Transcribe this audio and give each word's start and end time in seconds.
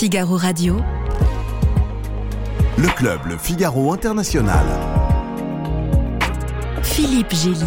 Figaro 0.00 0.38
Radio. 0.38 0.76
Le 2.78 2.88
club 2.96 3.20
Le 3.28 3.36
Figaro 3.36 3.92
International. 3.92 4.64
Philippe 6.82 7.34
Gély. 7.34 7.66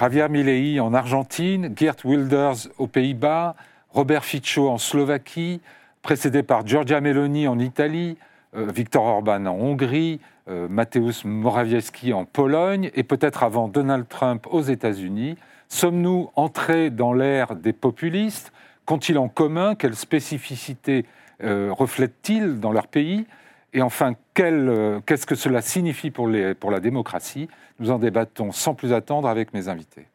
Javier 0.00 0.28
Milei 0.30 0.80
en 0.80 0.94
Argentine, 0.94 1.74
Geert 1.76 1.96
Wilders 2.06 2.70
aux 2.78 2.86
Pays-Bas, 2.86 3.54
Robert 3.90 4.24
Fico 4.24 4.70
en 4.70 4.78
Slovaquie, 4.78 5.60
précédé 6.00 6.42
par 6.42 6.66
Giorgia 6.66 7.02
Meloni 7.02 7.46
en 7.48 7.58
Italie, 7.58 8.16
euh, 8.56 8.66
Viktor 8.74 9.04
Orban 9.04 9.44
en 9.44 9.56
Hongrie, 9.56 10.20
euh, 10.48 10.68
Mateusz 10.70 11.26
Morawiecki 11.26 12.14
en 12.14 12.24
Pologne 12.24 12.90
et 12.94 13.02
peut-être 13.02 13.42
avant 13.42 13.68
Donald 13.68 14.08
Trump 14.08 14.46
aux 14.50 14.62
États-Unis. 14.62 15.36
Sommes-nous 15.68 16.30
entrés 16.34 16.90
dans 16.90 17.12
l'ère 17.12 17.54
des 17.54 17.72
populistes? 17.72 18.52
Qu'ont-ils 18.86 19.18
en 19.18 19.28
commun? 19.28 19.74
Quelles 19.74 19.96
spécificités 19.96 21.04
euh, 21.42 21.70
reflètent-ils 21.72 22.58
dans 22.58 22.72
leur 22.72 22.86
pays? 22.86 23.26
Et 23.74 23.82
enfin, 23.82 24.14
euh, 24.40 25.00
qu'est-ce 25.04 25.26
que 25.26 25.34
cela 25.34 25.60
signifie 25.60 26.10
pour, 26.10 26.26
la 26.28 26.80
démocratie? 26.80 27.48
Nous 27.80 27.90
en 27.90 27.98
débattons 27.98 28.50
sans 28.50 28.74
plus 28.74 28.92
attendre 28.92 29.28
avec 29.28 29.52
mes 29.52 29.68
invités. 29.68 30.06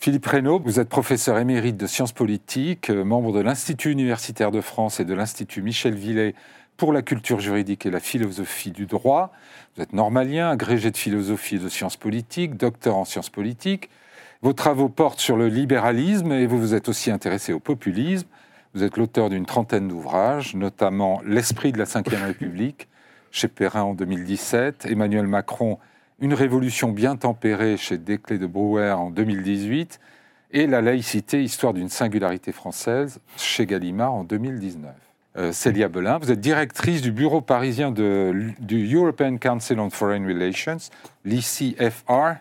Philippe 0.00 0.26
Reynaud, 0.26 0.60
vous 0.60 0.78
êtes 0.78 0.88
professeur 0.88 1.38
émérite 1.38 1.76
de 1.76 1.88
sciences 1.88 2.12
politiques, 2.12 2.88
euh, 2.88 3.02
membre 3.02 3.32
de 3.32 3.40
l'Institut 3.40 3.90
universitaire 3.90 4.52
de 4.52 4.60
France 4.60 5.00
et 5.00 5.04
de 5.04 5.12
l'Institut 5.12 5.60
Michel 5.60 5.94
Villet 5.94 6.36
pour 6.76 6.92
la 6.92 7.02
culture 7.02 7.40
juridique 7.40 7.84
et 7.84 7.90
la 7.90 7.98
philosophie 7.98 8.70
du 8.70 8.86
droit. 8.86 9.32
Vous 9.74 9.82
êtes 9.82 9.92
normalien, 9.92 10.50
agrégé 10.50 10.92
de 10.92 10.96
philosophie 10.96 11.56
et 11.56 11.58
de 11.58 11.68
sciences 11.68 11.96
politiques, 11.96 12.56
docteur 12.56 12.94
en 12.94 13.04
sciences 13.04 13.28
politiques. 13.28 13.90
Vos 14.40 14.52
travaux 14.52 14.88
portent 14.88 15.18
sur 15.18 15.36
le 15.36 15.48
libéralisme 15.48 16.30
et 16.30 16.46
vous 16.46 16.60
vous 16.60 16.74
êtes 16.76 16.88
aussi 16.88 17.10
intéressé 17.10 17.52
au 17.52 17.58
populisme. 17.58 18.28
Vous 18.74 18.84
êtes 18.84 18.98
l'auteur 18.98 19.30
d'une 19.30 19.46
trentaine 19.46 19.88
d'ouvrages, 19.88 20.54
notamment 20.54 21.20
L'esprit 21.26 21.72
de 21.72 21.78
la 21.78 21.86
Ve 21.86 22.04
République, 22.24 22.86
chez 23.32 23.48
Perrin 23.48 23.82
en 23.82 23.94
2017, 23.94 24.86
Emmanuel 24.88 25.26
Macron, 25.26 25.80
Une 26.20 26.34
révolution 26.34 26.90
bien 26.90 27.14
tempérée 27.14 27.76
chez 27.76 27.96
Desclés 27.96 28.38
de 28.38 28.46
Brouwer 28.46 28.90
en 28.90 29.10
2018, 29.10 30.00
et 30.50 30.66
La 30.66 30.80
laïcité, 30.80 31.44
histoire 31.44 31.74
d'une 31.74 31.88
singularité 31.88 32.50
française, 32.50 33.20
chez 33.36 33.66
Gallimard 33.66 34.14
en 34.14 34.24
2019. 34.24 34.90
Euh, 35.36 35.52
Célia 35.52 35.88
Belin. 35.88 36.18
Vous 36.18 36.32
êtes 36.32 36.40
directrice 36.40 37.02
du 37.02 37.12
bureau 37.12 37.40
parisien 37.40 37.92
de, 37.92 38.52
du 38.58 38.92
European 38.92 39.36
Council 39.36 39.78
on 39.78 39.90
Foreign 39.90 40.26
Relations, 40.26 40.78
l'ICFR, 41.24 42.38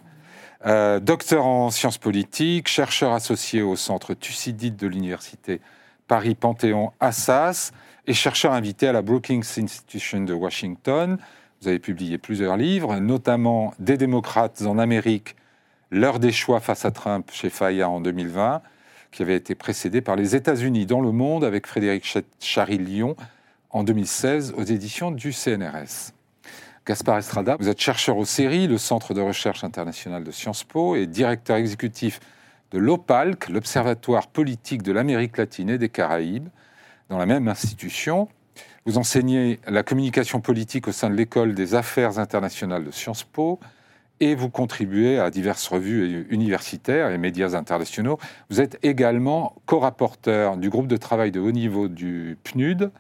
euh, 0.66 1.00
docteur 1.00 1.46
en 1.46 1.70
sciences 1.70 2.00
politiques, 2.00 2.68
chercheur 2.70 3.12
associé 3.12 3.62
au 3.62 3.76
centre 3.76 4.16
Thucydide 4.16 4.76
de 4.76 4.88
l'université 4.88 5.62
Paris-Panthéon-Assas 6.08 7.74
et 8.08 8.14
chercheur 8.14 8.54
invité 8.54 8.88
à 8.88 8.94
la 8.94 9.04
Brookings 9.04 9.60
Institution 9.60 10.22
de 10.22 10.34
Washington. 10.34 11.20
Vous 11.62 11.68
avez 11.68 11.80
publié 11.80 12.18
plusieurs 12.18 12.58
livres, 12.58 12.98
notamment 12.98 13.74
Des 13.80 13.98
démocrates 13.98 14.62
en 14.62 14.78
Amérique, 14.78 15.36
L'heure 15.90 16.20
des 16.20 16.34
choix 16.34 16.60
face 16.60 16.84
à 16.84 16.92
Trump 16.92 17.30
chez 17.32 17.50
Faya 17.50 17.90
en 17.90 18.02
2020 18.02 18.62
qui 19.12 19.22
avait 19.22 19.36
été 19.36 19.56
précédé 19.56 20.02
par 20.02 20.16
les 20.16 20.36
États-Unis 20.36 20.86
dans 20.86 21.02
le 21.02 21.12
monde 21.12 21.44
avec 21.44 21.66
Frédéric 21.66 22.06
Charry-Lyon 22.40 23.16
en 23.70 23.84
2016 23.84 24.54
aux 24.58 24.64
éditions 24.64 25.12
du 25.12 25.32
CNRS. 25.32 26.14
Gaspard 26.86 27.18
Estrada, 27.18 27.58
vous 27.60 27.68
êtes 27.68 27.82
chercheur 27.82 28.18
au 28.18 28.26
CERI, 28.26 28.68
le 28.68 28.78
Centre 28.78 29.14
de 29.14 29.22
recherche 29.22 29.64
international 29.64 30.24
de 30.24 30.32
Sciences 30.32 30.64
Po, 30.64 30.96
et 30.96 31.06
directeur 31.06 31.58
exécutif 31.58 32.20
de 32.72 32.80
l'OPALC, 32.80 33.50
l'Observatoire 33.50 34.28
politique 34.28 34.84
de 34.84 34.92
l'Amérique 34.92 35.38
latine 35.38 35.70
et 35.70 35.78
des 35.78 35.90
Caraïbes, 35.90 36.48
dans 37.10 37.18
la 37.18 37.26
même 37.26 37.48
institution. 37.48 38.30
Vous 38.88 38.98
enseignez 38.98 39.60
la 39.68 39.84
communication 39.84 40.40
politique 40.40 40.88
au 40.88 40.94
sein 40.94 41.10
de 41.10 41.16
l'École 41.16 41.54
des 41.54 41.76
affaires 41.76 42.20
internationales 42.20 42.86
de 42.86 42.92
Sciences 42.92 43.26
Po 43.26 43.60
et 44.22 44.34
vous 44.34 44.50
contribuez 44.50 45.20
à 45.20 45.30
diverses 45.30 45.68
revues 45.68 46.26
universitaires 46.30 47.12
et 47.12 47.18
médias 47.18 47.54
internationaux. 47.54 48.18
Vous 48.50 48.62
êtes 48.62 48.80
également 48.84 49.56
co-rapporteur 49.66 50.56
du 50.56 50.70
groupe 50.70 50.88
de 50.88 50.96
travail 50.96 51.32
de 51.32 51.42
haut 51.42 51.52
niveau 51.52 51.90
du 51.90 52.38
PNUD, 52.46 52.92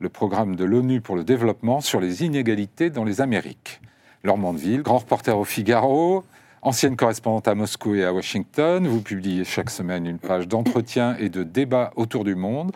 le 0.00 0.08
programme 0.08 0.56
de 0.56 0.64
l'ONU 0.64 1.00
pour 1.00 1.14
le 1.14 1.22
développement 1.22 1.80
sur 1.80 2.00
les 2.00 2.24
inégalités 2.24 2.90
dans 2.90 3.04
les 3.04 3.20
Amériques. 3.20 3.80
Laure 4.24 4.38
Mandeville, 4.38 4.82
grand 4.82 4.98
reporter 4.98 5.38
au 5.38 5.44
Figaro, 5.44 6.24
ancienne 6.62 6.96
correspondante 6.96 7.46
à 7.46 7.54
Moscou 7.54 7.94
et 7.94 8.04
à 8.04 8.12
Washington, 8.12 8.88
vous 8.88 9.02
publiez 9.02 9.44
chaque 9.44 9.70
semaine 9.70 10.04
une 10.04 10.18
page 10.18 10.48
d'entretien 10.48 11.16
et 11.20 11.28
de 11.28 11.44
débat 11.44 11.92
autour 11.94 12.24
du 12.24 12.34
monde. 12.34 12.72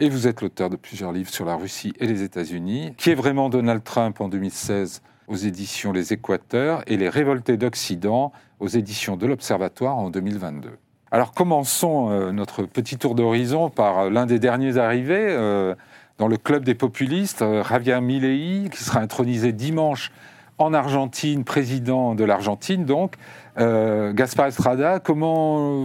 Et 0.00 0.08
vous 0.08 0.26
êtes 0.26 0.40
l'auteur 0.40 0.70
de 0.70 0.76
plusieurs 0.76 1.12
livres 1.12 1.30
sur 1.30 1.44
la 1.44 1.54
Russie 1.54 1.92
et 2.00 2.06
les 2.08 2.22
États-Unis. 2.22 2.94
Qui 2.96 3.10
est 3.10 3.14
vraiment 3.14 3.48
Donald 3.48 3.84
Trump 3.84 4.20
en 4.20 4.28
2016 4.28 5.02
aux 5.28 5.36
éditions 5.36 5.92
Les 5.92 6.12
Équateurs 6.12 6.82
et 6.88 6.96
Les 6.96 7.08
Révoltés 7.08 7.56
d'Occident 7.56 8.32
aux 8.58 8.66
éditions 8.66 9.16
de 9.16 9.26
l'Observatoire 9.26 9.96
en 9.96 10.10
2022. 10.10 10.70
Alors 11.12 11.32
commençons 11.32 12.10
euh, 12.10 12.32
notre 12.32 12.64
petit 12.64 12.98
tour 12.98 13.14
d'horizon 13.14 13.70
par 13.70 14.10
l'un 14.10 14.26
des 14.26 14.40
derniers 14.40 14.78
arrivés 14.78 15.28
euh, 15.28 15.76
dans 16.18 16.26
le 16.26 16.38
club 16.38 16.64
des 16.64 16.74
populistes, 16.74 17.42
euh, 17.42 17.62
Javier 17.62 18.00
Milei, 18.00 18.68
qui 18.70 18.82
sera 18.82 18.98
intronisé 18.98 19.52
dimanche 19.52 20.10
en 20.58 20.74
Argentine, 20.74 21.44
président 21.44 22.16
de 22.16 22.24
l'Argentine 22.24 22.84
donc. 22.84 23.14
Gaspar 23.56 24.46
Estrada, 24.46 24.98
comment 24.98 25.76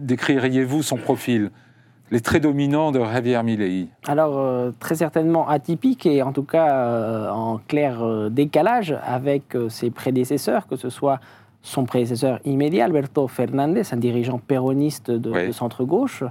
décririez-vous 0.00 0.82
son 0.82 0.96
profil? 0.96 1.50
Les 2.10 2.20
traits 2.20 2.42
dominants 2.42 2.90
de 2.90 2.98
Javier 2.98 3.42
Milei. 3.42 3.88
Alors, 4.06 4.38
euh, 4.38 4.72
très 4.80 4.96
certainement 4.96 5.48
atypique 5.48 6.06
et 6.06 6.22
en 6.22 6.32
tout 6.32 6.42
cas 6.42 6.74
euh, 6.74 7.30
en 7.30 7.58
clair 7.58 8.02
euh, 8.02 8.28
décalage 8.28 8.96
avec 9.04 9.56
ses 9.68 9.90
prédécesseurs, 9.90 10.66
que 10.66 10.76
ce 10.76 10.90
soit 10.90 11.20
son 11.62 11.84
prédécesseur 11.84 12.40
immédiat, 12.44 12.86
Alberto 12.86 13.28
Fernandez, 13.28 13.82
un 13.92 13.96
dirigeant 13.96 14.38
péroniste 14.38 15.10
de, 15.10 15.52
centre-gauche, 15.52 16.24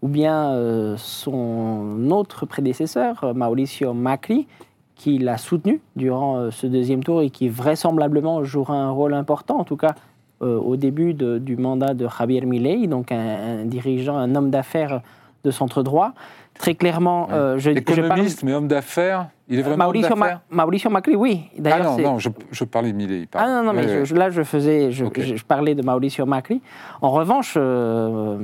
ou 0.00 0.08
bien 0.08 0.96
son 0.96 2.08
autre 2.12 2.46
prédécesseur, 2.46 3.32
Mauricio 3.34 3.94
Macri, 3.94 4.46
qui 4.94 5.18
l'a 5.18 5.38
soutenu 5.38 5.80
durant 5.96 6.52
ce 6.52 6.68
deuxième 6.68 7.02
tour 7.02 7.22
et 7.22 7.30
qui 7.30 7.48
vraisemblablement 7.48 8.44
jouera 8.44 8.76
un 8.76 8.90
rôle 8.90 9.14
important, 9.14 9.58
en 9.58 9.64
tout 9.64 9.76
cas 9.76 9.96
au 10.40 10.76
début 10.76 11.14
du 11.14 11.56
mandat 11.56 11.94
de 11.94 12.06
Javier 12.06 12.42
Milei, 12.42 12.86
donc 12.86 13.10
un 13.10 13.64
dirigeant, 13.64 14.16
un 14.16 14.36
homme 14.36 14.50
d'affaires 14.50 15.00
de 15.46 15.50
centre 15.50 15.82
droit. 15.82 16.12
Très 16.58 16.74
clairement, 16.74 17.28
euh, 17.32 17.58
je, 17.58 17.70
économiste, 17.70 18.42
mais 18.42 18.54
homme 18.54 18.68
d'affaires. 18.68 19.28
Il 19.48 19.58
est 19.58 19.62
vraiment 19.62 19.84
Mauricio, 19.84 20.12
homme 20.12 20.20
d'affaires. 20.20 20.40
Mauricio 20.50 20.90
Macri, 20.90 21.14
oui. 21.14 21.42
Ah 21.64 21.80
non, 21.80 21.98
non, 21.98 22.18
je, 22.18 22.64
parlais 22.64 22.92
de 22.92 22.96
Millet. 22.96 23.28
Ah 23.34 23.46
non, 23.46 23.62
non, 23.62 23.72
mais 23.72 24.04
là, 24.04 24.30
je 24.30 24.42
faisais, 24.42 24.90
je, 24.90 25.44
parlais 25.44 25.74
de 25.74 25.82
Mauricio 25.82 26.24
Macri. 26.24 26.62
En 27.02 27.10
revanche, 27.10 27.54
euh, 27.56 28.38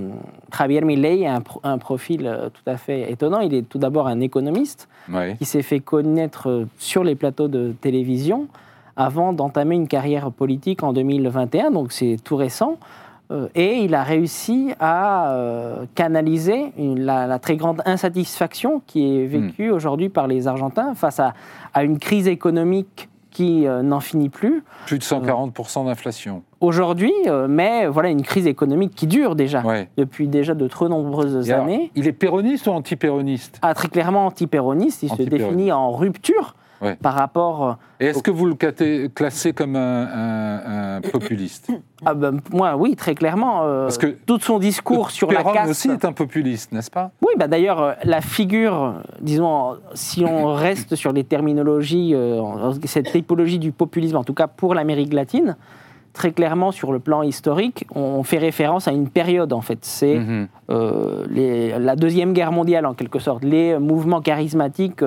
Javier 0.57 0.83
Milei 0.83 1.27
a 1.27 1.41
un, 1.65 1.79
profil 1.79 2.27
euh, 2.27 2.51
tout 2.51 2.71
à 2.71 2.77
fait 2.77 3.11
étonnant. 3.11 3.41
Il 3.41 3.55
est 3.55 3.69
tout 3.69 3.79
d'abord 3.79 4.07
un 4.07 4.21
économiste 4.21 4.89
qui 5.39 5.45
s'est 5.45 5.63
fait 5.63 5.81
connaître 5.81 6.67
sur 6.79 7.03
les 7.05 7.15
plateaux 7.15 7.49
de 7.49 7.73
télévision 7.81 8.47
avant 8.97 9.33
d'entamer 9.33 9.75
une 9.75 9.89
carrière 9.89 10.31
politique 10.31 10.83
en 10.83 10.93
2021, 10.93 11.71
donc 11.71 11.93
c'est 11.93 12.19
tout 12.23 12.37
récent. 12.37 12.77
Euh, 13.33 13.49
et 13.55 13.79
il 13.79 13.95
a 13.95 14.03
réussi 14.03 14.73
à 14.79 15.33
euh, 15.33 15.87
canaliser 15.95 16.73
la, 16.79 17.39
très 17.39 17.57
grande 17.57 17.83
insatisfaction 17.87 18.83
qui 18.87 19.19
est 19.19 19.27
vécue 19.27 19.71
hmm. 19.71 19.75
aujourd'hui 19.75 20.09
par 20.09 20.27
les 20.27 20.47
Argentins 20.47 20.95
face 20.95 21.21
à, 21.21 21.35
une 21.83 21.99
crise 21.99 22.29
économique 22.29 23.09
qui 23.31 23.67
euh, 23.67 23.83
n'en 23.83 24.01
finit 24.01 24.29
plus. 24.29 24.63
Plus 24.87 24.99
de 24.99 25.05
140% 25.05 25.87
d'inflation. 25.87 26.43
Aujourd'hui, 26.61 27.13
mais 27.49 27.87
voilà 27.89 28.11
une 28.11 28.23
crise 28.23 28.47
économique 28.47 28.95
qui 28.95 29.07
dure 29.07 29.35
déjà 29.35 29.65
depuis 29.97 30.29
déjà 30.29 30.55
de 30.55 30.69
trop 30.69 30.89
nombreuses 30.89 31.51
années. 31.51 31.91
il 31.97 32.07
est 32.07 32.13
péroniste 32.13 32.67
ou 32.69 32.71
anti-péroniste? 32.71 33.59
Ah, 33.63 33.75
Très 33.75 33.89
clairement 33.89 34.27
anti-péroniste. 34.27 35.03
Il 35.03 35.11
se 35.11 35.23
définit 35.23 35.73
en 35.73 35.91
rupture 35.91 36.55
par 37.01 37.15
rapport. 37.15 37.65
Euh, 37.65 37.73
Et 38.01 38.07
est-ce 38.07 38.23
que 38.23 38.31
vous 38.31 38.47
le 38.47 38.55
classez 39.09 39.53
comme 39.53 39.77
un, 39.77 41.01
populiste? 41.11 41.71
Ah 42.05 42.15
ben, 42.15 42.41
Moi, 42.53 42.75
oui, 42.77 42.97
très 42.97 43.15
clairement. 43.15 43.63
Euh, 43.65 43.85
Parce 43.85 43.99
que 43.99 44.07
tout 44.27 44.41
son 44.41 44.59
discours 44.59 45.11
sur 45.11 45.31
la 45.31 45.45
caste. 45.45 45.71
aussi 45.71 45.89
est 45.89 46.05
un 46.05 46.13
populiste, 46.13 46.73
n'est-ce 46.73 46.91
pas? 46.91 47.11
Oui, 47.21 47.33
bah 47.37 47.47
d'ailleurs, 47.47 47.81
euh, 47.81 47.93
la 48.05 48.21
figure, 48.21 48.95
disons, 49.21 49.77
si 49.95 50.25
on 50.25 50.53
reste 50.53 50.97
sur 50.97 51.13
les 51.13 51.25
terminologies, 51.25 52.15
cette 52.85 53.13
typologie 53.13 53.59
du 53.59 53.73
populisme, 53.73 54.17
en 54.17 54.25
tout 54.25 54.35
cas 54.35 54.47
pour 54.47 54.75
l'Amérique 54.75 55.13
latine, 55.13 55.57
très 56.13 56.33
clairement 56.33 56.73
sur 56.73 56.93
le 56.93 56.99
plan 56.99 57.23
historique, 57.23 57.87
on 57.95 58.23
fait 58.23 58.39
référence 58.39 58.87
à 58.87 58.93
une 58.93 59.09
période 59.09 59.53
en 59.53 59.61
fait. 59.61 59.79
C'est 59.83 60.19
mm-hmm. 60.19 61.79
la 61.79 61.97
deuxième 61.97 62.33
guerre 62.33 62.53
mondiale 62.53 62.87
en 62.87 62.95
quelque 62.95 63.19
sorte. 63.19 63.45
Les 63.45 63.79
mouvements 63.79 64.21
charismatiques 64.21 65.05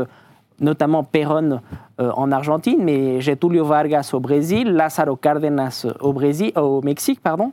notamment 0.60 1.04
Perón 1.04 1.62
euh, 2.00 2.12
en 2.16 2.32
Argentine, 2.32 2.80
mais 2.82 3.22
Getulio 3.22 3.66
Vargas 3.66 4.12
au 4.14 4.20
Brésil, 4.20 4.72
Lázaro 4.74 5.16
Cárdenas 5.16 5.86
au, 6.00 6.14
Brésil, 6.14 6.52
au 6.56 6.82
Mexique. 6.82 7.22
Pardon. 7.22 7.52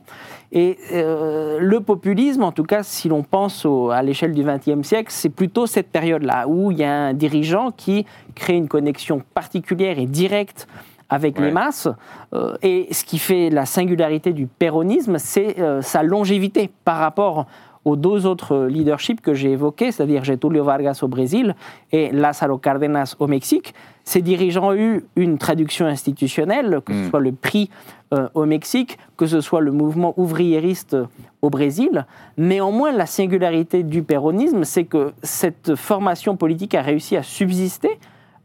Et 0.51 0.77
euh, 0.91 1.59
le 1.59 1.79
populisme, 1.81 2.43
en 2.43 2.51
tout 2.51 2.63
cas, 2.63 2.83
si 2.83 3.09
l'on 3.09 3.23
pense 3.23 3.65
à 3.91 4.01
l'échelle 4.03 4.33
du 4.33 4.43
XXe 4.43 4.85
siècle, 4.87 5.11
c'est 5.11 5.29
plutôt 5.29 5.65
cette 5.65 5.89
période-là 5.89 6.47
où 6.47 6.71
il 6.71 6.79
y 6.79 6.83
a 6.83 6.93
un 6.93 7.13
dirigeant 7.13 7.71
qui 7.71 8.05
crée 8.35 8.55
une 8.55 8.67
connexion 8.67 9.21
particulière 9.33 9.99
et 9.99 10.05
directe 10.05 10.67
avec 11.09 11.39
les 11.39 11.51
masses. 11.51 11.87
Euh, 12.33 12.55
et 12.63 12.87
ce 12.91 13.03
qui 13.03 13.19
fait 13.19 13.49
la 13.49 13.65
singularité 13.65 14.33
du 14.33 14.47
péronisme, 14.47 15.17
c'est 15.19 15.55
sa 15.81 16.03
longévité 16.03 16.71
par 16.85 16.97
rapport 16.97 17.45
aux 17.85 17.95
deux 17.95 18.25
autres 18.25 18.67
leaderships 18.67 19.21
que 19.21 19.33
j'ai 19.33 19.51
évoqués, 19.51 19.91
c'est-à-dire 19.91 20.23
Getulio 20.23 20.63
Vargas 20.63 20.99
au 21.01 21.07
Brésil 21.07 21.55
et 21.91 22.11
Lázaro 22.11 22.57
Cárdenas 22.57 23.15
au 23.19 23.27
Mexique. 23.27 23.73
Ces 24.05 24.21
dirigeants 24.21 24.69
ont 24.69 24.75
eu 24.75 25.05
une 25.15 25.37
traduction 25.37 25.85
institutionnelle, 25.85 26.81
que 26.85 26.93
ce 26.93 26.99
hmm. 26.99 27.09
soit 27.09 27.19
le 27.19 27.31
prix 27.31 27.69
euh, 28.13 28.27
au 28.33 28.45
Mexique, 28.45 28.97
que 29.17 29.25
ce 29.25 29.41
soit 29.41 29.61
le 29.61 29.71
mouvement 29.71 30.13
ouvriériste 30.17 30.95
au 31.41 31.49
Brésil. 31.49 32.05
Néanmoins, 32.37 32.91
la 32.91 33.05
singularité 33.05 33.83
du 33.83 34.03
péronisme, 34.03 34.63
c'est 34.63 34.83
que 34.83 35.13
cette 35.23 35.75
formation 35.75 36.35
politique 36.35 36.75
a 36.75 36.81
réussi 36.81 37.15
à 37.15 37.23
subsister 37.23 37.97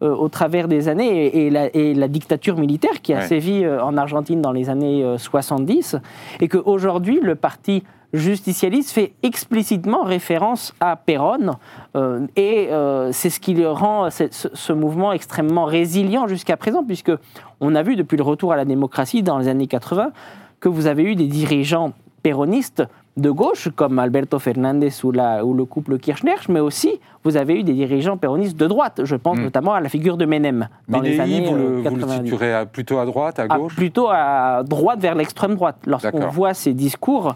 euh, 0.02 0.14
au 0.14 0.28
travers 0.28 0.68
des 0.68 0.88
années 0.88 1.46
et, 1.46 1.50
la, 1.50 2.08
dictature 2.08 2.56
militaire 2.56 3.02
qui 3.02 3.12
a 3.12 3.22
sévi 3.22 3.64
euh, 3.64 3.82
en 3.82 3.96
Argentine 3.96 4.40
dans 4.40 4.52
les 4.52 4.70
années 4.70 5.04
70 5.18 5.96
et 6.40 6.48
qu'aujourd'hui 6.48 7.18
le 7.20 7.34
parti 7.34 7.82
justicialiste 8.12 8.90
fait 8.90 9.12
explicitement 9.22 10.02
référence 10.02 10.74
à 10.80 10.96
Perón 10.96 11.56
euh, 11.94 12.26
et 12.36 12.68
euh, 12.70 13.12
c'est 13.12 13.30
ce 13.30 13.38
qui 13.38 13.64
rend 13.64 14.08
ce, 14.10 14.72
mouvement 14.72 15.12
extrêmement 15.12 15.64
résilient 15.64 16.26
jusqu'à 16.26 16.56
présent 16.56 16.84
puisque 16.84 17.12
on 17.60 17.74
a 17.74 17.82
vu 17.82 17.96
depuis 17.96 18.16
le 18.16 18.22
retour 18.22 18.52
à 18.52 18.56
la 18.56 18.64
démocratie 18.64 19.22
dans 19.22 19.38
les 19.38 19.48
années 19.48 19.66
80 19.66 20.12
que 20.60 20.68
vous 20.68 20.86
avez 20.86 21.02
eu 21.04 21.16
des 21.16 21.26
dirigeants 21.26 21.92
péronistes 22.22 22.82
de 23.18 23.30
gauche, 23.30 23.68
comme 23.74 23.98
Alberto 23.98 24.38
Fernandez 24.38 24.92
ou, 25.02 25.12
le 25.12 25.64
couple 25.64 25.98
Kirchner, 25.98 26.36
mais 26.48 26.60
aussi 26.60 27.00
vous 27.24 27.36
avez 27.36 27.58
eu 27.58 27.62
des 27.64 27.74
dirigeants 27.74 28.16
péronistes 28.16 28.56
de 28.56 28.66
droite. 28.66 29.00
Je 29.04 29.16
pense 29.16 29.38
hmm. 29.38 29.42
notamment 29.42 29.74
à 29.74 29.80
la 29.80 29.88
figure 29.88 30.16
de 30.16 30.24
Menem 30.24 30.68
dans 30.88 31.00
les 31.00 31.18
années 31.20 31.44
vous 31.44 31.54
le, 31.54 31.82
90. 31.82 32.04
Vous 32.04 32.10
le 32.10 32.24
situerez 32.24 32.66
plutôt 32.66 32.98
à 32.98 33.04
droite, 33.04 33.38
à 33.38 33.48
gauche 33.48 33.74
Plutôt 33.74 34.08
à 34.08 34.62
droite, 34.64 35.00
vers 35.00 35.14
l'extrême 35.14 35.56
droite. 35.56 35.76
Lorsqu'on 35.86 36.28
voit 36.28 36.54
ses 36.54 36.72
discours 36.72 37.34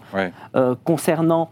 euh, 0.55 0.75
concernant 0.83 1.49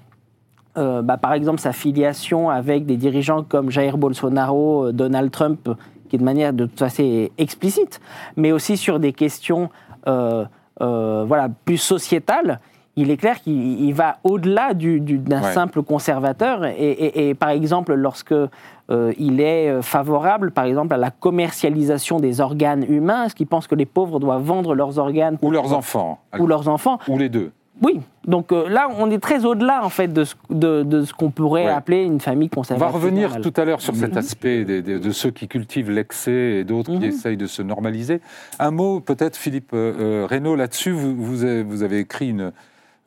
euh, 0.78 1.01
bah, 1.01 1.18
par 1.18 1.33
exemple 1.33 1.60
sa 1.60 1.74
filiation 1.74 2.50
avec 2.50 2.86
des 2.86 2.95
dirigeants 2.95 3.44
comme 3.44 3.69
Jair 3.69 3.98
Bolsonaro, 3.98 4.88
euh, 4.88 4.92
Donald 4.94 5.30
Trump, 5.30 5.69
qui 6.10 6.16
est 6.16 6.19
de 6.19 6.24
manière 6.24 6.54
de 6.54 6.66
toute 6.66 6.80
façon 6.80 7.28
explicite, 7.38 8.00
mais 8.38 8.54
aussi 8.54 8.78
sur 8.78 9.00
des 9.00 9.12
questions 9.12 9.69
voilà, 10.06 11.50
plus 11.66 11.78
sociétales, 11.78 12.60
il 12.96 13.10
est 13.10 13.18
clair 13.18 13.40
qu'il 13.42 13.94
va 13.94 14.18
au-delà 14.24 14.74
d'un 14.74 15.44
simple 15.44 15.82
conservateur. 15.82 16.66
Et, 16.66 17.36
par 17.36 17.50
exemple, 17.50 17.94
lorsque 17.94 18.34
euh, 18.34 19.14
il 19.18 19.40
est 19.40 19.70
euh, 19.70 19.82
favorable, 19.82 20.52
par 20.52 20.66
exemple, 20.66 20.94
à 20.94 20.98
la 20.98 21.12
commercialisation 21.12 22.20
des 22.20 22.42
organes 22.42 22.86
humains, 22.90 23.30
ce 23.30 23.36
qu'il 23.36 23.48
pense 23.48 23.68
que 23.68 23.76
les 23.76 23.86
pauvres 23.86 24.20
doivent 24.20 24.44
vendre 24.44 24.76
leurs 24.76 25.00
organes 25.00 25.38
ou 25.42 25.52
leurs 25.52 25.74
enfants, 25.74 26.20
ou 26.38 26.46
leurs 26.46 26.68
enfants, 26.68 27.00
ou 27.08 27.18
les 27.18 27.30
deux. 27.30 27.52
Oui, 27.82 28.00
donc 28.28 28.52
euh, 28.52 28.70
là, 28.70 28.90
on 29.00 29.10
est 29.10 29.18
très 29.18 29.44
au-delà 29.44 29.84
en 29.84 29.90
fait 29.90 30.08
de 30.08 30.24
ce, 30.24 30.36
de, 30.52 31.04
ce 31.04 31.14
qu'on 31.14 31.32
pourrait 31.32 31.68
appeler 31.68 32.04
une 32.04 32.20
famille 32.20 32.50
conservatrice. 32.50 32.96
On 32.96 33.00
va 33.00 33.06
revenir 33.06 33.42
tout 33.42 33.54
à 33.58 33.66
l'heure 33.66 33.82
sur 33.82 33.96
cet 33.96 34.18
aspect 34.18 34.64
de, 34.66 35.12
ceux 35.12 35.32
qui 35.32 35.48
cultivent 35.48 35.90
l'excès 35.90 36.60
et 36.60 36.64
d'autres 36.64 36.92
qui 36.92 36.98
mhm. 36.98 37.04
essayent 37.06 37.38
de 37.38 37.48
se 37.48 37.64
normaliser. 37.64 38.22
Un 38.60 38.70
mot 38.70 39.00
peut-être, 39.00 39.36
Philippe 39.36 39.72
euh, 39.74 40.28
Reynaud, 40.30 40.56
là-dessus. 40.56 40.92
Vous, 40.92 41.16
vous, 41.16 41.84
avez, 41.84 41.98
écrit 41.98 42.30
une, 42.30 42.52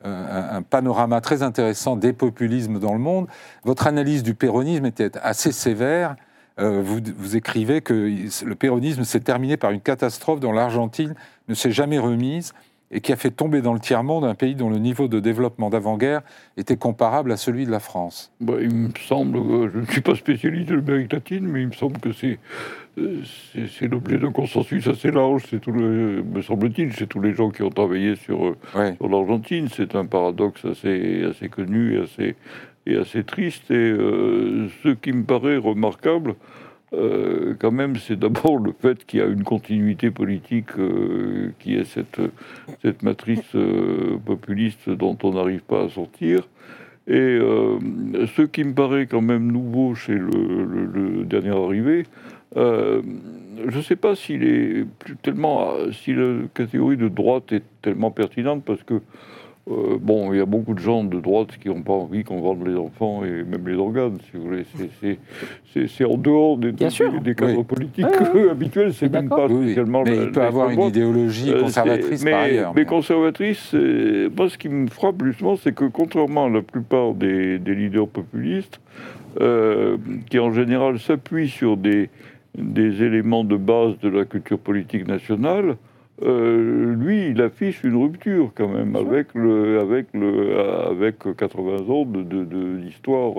un, 0.05 0.61
panorama 0.61 1.21
très 1.21 1.43
intéressant 1.43 1.95
des 1.95 2.13
populismes 2.13 2.79
dans 2.79 2.93
le 2.93 2.99
monde. 2.99 3.27
Votre 3.63 3.87
analyse 3.87 4.23
du 4.23 4.33
péronisme 4.33 4.85
était 4.85 5.11
assez 5.21 5.51
sévère. 5.51 6.15
Euh, 6.59 6.81
vous, 6.81 6.99
vous, 7.17 7.35
écrivez 7.35 7.81
que 7.81 7.93
le 7.93 8.55
péronisme 8.55 9.03
s'est 9.03 9.19
terminé 9.19 9.57
par 9.57 9.71
une 9.71 9.81
catastrophe 9.81 10.39
dont 10.39 10.53
l'Argentine 10.53 11.15
ne 11.49 11.53
s'est 11.53 11.71
jamais 11.71 11.99
remise 11.99 12.53
et 12.95 13.01
qui 13.01 13.11
a 13.11 13.17
fait 13.17 13.29
tomber 13.29 13.61
dans 13.61 13.73
le 13.73 13.79
tiers-monde 13.79 14.23
un 14.23 14.35
pays 14.35 14.55
dont 14.55 14.69
le 14.69 14.79
niveau 14.79 15.09
de 15.09 15.19
développement 15.19 15.69
d'avant-guerre 15.69 16.21
était 16.55 16.77
comparable 16.77 17.31
à 17.33 17.37
celui 17.37 17.65
de 17.65 17.71
la 17.71 17.81
France. 17.81 18.31
Bah, 18.39 18.53
il 18.61 18.73
me 18.73 18.89
semble, 18.97 19.37
je 19.71 19.79
ne 19.79 19.85
suis 19.85 19.99
pas 19.99 20.15
spécialiste 20.15 20.69
de 20.69 20.75
l'Amérique 20.75 21.11
latine, 21.11 21.45
mais 21.45 21.61
il 21.61 21.67
me 21.67 21.73
semble 21.73 21.99
que 21.99 22.13
c'est 22.13 22.39
euh, 22.97 23.21
c'est 23.77 23.87
l'objet 23.89 24.17
d'un 24.17 24.31
consensus 24.31 24.87
assez 24.87 25.11
large. 25.11 25.43
C'est 25.49 25.59
tout 25.59 25.73
le, 25.73 26.23
me 26.23 26.41
semble-t-il, 26.41 26.93
c'est 26.93 27.07
tous 27.07 27.19
les 27.19 27.33
gens 27.33 27.49
qui 27.49 27.63
ont 27.63 27.69
travaillé 27.69 28.15
sur, 28.15 28.47
euh, 28.47 28.93
sur 28.95 29.09
l'Argentine. 29.09 29.67
C'est 29.69 29.95
un 29.95 30.05
paradoxe 30.05 30.63
assez, 30.63 31.25
assez 31.29 31.49
connu 31.49 31.97
et 31.97 32.03
assez, 32.03 32.35
et 32.85 32.95
assez 32.95 33.25
triste. 33.25 33.71
Et 33.71 33.73
euh, 33.73 34.69
ce 34.83 34.89
qui 34.89 35.11
me 35.11 35.25
paraît 35.25 35.57
remarquable, 35.57 36.35
quand 37.59 37.71
même, 37.71 37.97
c'est 37.97 38.17
d'abord 38.17 38.57
le 38.57 38.71
fait 38.71 39.05
qu'il 39.05 39.19
y 39.19 39.21
a 39.21 39.25
une 39.25 39.43
continuité 39.43 40.11
politique 40.11 40.71
qui 41.59 41.75
est 41.75 41.85
cette, 41.85 42.21
matrice 43.03 43.55
populiste 44.25 44.89
dont 44.89 45.17
on 45.23 45.33
n'arrive 45.33 45.61
pas 45.61 45.83
à 45.83 45.89
sortir. 45.89 46.47
Et 47.07 47.39
ce 48.35 48.41
qui 48.41 48.63
me 48.63 48.73
paraît 48.73 49.07
quand 49.07 49.21
même 49.21 49.51
nouveau 49.51 49.95
chez 49.95 50.15
le, 50.15 51.23
dernier 51.25 51.49
arrivé, 51.49 52.05
euh, 52.57 53.01
je 53.67 53.77
ne 53.77 53.81
sais 53.81 53.95
pas 53.95 54.15
si 54.15 54.37
la 54.37 54.85
catégorie 56.53 56.97
de 56.97 57.07
droite 57.07 57.51
est 57.51 57.63
tellement 57.81 58.11
pertinente 58.11 58.63
parce 58.63 58.83
que 58.83 59.01
euh, 59.67 59.97
bon, 59.99 60.31
il 60.31 60.37
y 60.37 60.41
a 60.41 60.45
beaucoup 60.45 60.75
de 60.75 60.79
gens 60.79 61.03
de 61.03 61.19
droite 61.19 61.57
qui 61.59 61.69
n'ont 61.69 61.81
pas 61.81 61.93
envie 61.93 62.23
qu'on 62.23 62.39
vende 62.39 62.67
les 62.67 62.75
enfants 62.75 63.25
et 63.25 63.43
même 63.43 63.67
les 63.67 63.75
organes, 63.75 64.19
si 64.25 64.37
vous 64.37 64.43
voulez. 64.43 64.63
C'est 65.87 66.05
en 66.05 66.17
dehors 66.17 66.57
des, 66.57 66.71
des, 66.71 67.35
cadres 67.35 67.63
politiques 67.63 68.05
habituels, 68.51 68.93
c'est 68.93 69.11
même 69.11 69.27
pas 69.27 69.47
spécialement. 69.49 70.03
Mais 70.03 70.17
il 70.17 70.31
peut 70.31 70.43
avoir 70.43 70.69
une 70.69 70.81
idéologie 70.81 71.51
euh, 71.51 71.61
conservatrice 71.61 72.23
mais, 72.23 72.31
par 72.31 72.41
ailleurs. 72.41 72.73
Mais, 72.75 72.85
conservatrice, 72.85 73.73
moi 74.37 74.49
ce 74.49 74.57
qui 74.57 74.69
me 74.69 74.87
frappe 74.87 75.23
justement, 75.23 75.55
c'est 75.55 75.73
que 75.73 75.85
contrairement 75.85 76.45
à 76.45 76.49
la 76.49 76.61
plupart 76.61 77.15
des, 77.15 77.57
leaders 77.57 78.07
populistes, 78.07 78.79
qui 80.29 80.39
en 80.39 80.53
général 80.53 80.99
s'appuient 80.99 81.49
sur 81.49 81.75
des 81.75 82.09
des 82.57 83.03
éléments 83.03 83.43
de 83.43 83.57
base 83.57 83.99
de 83.99 84.09
la 84.09 84.25
culture 84.25 84.59
politique 84.59 85.07
nationale, 85.07 85.75
euh, 86.23 86.95
lui, 86.95 87.29
il 87.29 87.41
affiche 87.41 87.83
une 87.83 88.01
rupture 88.01 88.51
quand 88.55 88.69
même 88.69 88.95
avec 88.95 89.33
le, 89.33 89.79
avec 89.79 90.07
le, 90.13 90.57
avec 90.59 91.17
80 91.35 91.89
ans 91.89 92.05
de, 92.05 92.77
d'histoire. 92.77 93.33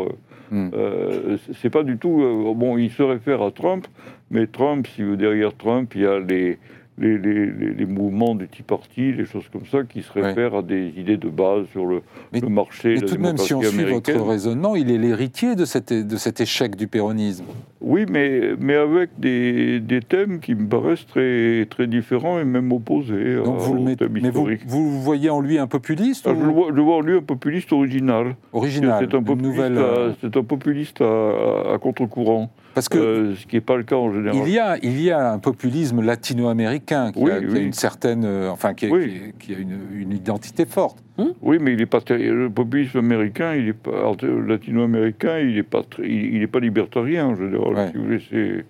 Hmm. 0.50 0.68
Euh, 0.74 1.38
c'est 1.60 1.70
pas 1.70 1.82
du 1.82 1.96
tout. 1.96 2.20
Euh, 2.22 2.52
bon, 2.54 2.76
il 2.76 2.90
se 2.90 3.02
réfère 3.02 3.40
à 3.42 3.50
Trump, 3.50 3.86
mais 4.30 4.46
Trump, 4.46 4.86
si 4.88 5.02
vous 5.02 5.16
derrière 5.16 5.56
Trump, 5.56 5.92
il 5.94 6.02
y 6.02 6.06
a 6.06 6.18
les 6.18 6.58
les, 6.98 7.18
les, 7.18 7.74
les, 7.74 7.86
mouvements 7.86 8.34
du 8.34 8.48
Tea 8.48 8.62
Party, 8.62 9.12
les 9.12 9.26
choses 9.26 9.44
comme 9.52 9.66
ça, 9.66 9.84
qui 9.84 10.02
se 10.02 10.12
réfèrent 10.12 10.56
à 10.56 10.62
des 10.62 10.92
idées 10.96 11.16
de 11.16 11.28
base 11.28 11.66
sur 11.72 11.84
le, 11.84 12.02
le 12.32 12.48
marché. 12.48 12.94
Mais 12.94 13.06
tout 13.06 13.16
de 13.16 13.20
même, 13.20 13.36
si 13.36 13.52
on 13.54 13.62
suit 13.62 13.84
votre 13.84 14.12
raisonnement, 14.12 14.76
il 14.76 14.90
est 14.90 14.98
l'héritier 14.98 15.56
de 15.56 15.64
cet, 15.64 15.92
de 15.92 16.16
cet 16.16 16.40
échec 16.40 16.76
du 16.76 16.86
péronisme. 16.86 17.44
Oui, 17.82 18.06
mais, 18.08 18.52
mais 18.58 18.74
avec 18.74 19.10
des, 19.18 19.80
des, 19.80 20.00
thèmes 20.00 20.40
qui 20.40 20.54
me 20.54 20.66
paraissent 20.66 21.06
très, 21.06 21.66
très 21.68 21.86
différents 21.86 22.40
et 22.40 22.44
même 22.44 22.72
opposés. 22.72 23.36
Donc 23.36 23.58
vous 23.58 23.74
le 23.74 23.80
mettez, 23.80 24.08
mais 24.08 24.30
vous, 24.30 24.48
vous, 24.66 25.02
voyez 25.02 25.30
en 25.30 25.40
lui 25.40 25.58
un 25.58 25.66
populiste 25.66 26.26
ah, 26.26 26.34
je, 26.38 26.44
vois, 26.46 26.68
je, 26.74 26.80
vois, 26.80 26.96
en 26.96 27.00
lui 27.00 27.16
un 27.18 27.22
populiste 27.22 27.72
original. 27.72 28.36
Original, 28.52 29.06
c'est 29.08 29.14
un, 29.14 29.22
populiste 29.22 29.60
euh, 29.60 30.12
un 30.22 30.42
populiste 30.42 31.00
à, 31.00 31.74
à 31.74 31.78
contre-courant. 31.78 32.50
Parce 32.76 32.90
que 32.90 32.98
euh, 32.98 33.34
ce 33.36 33.46
qui 33.46 33.56
n'est 33.56 33.62
pas 33.62 33.78
le 33.78 33.84
cas 33.84 33.96
en 33.96 34.12
général. 34.12 34.42
Il 34.46 34.52
y 34.52 34.58
a, 34.58 34.76
il 34.82 35.00
y 35.00 35.10
a 35.10 35.32
un 35.32 35.38
populisme 35.38 36.02
latino-américain 36.02 37.10
qui, 37.10 37.22
a, 37.22 37.38
une 37.38 37.72
certaine, 37.72 38.26
euh, 38.26 38.50
enfin, 38.50 38.74
qui, 38.74 38.84
a, 38.84 38.90
qui 39.38 39.54
a 39.54 39.58
une, 39.58 40.12
identité 40.12 40.66
forte. 40.66 41.02
Hmm? 41.16 41.28
Oui, 41.40 41.56
mais 41.58 41.72
il 41.72 41.80
est 41.80 41.86
pas 41.86 42.00
le 42.10 42.50
populisme 42.50 42.98
américain, 42.98 43.54
il 43.54 43.68
est 43.68 43.72
pas 43.72 44.12
latino-américain, 44.46 45.38
il 45.38 45.54
n'est 45.54 45.62
pas, 45.62 45.84
il, 46.04 46.42
est 46.42 46.46
pas 46.46 46.60
libertarien 46.60 47.28
en 47.28 47.34
général. 47.34 47.92
c'est 48.28 48.66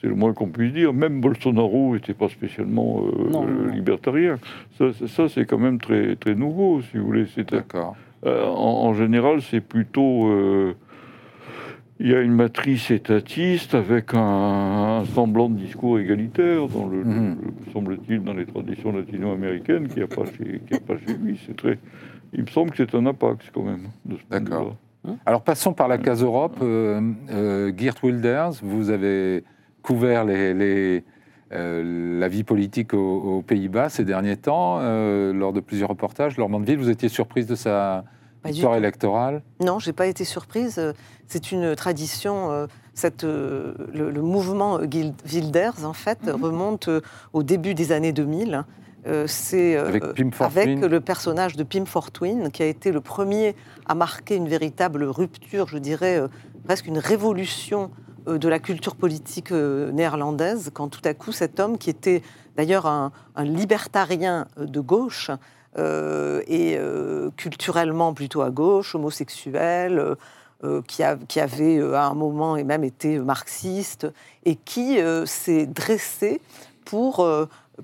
c'est 0.00 0.08
le 0.08 0.16
moins 0.16 0.32
qu'on 0.32 0.48
puisse 0.48 0.72
dire. 0.72 0.92
Même 0.92 1.20
Bolsonaro 1.20 1.94
n'était 1.94 2.14
pas 2.14 2.28
spécialement 2.28 3.04
euh, 3.04 3.70
libertarien. 3.70 4.38
Ça, 4.76 4.86
ça 5.06 5.28
c'est 5.28 5.44
quand 5.44 5.58
même 5.58 5.78
très, 5.78 6.16
très 6.16 6.34
nouveau, 6.34 6.82
si 6.82 6.98
vous 6.98 7.06
voulez. 7.06 7.26
D'accord. 7.48 7.94
en, 8.24 8.28
en, 8.28 8.92
général, 8.92 9.40
c'est 9.40 9.60
plutôt 9.60 10.28
il 11.98 12.08
y 12.08 12.14
a 12.14 12.20
une 12.20 12.34
matrice 12.34 12.90
étatiste 12.90 13.74
avec 13.74 14.12
un, 14.12 15.04
semblant 15.14 15.48
de 15.48 15.56
discours 15.56 15.98
égalitaire, 15.98 16.68
dans 16.68 16.86
le, 16.86 17.04
mhm. 17.04 17.36
semble-t-il, 17.72 18.22
dans 18.22 18.34
les 18.34 18.44
traditions 18.44 18.92
latino-américaines, 18.92 19.88
qui 19.88 19.96
n'y 19.96 20.02
a, 20.02 20.06
pas 20.06 20.24
chez, 20.26 20.60
a 20.72 20.80
pas 20.80 20.98
chez 20.98 21.14
lui. 21.14 21.40
C'est 21.46 21.56
très, 21.56 21.78
il 22.34 22.42
me 22.42 22.48
semble 22.48 22.70
que 22.72 22.76
c'est 22.76 22.94
un 22.94 23.06
impact 23.06 23.50
quand 23.52 23.62
même. 23.62 23.88
D'accord. 24.30 24.76
Alors 25.24 25.42
passons 25.42 25.72
par 25.72 25.88
la 25.88 25.98
case 25.98 26.22
Europe. 26.22 26.58
Euh, 26.60 27.00
euh, 27.30 27.72
Geert 27.74 27.94
Wilders, 28.02 28.60
vous 28.62 28.90
avez 28.90 29.44
couvert 29.82 30.24
les, 30.24 31.02
la 31.50 32.28
vie 32.28 32.42
politique 32.42 32.92
aux, 32.92 33.42
Pays-Bas 33.46 33.88
ces 33.88 34.04
derniers 34.04 34.36
temps, 34.36 34.80
lors 35.32 35.52
de 35.52 35.60
plusieurs 35.60 35.88
reportages. 35.88 36.36
Laure 36.36 36.50
Mandeville, 36.50 36.78
vous 36.78 36.90
étiez 36.90 37.08
surprise 37.08 37.46
de 37.46 37.54
sa 37.54 38.04
victoire 38.46 38.76
électorale 38.76 39.42
Non, 39.60 39.78
je 39.78 39.88
n'ai 39.88 39.92
pas 39.92 40.06
été 40.06 40.24
surprise. 40.24 40.80
C'est 41.28 41.52
une 41.52 41.74
tradition 41.76 42.68
cette, 42.96 43.24
euh, 43.24 43.74
le, 43.92 44.22
mouvement 44.22 44.78
Wilders, 45.24 45.84
en 45.84 45.92
fait, 45.92 46.24
mhm. 46.24 46.42
remonte 46.42 46.88
euh, 46.88 47.02
au 47.32 47.42
début 47.42 47.74
des 47.74 47.92
années 47.92 48.12
2000. 48.12 48.64
Euh, 49.06 49.26
c'est 49.28 49.76
avec, 49.76 50.02
le 50.02 50.98
personnage 51.00 51.54
de 51.54 51.62
Pim 51.62 51.84
Fortuyn, 51.84 52.50
qui 52.50 52.62
a 52.64 52.66
été 52.66 52.90
le 52.90 53.00
premier 53.00 53.54
à 53.86 53.94
marquer 53.94 54.34
une 54.34 54.48
véritable 54.48 55.04
rupture, 55.04 55.68
je 55.68 55.78
dirais 55.78 56.20
presque 56.64 56.86
une 56.86 56.98
révolution 56.98 57.92
de 58.26 58.48
la 58.48 58.58
culture 58.58 58.96
politique 58.96 59.52
néerlandaise, 59.52 60.70
quand 60.74 60.88
tout 60.88 61.02
à 61.04 61.14
coup 61.14 61.30
cet 61.30 61.60
homme, 61.60 61.78
qui 61.78 61.88
était 61.88 62.22
d'ailleurs 62.56 62.86
un, 62.86 63.12
libertarien 63.36 64.48
de 64.56 64.80
gauche, 64.80 65.30
et 65.76 66.78
culturellement 67.36 68.14
plutôt 68.14 68.42
à 68.42 68.50
gauche, 68.50 68.94
homosexuel, 68.94 70.16
euh, 70.64 70.80
qui, 70.80 71.02
avait 71.38 71.76
euh, 71.76 71.96
à 71.96 72.06
un 72.06 72.14
moment 72.14 72.56
et 72.56 72.64
même 72.64 72.82
été 72.82 73.18
marxiste, 73.18 74.06
et 74.46 74.56
qui 74.56 74.98
euh, 74.98 75.26
s'est 75.26 75.66
dressé 75.66 76.40
pour, 76.86 77.28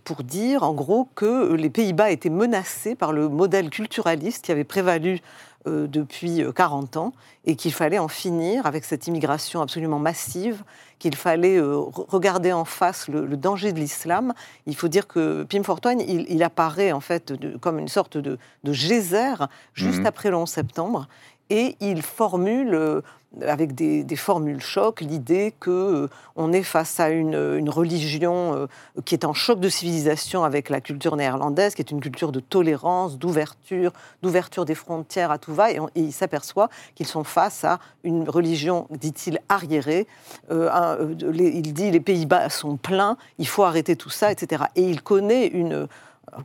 pour 0.05 0.23
dire 0.23 0.63
en 0.63 0.73
gros 0.73 1.07
que 1.15 1.53
les 1.53 1.69
Pays-Bas 1.69 2.11
étaient 2.13 2.31
menacés 2.31 2.95
par 2.95 3.13
le 3.13 3.29
modèle 3.29 3.69
culturaliste 3.69 4.45
qui 4.47 4.53
avait 4.53 4.65
prévalu 4.65 5.21
depuis 5.66 6.42
40 6.54 6.97
ans 6.97 7.12
et 7.45 7.54
qu'il 7.54 7.73
fallait 7.73 7.99
en 7.99 8.09
finir 8.09 8.66
avec 8.66 8.85
cette 8.85 9.07
immigration 9.07 9.61
absolument 9.61 9.99
massive, 9.99 10.64
qu'il 10.99 11.14
fallait 11.14 11.61
regarder 11.61 12.52
en 12.52 12.64
face 12.64 13.09
le, 13.09 13.37
danger 13.37 13.73
de 13.73 13.78
l'islam. 13.78 14.33
Il 14.66 14.75
faut 14.75 14.88
dire 14.88 15.07
que 15.07 15.45
Pim 15.45 15.62
Fortuyn, 15.62 15.99
il, 16.00 16.42
apparaît 16.42 16.92
en 16.92 17.00
fait 17.00 17.33
comme 17.61 17.78
une 17.78 17.88
sorte 17.88 18.16
de, 18.16 18.38
geyser 18.64 19.35
juste 19.75 20.00
mhm. 20.00 20.07
après 20.07 20.31
le 20.31 20.37
11 20.37 20.49
septembre 20.49 21.07
et 21.52 21.76
il 21.81 22.02
formule 22.02 22.75
euh, 22.75 23.02
avec 23.41 23.75
des, 23.75 24.17
formules 24.17 24.61
chocs, 24.61 25.01
l'idée 25.01 25.55
que 25.59 26.09
euh, 26.37 26.53
est 26.53 26.62
face 26.62 27.01
à 27.01 27.09
une, 27.09 27.71
religion 27.71 28.55
euh, 28.55 28.67
qui 29.05 29.15
est 29.15 29.25
en 29.25 29.33
choc 29.33 29.59
de 29.59 29.69
civilisation 29.69 30.45
avec 30.45 30.69
la 30.69 30.81
culture 30.81 31.17
néerlandaise, 31.17 31.75
qui 31.75 31.83
est 31.83 31.91
une 31.91 32.01
culture 32.01 32.33
de 32.33 32.41
tolérance, 32.41 33.19
d'ouverture, 33.19 33.93
d'ouverture 34.23 34.65
des 34.65 34.75
frontières 34.75 35.31
à 35.31 35.39
tout 35.39 35.55
va, 35.55 35.73
et, 35.73 35.79
il 35.95 36.12
s'aperçoit 36.12 36.69
qu'ils 36.95 37.07
sont 37.07 37.25
face 37.25 37.65
à 37.65 37.79
une 38.05 38.29
religion, 38.29 38.87
dit-il, 38.91 39.41
arriérée. 39.49 40.07
il 40.51 41.73
dit 41.73 41.91
les 41.91 42.01
Pays-Bas 42.01 42.51
sont 42.51 42.77
pleins, 42.77 43.17
il 43.39 43.49
faut 43.49 43.62
arrêter 43.62 43.97
tout 43.97 44.11
ça, 44.11 44.31
etc. 44.31 44.65
Et 44.77 44.83
il 44.83 45.03
connaît 45.03 45.47
une 45.47 45.89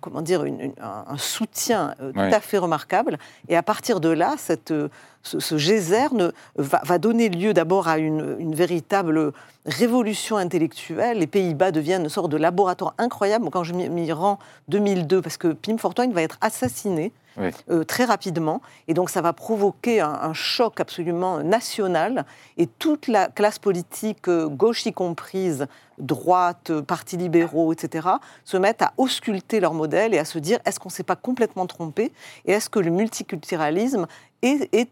comment 0.02 0.22
dire, 0.22 0.44
un 0.80 1.18
soutien 1.18 1.96
euh, 2.02 2.12
tout 2.12 2.20
à 2.20 2.40
fait 2.40 2.58
remarquable. 2.58 3.18
Et 3.48 3.56
à 3.56 3.64
partir 3.64 4.00
de 4.00 4.10
là, 4.10 4.36
cette, 4.38 4.72
euh, 4.72 4.90
ce, 5.24 5.58
geyser 5.58 6.08
va, 6.56 6.98
donner 6.98 7.30
lieu 7.30 7.54
d'abord 7.54 7.88
à 7.88 7.98
une, 7.98 8.54
véritable 8.54 9.32
révolution 9.66 10.38
intellectuelle. 10.38 11.20
Les 11.20 11.28
Pays-Bas 11.28 11.72
deviennent 11.72 12.04
une 12.04 12.10
sorte 12.10 12.32
de 12.32 12.38
laboratoire 12.38 12.94
incroyable. 12.98 13.50
Quand 13.50 13.64
je 13.64 13.74
m'y 13.74 14.12
rends 14.12 14.40
2002, 14.70 15.22
parce 15.22 15.38
que 15.38 15.50
Pim 15.50 15.78
Fortuyn 15.78 16.12
va 16.12 16.22
être 16.22 16.38
assassiné 16.42 17.12
euh, 17.40 17.84
très 17.84 18.06
rapidement. 18.06 18.62
Et 18.88 18.94
donc 18.94 19.10
ça 19.10 19.22
va 19.22 19.34
provoquer 19.34 20.02
un, 20.02 20.34
choc 20.34 20.80
absolument 20.80 21.44
national. 21.44 22.26
Et 22.58 22.68
toute 22.68 23.08
la 23.08 23.28
classe 23.28 23.60
politique, 23.60 24.28
euh, 24.28 24.48
gauche 24.48 24.86
y 24.86 24.94
comprise, 24.94 25.68
droite, 25.98 26.72
partis 26.82 27.18
libéraux, 27.18 27.74
etc., 27.74 28.08
se 28.44 28.58
mettent 28.58 28.82
à 28.82 28.94
ausculter 28.98 29.60
leur 29.60 29.74
modèle 29.74 30.14
et 30.14 30.20
à 30.20 30.26
se 30.26 30.40
dire 30.40 30.60
est-ce 30.66 30.80
qu'on 30.80 30.90
ne 30.90 30.94
s'est 30.94 31.04
pas 31.04 31.16
complètement 31.16 31.66
trompé 31.66 32.12
Et 32.46 32.52
est-ce 32.52 32.70
que 32.70 32.80
le 32.80 32.92
multiculturalisme 32.92 34.08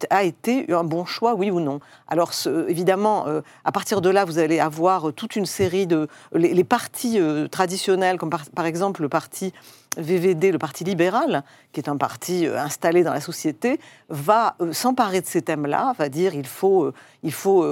a 0.10 0.24
été 0.24 0.72
un 0.74 0.84
bon 0.84 1.06
choix, 1.06 1.36
oui 1.36 1.52
ou 1.52 1.60
non? 1.60 1.80
Alors, 2.08 2.32
évidemment, 2.68 3.28
euh, 3.28 3.42
à 3.64 3.72
partir 3.72 4.02
de 4.02 4.10
là, 4.10 4.26
vous 4.26 4.40
allez 4.40 4.60
avoir 4.60 5.14
toute 5.14 5.36
une 5.36 5.46
série 5.46 5.86
de... 5.86 6.08
Les, 6.34 6.64
partis 6.64 7.20
traditionnels, 7.52 8.18
comme 8.18 8.32
par, 8.32 8.66
exemple 8.66 9.04
le 9.04 9.10
parti 9.10 9.54
VVD, 9.98 10.52
le 10.52 10.60
Parti 10.60 10.84
libéral, 10.84 11.44
qui 11.72 11.80
est 11.80 11.90
un 11.90 11.98
parti 11.98 12.48
euh, 12.48 12.60
installé 12.60 13.04
dans 13.04 13.14
la 13.14 13.22
société, 13.22 13.80
va 14.10 14.56
euh, 14.62 14.74
s'emparer 14.74 15.22
de 15.22 15.26
ces 15.26 15.42
thèmes-là, 15.42 15.94
va 15.98 16.10
dire 16.10 16.34
il 16.34 16.48
faut, 16.48 16.84
euh, 16.84 16.94
il 17.24 17.34
faut 17.34 17.66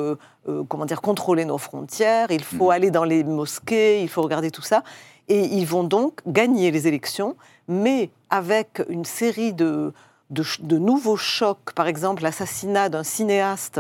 comment 0.68 0.86
dire, 0.86 1.02
contrôler 1.02 1.46
nos 1.46 1.58
frontières, 1.58 2.32
il 2.32 2.44
faut 2.44 2.68
mmh. 2.68 2.72
aller 2.72 2.92
dans 2.92 3.04
les 3.04 3.24
mosquées, 3.24 4.02
il 4.02 4.10
faut 4.10 4.22
regarder 4.22 4.52
tout 4.52 4.62
ça. 4.62 4.84
Et 5.30 5.40
ils 5.40 5.66
vont 5.66 5.84
donc 5.84 6.20
gagner 6.28 6.70
les 6.72 6.88
élections, 6.88 7.38
mais 7.70 8.10
avec 8.30 8.82
une 8.90 9.06
série 9.06 9.54
de, 9.54 9.94
de, 10.30 10.78
nouveaux 10.78 11.16
chocs, 11.16 11.72
par 11.74 11.88
exemple 11.88 12.24
l'assassinat 12.24 12.90
d'un 12.90 13.04
cinéaste 13.04 13.80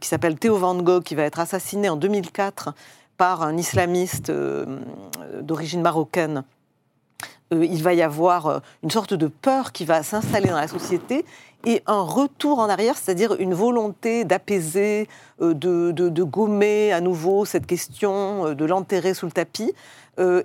qui 0.00 0.06
s'appelle 0.06 0.38
Theo 0.38 0.56
Van 0.56 0.76
Gogh, 0.76 1.02
qui 1.02 1.16
va 1.16 1.24
être 1.24 1.40
assassiné 1.40 1.88
en 1.88 1.96
2004 1.96 2.72
par 3.16 3.42
un 3.42 3.56
islamiste 3.56 4.30
d'origine 5.40 5.82
marocaine 5.82 6.44
il 7.50 7.82
va 7.82 7.94
y 7.94 8.02
avoir 8.02 8.46
euh, 8.46 8.58
une 8.82 8.90
sorte 8.90 9.14
de 9.14 9.26
peur 9.26 9.72
qui 9.72 9.84
va 9.84 10.02
s'installer 10.02 10.48
dans 10.48 10.56
la 10.56 10.68
société 10.68 11.24
et 11.66 11.82
un 11.86 12.00
retour 12.00 12.58
en 12.58 12.70
arrière, 12.70 12.96
c'est-à-dire 12.96 13.34
une 13.38 13.52
volonté 13.52 14.24
d'apaiser, 14.24 15.08
euh, 15.42 15.52
de, 15.52 16.22
gommer 16.22 16.92
à 16.92 17.02
nouveau 17.02 17.44
cette 17.44 17.66
question, 17.66 18.54
de 18.54 18.64
l'enterrer 18.64 19.12
sous 19.12 19.26
le 19.26 19.32
tapis. 19.32 19.74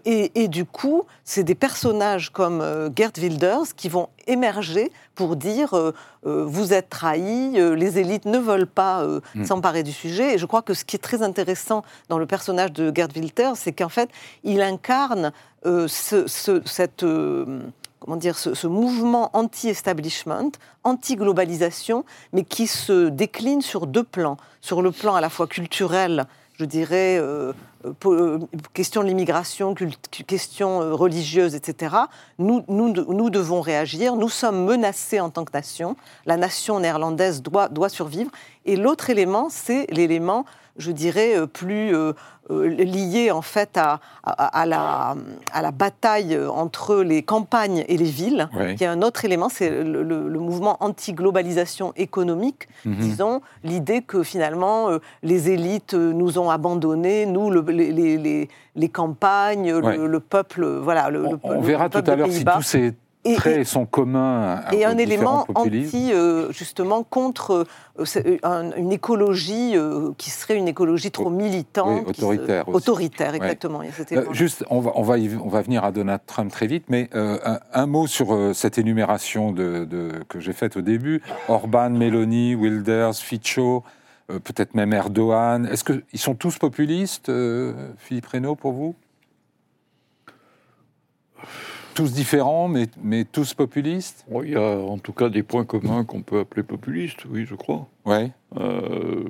et, 0.03 0.47
du 0.49 0.65
coup, 0.65 1.03
c'est 1.23 1.45
des 1.45 1.55
personnages 1.55 2.29
comme 2.29 2.61
Gerd 2.93 3.17
Wilders 3.17 3.73
qui 3.77 3.87
vont 3.87 4.09
émerger 4.27 4.91
pour 5.15 5.37
dire 5.37 5.93
vous 6.23 6.73
êtes 6.73 6.89
trahis, 6.89 7.51
les 7.53 7.97
élites 7.97 8.25
ne 8.25 8.37
veulent 8.37 8.67
pas 8.67 9.05
hmm. 9.05 9.45
s'emparer 9.45 9.83
du 9.83 9.93
sujet. 9.93 10.35
Et 10.35 10.37
je 10.37 10.45
crois 10.45 10.61
que 10.61 10.73
ce 10.73 10.83
qui 10.83 10.97
est 10.97 10.99
très 10.99 11.21
intéressant 11.23 11.83
dans 12.09 12.19
le 12.19 12.25
personnage 12.25 12.73
de 12.73 12.91
Gerd 12.93 13.15
Wilders, 13.15 13.55
c'est 13.55 13.71
qu'en 13.71 13.89
fait, 13.89 14.09
il 14.43 14.61
incarne 14.61 15.31
euh, 15.67 15.87
ce, 15.87 16.25
cette, 16.65 17.03
euh, 17.03 17.59
comment 18.01 18.17
dire, 18.17 18.38
ce, 18.38 18.67
mouvement 18.67 19.29
anti-establishment, 19.34 20.51
anti-globalisation, 20.84 22.03
mais 22.34 22.43
qui 22.43 22.67
se 22.67 23.08
décline 23.10 23.62
sur 23.62 23.88
deux 23.88 24.03
plans. 24.03 24.38
Sur 24.60 24.81
le 24.81 24.91
plan 24.91 25.15
à 25.15 25.22
la 25.22 25.29
fois 25.29 25.48
culturel, 25.48 26.25
je 26.55 26.65
dirais, 26.65 27.17
euh, 27.20 27.53
question 28.73 29.01
de 29.01 29.07
l'immigration, 29.07 29.75
question 30.27 30.95
religieuse, 30.95 31.55
etc. 31.55 31.95
Nous, 32.39 32.63
nous, 32.67 32.93
nous, 32.93 33.29
devons 33.29 33.61
réagir. 33.61 34.15
Nous 34.15 34.29
sommes 34.29 34.65
menacés 34.65 35.19
en 35.19 35.29
tant 35.29 35.45
que 35.45 35.53
nation. 35.53 35.95
La 36.25 36.38
nation 36.38 36.79
néerlandaise 36.79 37.41
doit, 37.41 37.69
doit 37.69 37.89
survivre. 37.89 38.31
Et 38.65 38.75
l'autre 38.75 39.09
élément, 39.09 39.47
c'est 39.50 39.88
l'élément 39.91 40.45
je 40.77 40.91
dirais, 40.91 41.38
euh, 41.38 41.47
plus 41.47 41.95
euh, 41.95 42.13
euh, 42.50 42.67
lié 42.67 43.31
en 43.31 43.41
fait 43.41 43.77
à, 43.77 44.00
à, 44.23 44.65
la, 44.65 45.15
à, 45.53 45.61
la, 45.61 45.71
bataille 45.71 46.38
entre 46.38 46.97
les 46.97 47.23
campagnes 47.23 47.85
et 47.88 47.97
les 47.97 48.09
villes, 48.09 48.50
qui 48.77 48.83
est 48.83 48.88
un 48.88 49.01
autre 49.01 49.25
élément, 49.25 49.50
c'est 49.50 49.69
le, 49.83 50.03
mouvement 50.39 50.77
anti-globalisation 50.79 51.93
économique, 51.95 52.67
mhm. 52.83 52.95
disons, 52.95 53.41
l'idée 53.63 54.01
que 54.01 54.23
finalement 54.23 54.89
les 55.23 55.50
élites 55.50 55.93
nous 55.93 56.39
ont 56.39 56.50
abandonnés, 56.50 57.25
nous, 57.25 57.50
les, 57.71 58.17
les, 58.17 58.49
les, 58.75 58.89
campagnes, 58.89 59.73
le, 59.73 60.19
peuple, 60.19 60.65
voilà. 60.65 61.09
Le, 61.09 61.25
on, 61.43 61.61
verra 61.61 61.89
tout 61.89 62.03
à 62.05 62.15
l'heure 62.15 62.31
si 62.31 62.45
tous 62.45 62.61
ces 62.61 62.93
et, 63.23 63.35
traits 63.35 63.65
sont 63.65 63.85
communs. 63.85 64.61
Et 64.71 64.85
un 64.85 64.97
élément 64.97 65.45
anti, 65.53 66.11
euh, 66.11 66.51
justement, 66.51 67.03
contre 67.03 67.65
euh, 67.99 68.05
euh, 68.43 68.71
une 68.75 68.91
écologie 68.91 69.75
qui 70.17 70.29
serait 70.29 70.57
une 70.57 70.67
écologie 70.67 71.11
trop 71.11 71.29
militante. 71.29 72.07
autoritaire. 72.07 72.67
autoritaire, 72.67 73.35
exactement. 73.35 73.81
juste, 74.31 74.65
on 74.69 74.79
va, 74.79 74.91
on, 74.95 75.03
va 75.03 75.15
on 75.43 75.49
va 75.49 75.61
venir 75.61 75.83
à 75.83 75.91
Donald 75.91 76.21
Trump 76.25 76.51
très 76.51 76.67
vite, 76.67 76.85
mais 76.89 77.09
un, 77.13 77.85
mot 77.85 78.07
sur 78.07 78.55
cette 78.55 78.77
énumération 78.77 79.51
de, 79.51 80.11
que 80.29 80.39
j'ai 80.39 80.53
faite 80.53 80.77
au 80.77 80.81
début. 80.81 81.21
Orban, 81.47 81.89
Meloni, 81.91 82.55
Wilders, 82.55 83.15
Fico, 83.15 83.83
peut-être 84.39 84.75
même 84.75 84.93
Erdogan. 84.93 85.65
Est-ce 85.65 85.83
qu'ils 85.83 86.19
sont 86.19 86.35
tous 86.35 86.57
populistes, 86.57 87.31
Philippe 87.97 88.25
Reynaud, 88.27 88.55
pour 88.55 88.73
vous? 88.73 88.95
Tous 91.93 92.13
différents, 92.13 92.69
mais, 92.69 92.88
mais 93.03 93.25
tous 93.25 93.53
populistes? 93.53 94.25
Il 94.43 94.51
y 94.51 94.55
a 94.55 94.77
en 94.79 94.97
tout 94.97 95.11
cas 95.11 95.27
des 95.27 95.43
points 95.43 95.65
communs 95.65 96.05
qu'on 96.05 96.21
peut 96.21 96.39
appeler 96.39 96.63
populistes, 96.63 97.25
oui, 97.25 97.45
je 97.45 97.55
crois. 97.55 97.88
Ouais. 98.05 98.31
Euh... 98.57 99.25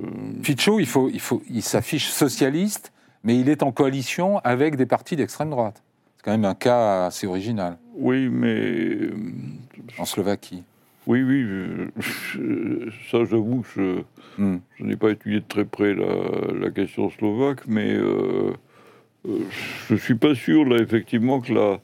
Il, 0.48 0.86
faut, 0.86 1.10
il, 1.10 1.20
faut, 1.20 1.42
il 1.50 1.64
s'affiche 1.64 2.10
socialiste, 2.10 2.92
mais 3.24 3.40
il 3.40 3.50
est 3.50 3.64
en 3.64 3.72
coalition 3.72 4.38
avec 4.40 4.76
des 4.76 4.86
partis 4.86 5.16
d'extrême 5.16 5.50
droite. 5.50 5.82
C'est 6.18 6.26
quand 6.26 6.32
même 6.32 6.46
un 6.46 6.54
cas 6.54 7.08
assez 7.08 7.26
original. 7.26 7.78
Oui, 7.96 8.30
mais... 8.30 9.10
En 9.98 10.06
Slovaquie. 10.06 10.64
Oui, 11.08 11.24
oui, 11.24 11.46
ça 13.10 13.26
j'avoue, 13.26 13.66
je, 13.76 14.02
hmm. 14.38 14.60
je 14.78 14.84
n'ai 14.84 14.96
pas 14.96 15.10
étudié 15.10 15.40
de 15.40 15.46
très 15.48 15.66
près 15.66 15.94
la, 15.96 16.54
la 16.60 16.70
question 16.72 17.10
slovaque, 17.10 17.68
mais... 17.68 17.94
Euh, 17.94 18.52
je 19.24 19.94
ne 19.94 20.00
suis 20.00 20.16
pas 20.16 20.34
sûr, 20.34 20.66
là, 20.66 20.78
effectivement, 20.78 21.42
que 21.42 21.54
la, 21.54 21.80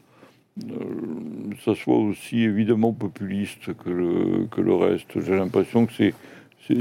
ça 1.63 1.75
soit 1.75 1.97
aussi 1.97 2.41
évidemment 2.41 2.93
populiste 2.93 3.73
que 3.73 3.89
le, 3.89 4.47
que 4.49 4.61
le 4.61 4.73
reste. 4.73 5.19
J'ai 5.23 5.35
l'impression 5.35 5.85
que 5.85 5.93
c'est 5.93 6.13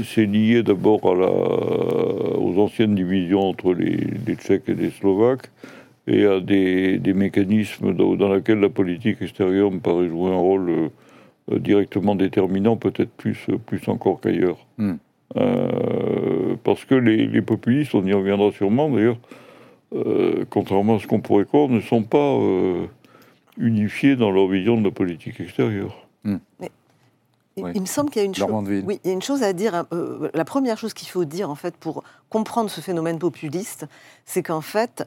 c'est 0.03 0.25
lié 0.25 0.63
d'abord 0.63 1.05
aux 1.05 2.59
anciennes 2.59 2.93
divisions 2.93 3.47
entre 3.47 3.73
les, 3.73 4.35
Tchèques 4.35 4.67
et 4.67 4.73
les 4.73 4.89
Slovaques 4.89 5.49
et 6.07 6.25
à 6.25 6.41
des, 6.41 6.99
mécanismes 7.15 7.93
dans, 7.93 8.33
lesquels 8.33 8.59
la 8.59 8.67
politique 8.67 9.21
extérieure 9.21 9.71
me 9.71 9.79
paraît 9.79 10.09
jouer 10.09 10.31
un 10.31 10.37
rôle 10.37 10.69
euh, 10.69 10.89
directement 11.51 12.15
déterminant, 12.15 12.77
peut-être 12.77 13.11
plus, 13.11 13.47
plus 13.65 13.87
encore 13.87 14.19
qu'ailleurs. 14.21 14.57
Hmm. 14.77 14.95
Euh, 15.35 16.55
parce 16.63 16.85
que 16.85 16.95
les, 16.95 17.41
populistes, 17.41 17.93
on 17.95 18.05
y 18.05 18.13
reviendra 18.13 18.51
sûrement 18.51 18.89
d'ailleurs, 18.89 19.17
euh, 19.93 20.45
contrairement 20.49 20.95
à 20.95 20.99
ce 20.99 21.07
qu'on 21.07 21.21
pourrait 21.21 21.45
croire, 21.45 21.69
ne 21.69 21.79
sont 21.79 22.03
pas 22.03 22.37
unifiés 23.57 24.15
dans 24.15 24.31
leur 24.31 24.47
vision 24.47 24.77
de 24.77 24.83
la 24.85 24.91
politique 24.91 25.39
extérieure. 25.39 26.07
Hmm. 26.23 26.37
Il 27.57 27.81
me 27.81 27.87
semble 27.87 28.09
qu'il 28.09 28.21
y 28.21 28.23
a 28.23 28.25
une 28.25 28.35
chose. 28.35 28.49
Oui, 28.85 28.99
il 29.03 29.07
y 29.07 29.11
a 29.11 29.13
une 29.13 29.21
chose 29.21 29.43
à 29.43 29.53
dire. 29.53 29.73
Hein, 29.73 29.87
euh, 29.91 30.29
la 30.33 30.45
première 30.45 30.77
chose 30.77 30.93
qu'il 30.93 31.07
faut 31.07 31.25
dire 31.25 31.49
en 31.49 31.55
fait 31.55 31.75
pour 31.75 32.03
comprendre 32.29 32.69
ce 32.69 32.81
phénomène 32.81 33.19
populiste, 33.19 33.85
c'est 34.25 34.43
qu'en 34.43 34.61
fait 34.61 35.03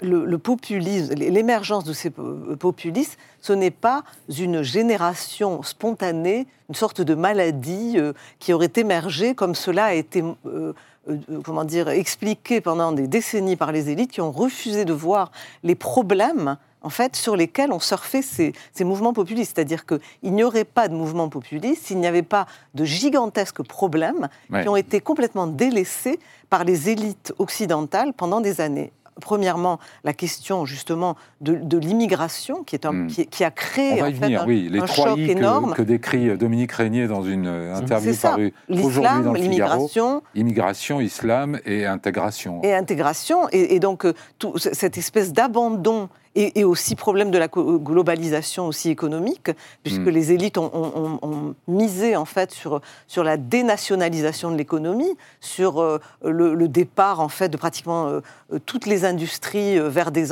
le, 0.00 0.36
populisme, 0.38 1.14
l'émergence 1.14 1.84
de 1.84 1.92
ces 1.92 2.10
populistes, 2.10 3.18
ce 3.40 3.52
n'est 3.52 3.70
pas 3.70 4.04
une 4.38 4.62
génération 4.62 5.62
spontanée, 5.62 6.46
une 6.68 6.74
sorte 6.74 7.00
de 7.00 7.14
maladie 7.14 7.94
euh, 7.96 8.12
qui 8.38 8.52
aurait 8.52 8.72
émergé 8.76 9.34
comme 9.34 9.54
cela 9.54 9.86
a 9.86 9.94
été. 9.94 10.22
Euh, 10.46 10.72
comment 11.42 11.64
dire, 11.64 11.88
expliqué 11.88 12.60
pendant 12.60 12.92
des 12.92 13.08
décennies 13.08 13.56
par 13.56 13.72
les 13.72 13.90
élites 13.90 14.12
qui 14.12 14.20
ont 14.20 14.30
refusé 14.30 14.84
de 14.84 14.92
voir 14.92 15.32
les 15.64 15.74
problèmes 15.74 16.56
en 16.82 16.90
fait, 16.90 17.16
sur 17.16 17.36
lesquels 17.36 17.72
on 17.72 17.80
surfait 17.80 18.22
ces, 18.22 18.52
mouvements 18.84 19.12
populistes. 19.12 19.52
C'est-à-dire 19.56 19.84
qu'il 19.84 20.32
n'y 20.32 20.44
aurait 20.44 20.64
pas 20.64 20.88
de 20.88 20.94
mouvement 20.94 21.28
populiste 21.28 21.86
s'il 21.86 21.98
n'y 21.98 22.06
avait 22.06 22.22
pas 22.22 22.46
de 22.74 22.84
gigantesques 22.84 23.62
problèmes 23.62 24.28
qui 24.48 24.68
ont 24.68 24.76
été 24.76 25.00
complètement 25.00 25.46
délaissés 25.46 26.18
par 26.50 26.64
les 26.64 26.88
élites 26.88 27.32
occidentales 27.38 28.12
pendant 28.12 28.40
des 28.40 28.60
années 28.60 28.92
premièrement, 29.20 29.78
la 30.04 30.12
question 30.12 30.64
justement 30.64 31.16
de, 31.40 31.78
l'immigration, 31.78 32.64
qui, 32.64 32.76
est 32.76 32.86
un, 32.86 32.92
hmm. 32.92 33.06
qui, 33.08 33.44
a 33.44 33.50
créé 33.50 34.00
va 34.00 34.08
y 34.08 34.12
venir, 34.12 34.44
oui. 34.46 34.68
Les 34.70 34.80
trois 34.80 35.10
choc 35.10 35.18
énorme. 35.18 35.74
Que, 35.74 35.82
décrit 35.82 36.36
Dominique 36.36 36.72
Régnier 36.72 37.06
dans 37.06 37.22
une 37.22 37.46
euh, 37.46 37.74
interview 37.74 38.14
parue 38.14 38.54
aujourd'hui 38.70 39.24
dans 39.24 39.32
le 39.32 39.40
l'immigration, 39.40 40.22
immigration, 40.34 41.00
islam 41.00 41.58
et 41.64 41.86
intégration. 41.86 42.62
Et 42.62 42.74
intégration, 42.74 43.48
et, 43.50 43.78
donc 43.80 44.04
euh, 44.04 44.14
tout, 44.38 44.56
cette 44.58 44.96
espèce 44.96 45.32
d'abandon 45.32 46.08
et, 46.34 46.64
aussi 46.64 46.96
problème 46.96 47.30
de 47.30 47.38
la 47.38 47.48
globalisation 47.48 48.66
aussi 48.66 48.90
économique, 48.90 49.50
puisque 49.82 50.00
hmm. 50.00 50.08
les 50.08 50.32
élites 50.32 50.58
ont, 50.58 51.54
misé 51.68 52.16
en 52.16 52.24
fait 52.24 52.52
sur, 52.52 52.80
sur 53.06 53.22
la 53.24 53.36
dénationalisation 53.36 54.50
de 54.50 54.56
l'économie, 54.56 55.16
sur 55.40 55.80
euh, 55.80 55.98
le, 56.24 56.68
départ 56.68 57.20
en 57.20 57.28
fait 57.28 57.48
de 57.48 57.56
pratiquement 57.56 58.08
euh, 58.08 58.20
toutes 58.64 58.86
les 58.86 59.04
industries 59.04 59.78
euh, 59.78 59.88
vers, 59.88 60.10
des, 60.10 60.28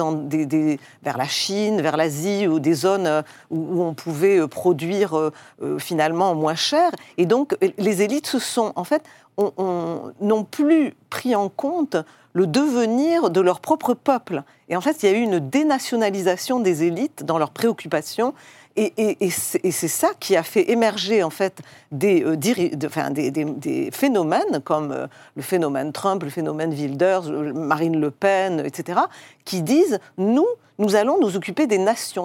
des, 0.47 0.80
vers 1.02 1.19
la 1.19 1.26
Chine, 1.26 1.80
vers 1.83 1.97
l'Asie 1.97 2.47
ou 2.47 2.61
des 2.61 2.75
zones 2.75 3.23
où, 3.50 3.83
on 3.83 3.95
pouvait 3.95 4.47
produire 4.49 5.30
finalement 5.78 6.35
moins 6.35 6.54
cher. 6.54 6.90
Et 7.19 7.26
donc 7.26 7.57
les 7.78 8.02
élites 8.02 8.26
se 8.26 8.38
sont 8.38 8.73
en 8.76 8.85
fait 8.85 9.02
n'ont 9.38 10.45
plus 10.45 10.95
pris 11.09 11.35
en 11.35 11.49
compte 11.49 11.97
le 12.32 12.46
devenir 12.46 13.30
de 13.30 13.40
leur 13.40 13.60
propre 13.60 13.94
peuple. 13.94 14.42
Et 14.68 14.76
en 14.76 14.80
fait, 14.80 15.02
il 15.02 15.10
y 15.10 15.12
a 15.12 15.16
eu 15.16 15.22
une 15.22 15.38
dénationalisation 15.38 16.60
des 16.60 16.84
élites 16.84 17.25
dans 17.25 17.38
leurs 17.38 17.50
préoccupations. 17.50 18.34
Et, 18.76 19.30
c'est 19.30 19.88
ça 19.88 20.10
qui 20.21 20.36
a 20.36 20.43
fait 20.43 20.71
émerger 20.71 21.23
en 21.23 21.30
fait 21.30 21.60
des, 21.90 22.23
euh, 22.25 23.90
phénomènes 23.90 24.60
comme 24.64 24.93
euh, 24.93 25.06
le 25.34 25.43
phénomène 25.43 25.93
Trump, 25.93 26.23
le 26.23 26.30
phénomène 26.30 26.73
Wilders, 26.73 27.30
Marine 27.52 28.00
Le 28.00 28.10
Pen, 28.10 28.62
etc., 28.64 29.00
qui 29.45 29.62
disent 29.62 29.99
nous, 30.19 30.47
nous 30.80 30.97
allons 30.97 31.21
nous 31.21 31.36
occuper 31.36 31.66
des 31.66 31.78
nations. 31.78 32.25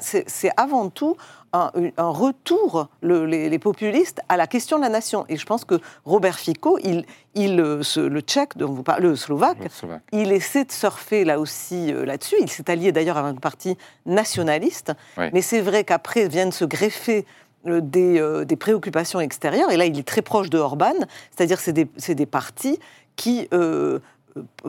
C'est 0.00 0.50
avant 0.56 0.88
tout 0.88 1.16
un, 1.52 1.70
retour, 1.96 2.88
les, 3.02 3.58
populistes, 3.58 4.20
à 4.28 4.36
la 4.36 4.46
question 4.46 4.78
de 4.78 4.82
la 4.82 4.88
nation. 4.88 5.24
Et 5.28 5.36
je 5.36 5.44
pense 5.44 5.64
que 5.64 5.80
Robert 6.04 6.38
Fico, 6.38 6.78
il, 6.82 7.04
il, 7.34 7.60
euh, 7.60 7.82
le 7.96 8.20
tchèque, 8.20 8.56
dont 8.56 8.72
vous 8.72 8.82
parlez, 8.82 9.08
le 9.08 9.16
slovaque, 9.16 9.58
il 10.12 10.32
essaie 10.32 10.64
de 10.64 10.72
surfer 10.72 11.24
là 11.24 11.40
aussi 11.40 11.92
euh, 11.92 12.04
là-dessus. 12.04 12.36
Il 12.40 12.50
s'est 12.50 12.70
allié 12.70 12.92
d'ailleurs 12.92 13.16
avec 13.16 13.36
un 13.36 13.40
parti 13.40 13.76
nationaliste. 14.04 14.92
Mais 15.16 15.42
c'est 15.42 15.60
vrai 15.60 15.84
qu'après 15.84 16.28
viennent 16.28 16.52
se 16.52 16.64
greffer 16.64 17.24
euh, 17.66 17.80
des, 17.80 18.56
préoccupations 18.56 19.20
extérieures. 19.20 19.70
Et 19.70 19.76
là, 19.76 19.86
il 19.86 19.98
est 19.98 20.06
très 20.06 20.22
proche 20.22 20.50
de 20.50 20.58
Orban, 20.58 20.94
c'est-à-dire 21.34 21.58
c'est 21.58 21.72
des, 21.72 21.88
des, 22.14 22.26
partis 22.26 22.78
qui 23.16 23.48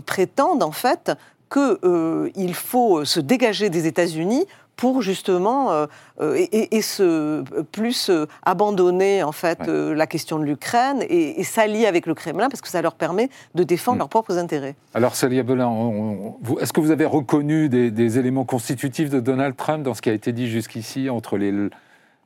prétendent 0.05 0.63
en 0.63 0.71
fait 0.71 1.11
qu'il 1.51 2.53
faut 2.53 3.05
se 3.05 3.19
dégager 3.19 3.69
des 3.69 3.87
États-Unis 3.87 4.45
pour 4.77 5.01
justement 5.01 5.71
euh, 5.71 5.87
euh, 6.21 6.45
et, 6.51 6.81
se 6.81 7.43
plus 7.71 8.09
euh, 8.09 8.27
abandonner 8.43 9.23
en 9.23 9.33
fait 9.33 9.67
la 9.67 10.07
question 10.07 10.39
de 10.39 10.45
l'Ukraine 10.45 11.03
et, 11.09 11.43
s'allier 11.43 11.87
avec 11.87 12.05
le 12.05 12.13
Kremlin 12.13 12.47
parce 12.49 12.61
que 12.61 12.69
ça 12.69 12.81
leur 12.81 12.93
permet 12.93 13.29
de 13.55 13.63
défendre 13.63 13.97
mm. 13.97 13.99
leurs 13.99 14.09
propres 14.09 14.37
intérêts. 14.37 14.75
Alors 14.93 15.15
Célia 15.15 15.43
Belin, 15.43 15.71
est-ce 16.61 16.71
que 16.71 16.79
vous 16.79 16.91
avez 16.91 17.05
reconnu 17.05 17.67
des, 17.67 18.19
éléments 18.19 18.45
constitutifs 18.45 19.09
de 19.09 19.19
Donald 19.19 19.55
Trump 19.57 19.83
dans 19.83 19.93
ce 19.93 20.01
qui 20.01 20.09
a 20.09 20.13
été 20.13 20.31
dit 20.31 20.47
jusqu'ici 20.47 21.09
entre 21.09 21.37
les 21.37 21.51
euh, 21.51 21.69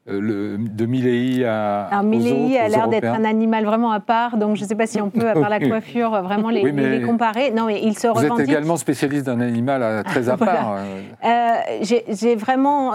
le, 0.07 0.57
de 0.57 0.85
Milley 0.85 1.45
à. 1.45 1.85
Alors, 1.85 2.03
Milley 2.03 2.57
a 2.57 2.67
l'air 2.67 2.87
d'être 2.87 3.05
un 3.05 3.23
animal 3.23 3.65
vraiment 3.65 3.91
à 3.91 3.99
part, 3.99 4.37
donc 4.37 4.55
je 4.55 4.63
ne 4.63 4.67
sais 4.67 4.75
pas 4.75 4.87
si 4.87 4.99
on 4.99 5.09
peut, 5.09 5.29
à 5.29 5.33
part 5.33 5.49
la 5.49 5.59
coiffure, 5.59 6.21
vraiment 6.23 6.49
les, 6.49 7.01
comparer. 7.01 7.51
Non, 7.51 7.65
mais 7.65 7.81
il 7.83 7.97
se 7.97 8.07
Vous 8.07 8.25
êtes 8.25 8.49
également 8.49 8.77
spécialiste 8.77 9.25
d'un 9.27 9.41
animal 9.41 9.83
euh, 9.83 10.03
très 10.03 10.29
à 10.29 10.37
part. 10.37 10.77
Euh. 11.23 11.57
J'ai 11.81 12.35
vraiment 12.35 12.93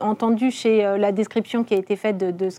entendu 0.00 0.50
chez 0.50 0.82
la 0.98 1.12
description 1.12 1.64
qui 1.64 1.74
a 1.74 1.78
été 1.78 1.96
faite 1.96 2.16
de, 2.16 2.30
de 2.30 2.50
ce 2.50 2.58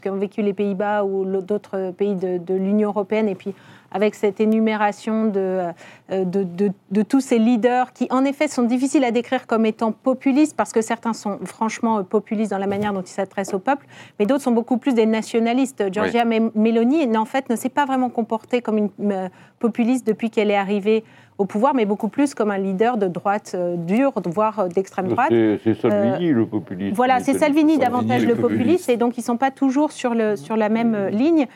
qu'ont 0.00 0.16
vécu 0.16 0.42
les 0.42 0.52
Pays-Bas 0.52 1.04
ou 1.04 1.24
d'autres 1.40 1.92
pays 1.92 2.14
de, 2.14 2.38
de 2.38 2.54
l'Union 2.54 2.90
européenne, 2.90 3.28
et 3.28 3.34
puis 3.34 3.54
avec 3.92 4.14
cette 4.14 4.40
énumération 4.40 5.26
de, 5.26 5.70
euh, 6.10 6.24
de, 6.24 6.46
de, 6.90 7.02
tous 7.02 7.20
ces 7.20 7.38
leaders 7.38 7.92
qui, 7.92 8.06
en 8.10 8.24
effet, 8.24 8.48
sont 8.48 8.62
difficiles 8.62 9.04
à 9.04 9.10
décrire 9.10 9.46
comme 9.46 9.66
étant 9.66 9.92
populistes, 9.92 10.56
parce 10.56 10.72
que 10.72 10.82
certains 10.82 11.12
sont 11.12 11.38
franchement 11.44 12.02
populistes 12.04 12.50
dans 12.50 12.58
la 12.58 12.66
manière 12.66 12.92
dont 12.92 13.02
ils 13.02 13.08
s'adressent 13.08 13.54
au 13.54 13.58
peuple, 13.58 13.86
mais 14.18 14.26
d'autres 14.26 14.42
sont 14.42 14.52
beaucoup 14.52 14.78
plus 14.78 14.94
des 14.94 15.06
nationalistes. 15.06 15.92
Giorgia 15.92 16.24
Meloni, 16.24 17.16
en 17.16 17.24
fait, 17.24 17.48
ne 17.50 17.56
s'est 17.56 17.68
pas 17.68 17.84
vraiment 17.84 18.10
comportée 18.10 18.62
comme 18.62 18.78
une 18.78 18.90
euh, 19.12 19.28
populiste 19.58 20.06
depuis 20.06 20.30
qu'elle 20.30 20.50
est 20.50 20.56
arrivée 20.56 21.04
au 21.38 21.44
pouvoir, 21.44 21.74
mais 21.74 21.86
beaucoup 21.86 22.08
plus 22.08 22.34
comme 22.34 22.50
un 22.50 22.58
leader 22.58 22.96
de 22.96 23.08
droite 23.08 23.52
euh, 23.54 23.76
dure, 23.76 24.12
voire 24.26 24.68
d'extrême 24.68 25.08
droite. 25.08 25.30
C'est 25.30 25.74
Salvini 25.74 26.30
le 26.30 26.46
populiste. 26.46 26.96
Voilà, 26.96 27.20
c'est 27.20 27.34
Salvini, 27.34 27.78
davantage 27.78 28.26
le 28.26 28.36
populiste, 28.36 28.88
et 28.88 28.96
donc 28.96 29.16
ils 29.16 29.20
ne 29.20 29.26
sont 29.26 29.36
pas 29.36 29.50
toujours 29.50 29.92
sur, 29.92 30.14
le, 30.14 30.36
sur 30.36 30.56
la 30.56 30.68
même 30.68 31.08
ligne. 31.08 31.46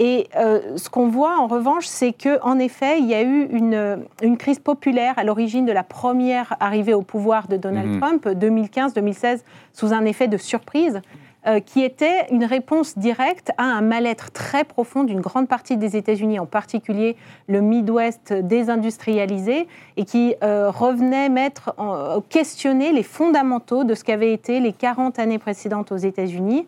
Et 0.00 0.28
euh, 0.36 0.76
ce 0.76 0.88
qu'on 0.88 1.08
voit 1.08 1.38
en 1.38 1.48
revanche, 1.48 1.86
c'est 1.86 2.12
qu'en 2.12 2.58
effet, 2.58 3.00
il 3.00 3.06
y 3.06 3.14
a 3.14 3.22
eu 3.22 3.48
une, 3.50 4.04
une 4.22 4.36
crise 4.36 4.60
populaire 4.60 5.14
à 5.18 5.24
l'origine 5.24 5.66
de 5.66 5.72
la 5.72 5.82
première 5.82 6.54
arrivée 6.60 6.94
au 6.94 7.02
pouvoir 7.02 7.48
de 7.48 7.56
Donald 7.56 7.88
mhm. 7.88 8.00
Trump, 8.00 8.26
2015-2016, 8.26 9.40
sous 9.72 9.92
un 9.92 10.04
effet 10.04 10.28
de 10.28 10.36
surprise, 10.36 11.00
euh, 11.46 11.60
qui 11.60 11.82
était 11.82 12.26
une 12.30 12.44
réponse 12.44 12.98
directe 12.98 13.52
à 13.58 13.62
un 13.62 13.80
mal-être 13.80 14.32
très 14.32 14.64
profond 14.64 15.02
d'une 15.02 15.20
grande 15.20 15.48
partie 15.48 15.76
des 15.76 15.96
États-Unis, 15.96 16.38
en 16.38 16.46
particulier 16.46 17.16
le 17.46 17.60
Midwest 17.60 18.32
désindustrialisé, 18.32 19.66
et 19.96 20.04
qui 20.04 20.34
euh, 20.42 20.70
revenait 20.70 21.28
mettre 21.28 21.74
en, 21.78 22.20
questionner 22.20 22.92
les 22.92 23.02
fondamentaux 23.04 23.84
de 23.84 23.94
ce 23.94 24.04
qu'avaient 24.04 24.32
été 24.32 24.60
les 24.60 24.72
40 24.72 25.18
années 25.18 25.38
précédentes 25.38 25.90
aux 25.90 25.96
États-Unis 25.96 26.66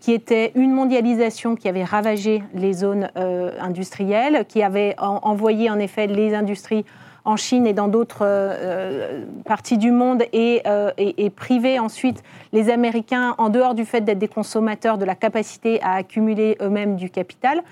qui 0.00 0.12
était 0.12 0.52
une 0.54 0.72
mondialisation 0.72 1.54
qui 1.54 1.68
avait 1.68 1.84
ravagé 1.84 2.42
les 2.54 2.72
zones 2.72 3.10
euh, 3.16 3.52
industrielles, 3.60 4.44
qui 4.48 4.62
avait 4.62 4.96
envoyé 4.98 5.70
en 5.70 5.78
effet 5.78 6.06
les 6.06 6.34
industries 6.34 6.84
en 7.24 7.36
Chine 7.36 7.66
et 7.66 7.74
dans 7.74 7.88
d'autres 7.88 8.22
euh, 8.22 9.24
parties 9.44 9.76
du 9.76 9.90
monde 9.90 10.24
et, 10.32 10.62
euh, 10.66 10.90
et, 10.96 11.28
privé 11.30 11.78
ensuite 11.78 12.22
les 12.52 12.70
Américains, 12.70 13.34
en 13.36 13.50
dehors 13.50 13.74
du 13.74 13.84
fait 13.84 14.00
d'être 14.00 14.18
des 14.18 14.28
consommateurs, 14.28 14.96
de 14.96 15.04
la 15.04 15.14
capacité 15.14 15.82
à 15.82 15.92
accumuler 15.92 16.56
eux-mêmes 16.62 16.96
du 16.96 17.10
capital 17.10 17.62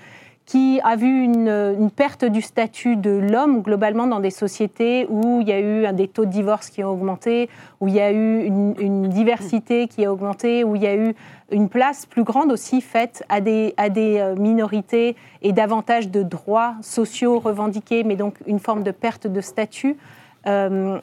qui 0.49 0.81
a 0.83 0.95
vu 0.95 1.23
une, 1.25 1.91
perte 1.95 2.25
du 2.25 2.41
statut 2.41 2.95
de 2.95 3.11
l'homme 3.11 3.61
globalement 3.61 4.07
dans 4.07 4.19
des 4.19 4.31
sociétés 4.31 5.05
où 5.07 5.41
il 5.41 5.47
y 5.47 5.51
a 5.51 5.59
eu 5.59 5.93
des 5.93 6.07
taux 6.07 6.25
de 6.25 6.31
divorce 6.31 6.71
qui 6.71 6.83
ont 6.83 6.89
augmenté, 6.89 7.49
où 7.79 7.87
il 7.87 7.93
y 7.93 7.99
a 7.99 8.11
eu 8.11 8.45
une, 8.45 9.09
diversité 9.09 9.87
qui 9.87 10.05
a 10.05 10.11
augmenté, 10.11 10.63
où 10.63 10.75
il 10.75 10.81
y 10.81 10.87
a 10.87 10.95
eu 10.95 11.13
une 11.51 11.69
place 11.69 12.07
plus 12.07 12.23
grande 12.23 12.51
aussi 12.51 12.81
faite 12.81 13.23
à 13.29 13.41
des, 13.41 13.75
à 13.77 13.89
des 13.89 14.17
euh, 14.17 14.35
minorités 14.35 15.15
et 15.43 15.53
davantage 15.53 16.09
de 16.09 16.23
droits 16.23 16.73
sociaux 16.81 17.37
revendiqués, 17.37 18.03
mais 18.03 18.15
donc 18.15 18.37
une 18.47 18.59
forme 18.59 18.81
de 18.81 18.91
perte 18.91 19.27
de 19.27 19.41
statut. 19.41 19.97
comment 20.45 20.99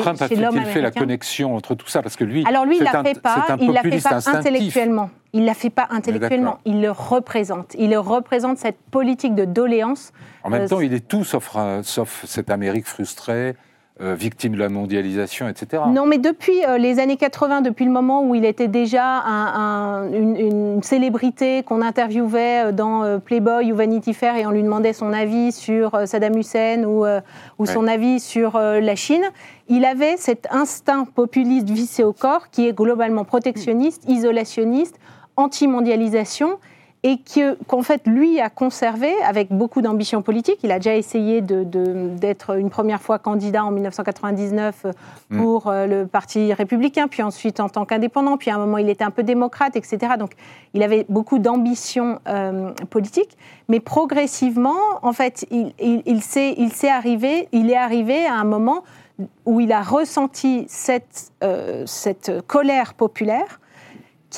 Trump 0.00 0.20
a-t-il 0.20 0.64
fait 0.64 0.82
la 0.82 0.90
connexion 0.90 1.54
entre 1.54 1.76
tout 1.76 1.88
ça? 1.88 2.02
Parce 2.02 2.16
que 2.16 2.24
lui, 2.24 2.44
alors 2.44 2.64
lui, 2.64 2.78
il 2.78 2.82
la 2.82 3.04
fait 3.04 3.20
pas. 3.20 3.56
Il 3.60 3.70
la 3.70 3.82
fait 3.82 4.02
pas 4.02 4.28
intellectuellement. 4.30 5.10
Il 5.32 5.44
la 5.44 5.54
fait 5.54 5.70
pas 5.70 5.86
intellectuellement. 5.90 6.58
Il 6.64 6.80
le 6.80 6.90
représente. 6.90 7.74
Il 7.78 7.96
représente 7.96 8.58
cette 8.58 8.78
politique 8.90 9.34
de 9.34 9.44
doléance. 9.44 10.12
En 10.42 10.50
même 10.50 10.68
temps, 10.68 10.80
il 10.80 10.92
est 10.92 11.06
tout 11.06 11.24
sauf, 11.24 11.56
sauf 11.82 12.24
cette 12.26 12.50
Amérique 12.50 12.86
frustrée 12.86 13.54
euh, 14.02 14.14
victime 14.14 14.54
de 14.54 14.58
la 14.58 14.70
mondialisation, 14.70 15.46
etc. 15.46 15.82
Non, 15.88 16.06
mais 16.06 16.16
depuis 16.16 16.64
euh, 16.64 16.78
les 16.78 17.00
années 17.00 17.18
80, 17.18 17.60
depuis 17.60 17.84
le 17.84 17.90
moment 17.90 18.22
où 18.22 18.34
il 18.34 18.46
était 18.46 18.66
déjà 18.66 19.18
une, 20.10 20.82
célébrité 20.82 21.62
qu'on 21.64 21.82
interviewait 21.82 22.68
euh, 22.68 22.72
dans 22.72 23.20
Playboy 23.20 23.70
ou 23.70 23.76
Vanity 23.76 24.14
Fair 24.14 24.36
et 24.36 24.46
on 24.46 24.52
lui 24.52 24.62
demandait 24.62 24.94
son 24.94 25.12
avis 25.12 25.52
sur 25.52 26.08
Saddam 26.08 26.38
Hussein 26.38 26.84
ou, 26.84 27.04
ou 27.58 27.66
son 27.66 27.86
avis 27.86 28.20
sur 28.20 28.58
la 28.58 28.96
Chine, 28.96 29.24
il 29.68 29.84
avait 29.84 30.16
cet 30.16 30.48
instinct 30.50 31.04
populiste 31.04 31.68
vissé 31.68 32.02
au 32.02 32.14
corps 32.14 32.48
qui 32.48 32.68
est 32.68 32.72
globalement 32.72 33.24
protectionniste, 33.24 34.08
isolationniste, 34.08 34.98
anti-mondialisation 35.40 36.58
et 37.02 37.18
qu'en 37.66 37.82
fait, 37.82 38.02
lui 38.06 38.40
a 38.40 38.50
conservé 38.50 39.10
avec 39.24 39.50
beaucoup 39.50 39.80
d'ambition 39.80 40.20
politique. 40.20 40.58
Il 40.62 40.70
a 40.70 40.76
déjà 40.76 40.94
essayé 40.96 41.40
d'être 41.40 42.58
une 42.58 42.68
première 42.68 43.00
fois 43.00 43.18
candidat 43.18 43.64
en 43.64 43.70
1999 43.70 44.84
euh, 44.84 44.92
mm. 45.30 45.38
pour 45.38 45.68
euh, 45.68 45.86
le 45.86 46.06
Parti 46.06 46.52
républicain, 46.52 47.08
puis 47.08 47.22
ensuite 47.22 47.58
en 47.58 47.70
tant 47.70 47.86
qu'indépendant, 47.86 48.36
puis 48.36 48.50
à 48.50 48.56
un 48.56 48.58
moment, 48.58 48.76
il 48.76 48.90
était 48.90 49.04
un 49.04 49.10
peu 49.10 49.22
démocrate, 49.22 49.76
etc. 49.76 50.14
Donc, 50.18 50.32
il 50.74 50.82
avait 50.82 51.06
beaucoup 51.08 51.38
d'ambition 51.38 52.20
euh, 52.28 52.72
politique, 52.90 53.38
mais 53.68 53.80
progressivement, 53.80 54.76
en 55.00 55.14
fait, 55.14 55.46
il, 55.50 55.72
il, 55.80 56.02
il, 56.06 56.88
arrivé, 56.88 57.48
il 57.52 57.70
est 57.70 57.76
arrivé 57.76 58.26
à 58.26 58.34
un 58.34 58.44
moment 58.44 58.84
où 59.46 59.60
il 59.60 59.72
a 59.72 59.82
ressenti 59.82 60.64
cette, 60.68 61.32
cette 61.84 62.40
colère 62.46 62.94
populaire 62.94 63.60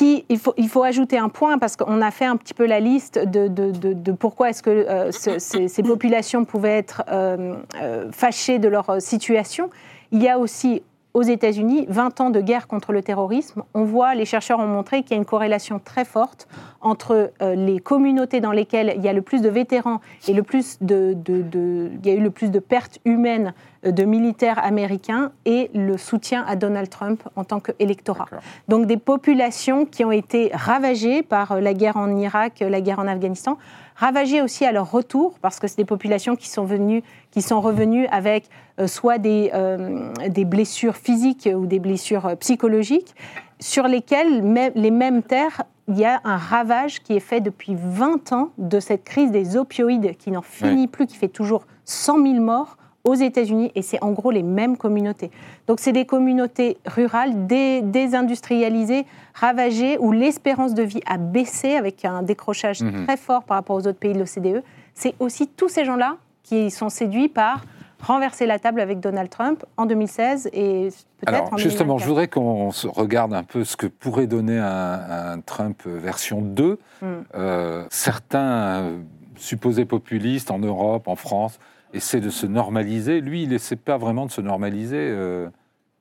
il 0.00 0.38
faut, 0.38 0.54
il 0.56 0.68
faut 0.68 0.82
ajouter 0.82 1.18
un 1.18 1.28
point 1.28 1.58
parce 1.58 1.76
qu'on 1.76 2.00
a 2.00 2.10
fait 2.10 2.24
un 2.24 2.36
petit 2.36 2.54
peu 2.54 2.66
la 2.66 2.80
liste 2.80 3.18
de, 3.18 3.48
de, 3.48 4.12
pourquoi 4.12 4.50
est-ce 4.50 4.62
que 4.62 4.70
euh, 4.70 5.10
ces, 5.10 5.82
populations 5.82 6.44
pouvaient 6.44 6.78
être 6.78 7.02
euh, 7.08 7.56
euh, 7.80 8.10
fâchées 8.12 8.58
de 8.58 8.68
leur 8.68 9.00
situation. 9.00 9.70
Il 10.10 10.22
y 10.22 10.28
a 10.28 10.38
aussi 10.38 10.82
aux 11.14 11.22
États-Unis 11.22 11.84
20 11.90 12.20
ans 12.22 12.30
de 12.30 12.40
guerre 12.40 12.66
contre 12.66 12.92
le 12.92 13.02
terrorisme. 13.02 13.64
On 13.74 13.84
voit, 13.84 14.14
les 14.14 14.24
chercheurs 14.24 14.60
ont 14.60 14.66
montré 14.66 15.02
qu'il 15.02 15.10
y 15.10 15.14
a 15.14 15.18
une 15.18 15.26
corrélation 15.26 15.78
très 15.78 16.06
forte 16.06 16.48
entre 16.80 17.32
les 17.40 17.80
communautés 17.80 18.40
dans 18.40 18.50
lesquelles 18.50 18.94
il 18.96 19.04
y 19.04 19.08
a 19.08 19.12
le 19.12 19.20
plus 19.20 19.42
de 19.42 19.50
vétérans 19.50 20.00
et 20.26 20.32
le 20.32 20.42
plus 20.42 20.78
de, 20.80 21.14
il 21.28 22.06
y 22.06 22.10
a 22.10 22.14
eu 22.14 22.22
le 22.22 22.30
plus 22.30 22.50
de 22.50 22.58
pertes 22.60 22.98
humaines 23.04 23.52
de 23.84 24.04
militaires 24.04 24.64
américains 24.64 25.32
et 25.44 25.70
le 25.74 25.96
soutien 25.96 26.44
à 26.46 26.56
Donald 26.56 26.88
Trump 26.88 27.22
en 27.36 27.44
tant 27.44 27.60
qu'électorat. 27.60 28.26
Donc 28.68 28.86
des 28.86 28.96
populations 28.96 29.86
qui 29.86 30.04
ont 30.04 30.12
été 30.12 30.50
ravagées 30.54 31.22
par 31.22 31.60
la 31.60 31.74
guerre 31.74 31.96
en 31.96 32.16
Irak, 32.16 32.60
la 32.60 32.80
guerre 32.80 33.00
en 33.00 33.08
Afghanistan, 33.08 33.58
ravagées 33.96 34.42
aussi 34.42 34.64
à 34.64 34.72
leur 34.72 34.90
retour, 34.90 35.38
parce 35.40 35.58
que 35.58 35.66
c'est 35.66 35.76
des 35.76 35.84
populations 35.84 36.36
qui 36.36 36.48
sont, 36.48 36.64
venues, 36.64 37.02
qui 37.30 37.42
sont 37.42 37.60
revenues 37.60 38.06
avec 38.08 38.48
euh, 38.80 38.86
soit 38.86 39.18
des, 39.18 39.50
euh, 39.54 40.12
des 40.28 40.44
blessures 40.44 40.96
physiques 40.96 41.48
ou 41.54 41.66
des 41.66 41.78
blessures 41.78 42.26
euh, 42.26 42.34
psychologiques, 42.36 43.14
sur 43.60 43.86
lesquelles 43.86 44.42
les 44.74 44.90
mêmes 44.90 45.22
terres 45.22 45.62
il 45.88 45.98
y 45.98 46.04
a 46.04 46.20
un 46.24 46.36
ravage 46.36 47.02
qui 47.02 47.14
est 47.14 47.20
fait 47.20 47.40
depuis 47.40 47.76
20 47.76 48.32
ans 48.32 48.50
de 48.58 48.80
cette 48.80 49.04
crise 49.04 49.30
des 49.30 49.56
opioïdes 49.56 50.16
qui 50.16 50.30
n'en 50.30 50.42
finit 50.42 50.88
plus, 50.88 51.06
qui 51.06 51.16
fait 51.16 51.28
toujours 51.28 51.66
100 51.84 52.22
000 52.24 52.40
morts 52.40 52.76
aux 53.04 53.14
États-Unis 53.14 53.72
et 53.74 53.82
c'est 53.82 54.02
en 54.02 54.12
gros 54.12 54.30
les 54.30 54.42
mêmes 54.42 54.76
communautés. 54.76 55.30
Donc 55.66 55.80
c'est 55.80 55.92
des 55.92 56.06
communautés 56.06 56.78
rurales 56.86 57.46
désindustrialisées, 57.46 59.06
ravagées, 59.34 59.98
où 59.98 60.12
l'espérance 60.12 60.74
de 60.74 60.82
vie 60.82 61.00
a 61.06 61.18
baissé 61.18 61.74
avec 61.74 62.04
un 62.04 62.22
décrochage 62.22 62.82
mhm. 62.82 63.04
très 63.04 63.16
fort 63.16 63.44
par 63.44 63.56
rapport 63.56 63.76
aux 63.76 63.86
autres 63.86 63.98
pays 63.98 64.12
de 64.12 64.18
l'OCDE. 64.18 64.62
C'est 64.94 65.14
aussi 65.18 65.48
tous 65.48 65.68
ces 65.68 65.84
gens-là 65.84 66.16
qui 66.42 66.70
sont 66.70 66.88
séduits 66.88 67.28
par 67.28 67.64
renverser 68.00 68.46
la 68.46 68.58
table 68.58 68.80
avec 68.80 68.98
Donald 68.98 69.30
Trump 69.30 69.64
en 69.76 69.86
2016 69.86 70.50
et 70.52 70.88
peut-être 71.24 71.52
en 71.52 71.56
Justement, 71.56 71.98
je 71.98 72.06
voudrais 72.06 72.26
qu'on 72.26 72.70
regarde 72.70 73.32
un 73.32 73.44
peu 73.44 73.64
ce 73.64 73.76
que 73.76 73.86
pourrait 73.86 74.26
donner 74.26 74.58
un, 74.58 75.40
Trump 75.46 75.82
version 75.86 76.42
2. 76.42 76.78
Hmm. 77.00 77.06
Euh, 77.34 77.84
certains 77.90 78.90
supposés 79.36 79.84
populistes 79.84 80.50
en 80.50 80.58
Europe, 80.58 81.06
en 81.08 81.16
France, 81.16 81.58
essaie 81.92 82.20
de 82.20 82.30
se 82.30 82.46
normaliser. 82.46 83.20
Lui, 83.20 83.42
il 83.44 83.50
n'essaie 83.50 83.76
pas 83.76 83.96
vraiment 83.96 84.26
de 84.26 84.30
se 84.30 84.40
normaliser, 84.40 84.96
euh, 84.98 85.48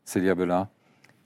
Célia 0.06 0.36
Belin. 0.36 0.67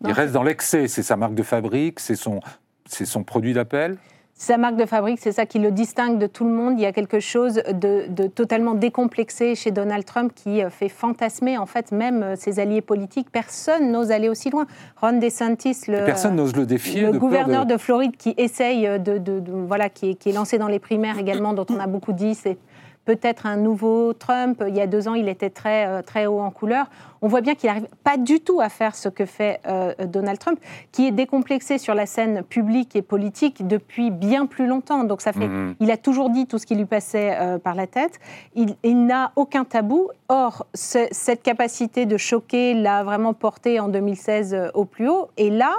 Il 0.06 0.12
reste 0.12 0.34
dans 0.34 0.44
l'excès, 0.44 0.88
c'est 0.88 1.04
sa 1.04 1.16
marque 1.16 1.36
de 1.36 1.44
fabrique, 1.44 2.00
c'est 2.00 2.16
son, 2.16 2.42
son 2.86 3.24
produit 3.24 3.54
d'appel 3.54 3.98
sa 4.38 4.58
marque 4.58 4.76
de 4.76 4.86
fabrique, 4.86 5.20
c'est 5.22 5.32
ça 5.32 5.46
qui 5.46 5.60
le 5.60 5.72
distingue 5.72 6.20
de 6.20 6.28
tout 6.28 6.44
le 6.44 6.52
monde. 6.52 6.74
Il 6.78 6.82
y 6.82 6.86
a 6.86 6.92
quelque 6.92 7.22
chose 7.22 7.62
de, 7.72 8.28
totalement 8.28 8.74
décomplexé 8.74 9.56
chez 9.56 9.72
Donald 9.72 10.04
Trump 10.04 10.34
qui 10.36 10.62
euh, 10.62 10.70
fait 10.70 10.90
fantasmer 10.90 11.58
en 11.58 11.66
fait 11.66 11.94
même 11.94 12.22
euh, 12.22 12.36
ses 12.36 12.60
alliés 12.60 12.82
politiques. 12.82 13.32
Personne 13.32 13.94
n'ose 13.94 14.12
aller 14.12 14.28
aussi 14.28 14.50
loin. 14.50 14.66
Ron 14.98 15.20
DeSantis, 15.20 15.84
le, 15.88 16.04
personne 16.04 16.36
n'ose 16.36 16.54
le 16.54 16.66
défier, 16.66 17.04
le 17.04 17.14
gouverneur 17.18 17.66
de... 17.66 17.78
Floride, 17.78 18.18
qui 18.18 18.34
essaye 18.38 19.00
de, 19.00 19.22
voilà, 19.68 19.90
qui 19.90 20.12
est, 20.12 20.16
qui 20.16 20.30
est, 20.30 20.34
lancé 20.34 20.58
dans 20.58 20.68
les 20.68 20.80
primaires 20.80 21.18
également, 21.18 21.54
dont 21.54 21.66
on 21.70 21.80
a 21.80 21.88
beaucoup 21.88 22.14
dit, 22.14 22.36
c'est 22.36 22.58
peut-être 23.06 23.46
un 23.46 23.56
nouveau 23.56 24.14
Trump. 24.14 24.64
Il 24.68 24.76
y 24.76 24.82
a 24.82 24.88
deux 24.88 25.08
ans, 25.08 25.14
il 25.14 25.30
était 25.30 25.50
très, 25.50 25.88
euh, 25.88 26.02
très 26.02 26.26
haut 26.26 26.40
en 26.40 26.52
couleur. 26.52 26.88
On 27.22 27.28
voit 27.28 27.42
bien 27.42 27.56
qu'il 27.56 27.70
n'arrive 27.70 27.88
pas 28.04 28.18
du 28.18 28.40
tout 28.40 28.60
à 28.60 28.70
faire 28.70 28.96
ce 28.96 29.10
que 29.10 29.26
fait 29.26 29.60
euh, 29.68 29.94
Donald 30.06 30.38
Trump, 30.38 30.60
qui 30.92 31.08
est 31.08 31.12
décomplexé 31.12 31.78
sur 31.78 31.96
la 31.96 32.06
scène 32.06 32.44
publique 32.44 32.96
et 32.96 33.02
politique 33.02 33.66
depuis 33.66 34.12
bien 34.12 34.46
plus 34.46 34.68
longtemps. 34.68 35.04
Donc 35.04 35.22
ça 35.22 35.32
fait, 35.32 35.48
mhm. 35.48 35.76
il 35.80 35.92
a 35.92 35.98
toujours 35.98 36.30
dit 36.30 36.46
tout 36.46 36.58
ce 36.58 36.66
qui 36.66 36.76
lui 36.76 36.86
passait 36.86 37.36
euh, 37.40 37.58
par 37.58 37.76
la 37.76 37.88
tête. 37.88 38.20
Il, 38.56 38.76
il 38.84 39.06
n'a 39.06 39.32
aucun 39.36 39.64
tabou. 39.64 40.10
Or, 40.28 40.66
cette 40.74 41.44
capacité 41.44 42.08
de 42.08 42.18
choquer 42.18 42.74
l'a 42.74 43.04
vraiment 43.04 43.34
porté 43.34 43.80
en 43.80 43.88
2016 43.88 44.72
au 44.74 44.86
plus 44.86 45.08
haut. 45.08 45.30
Et 45.38 45.52
là, 45.52 45.72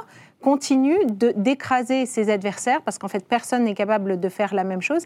continue 0.47 0.99
d'écraser 1.35 2.07
ses 2.07 2.31
adversaires, 2.31 2.81
parce 2.83 2.99
qu'en 2.99 3.09
fait, 3.09 3.27
personne 3.27 3.65
n'est 3.65 3.75
capable 3.75 4.21
de 4.21 4.29
faire 4.29 4.55
la 4.55 4.63
même 4.63 4.81
chose, 4.81 5.03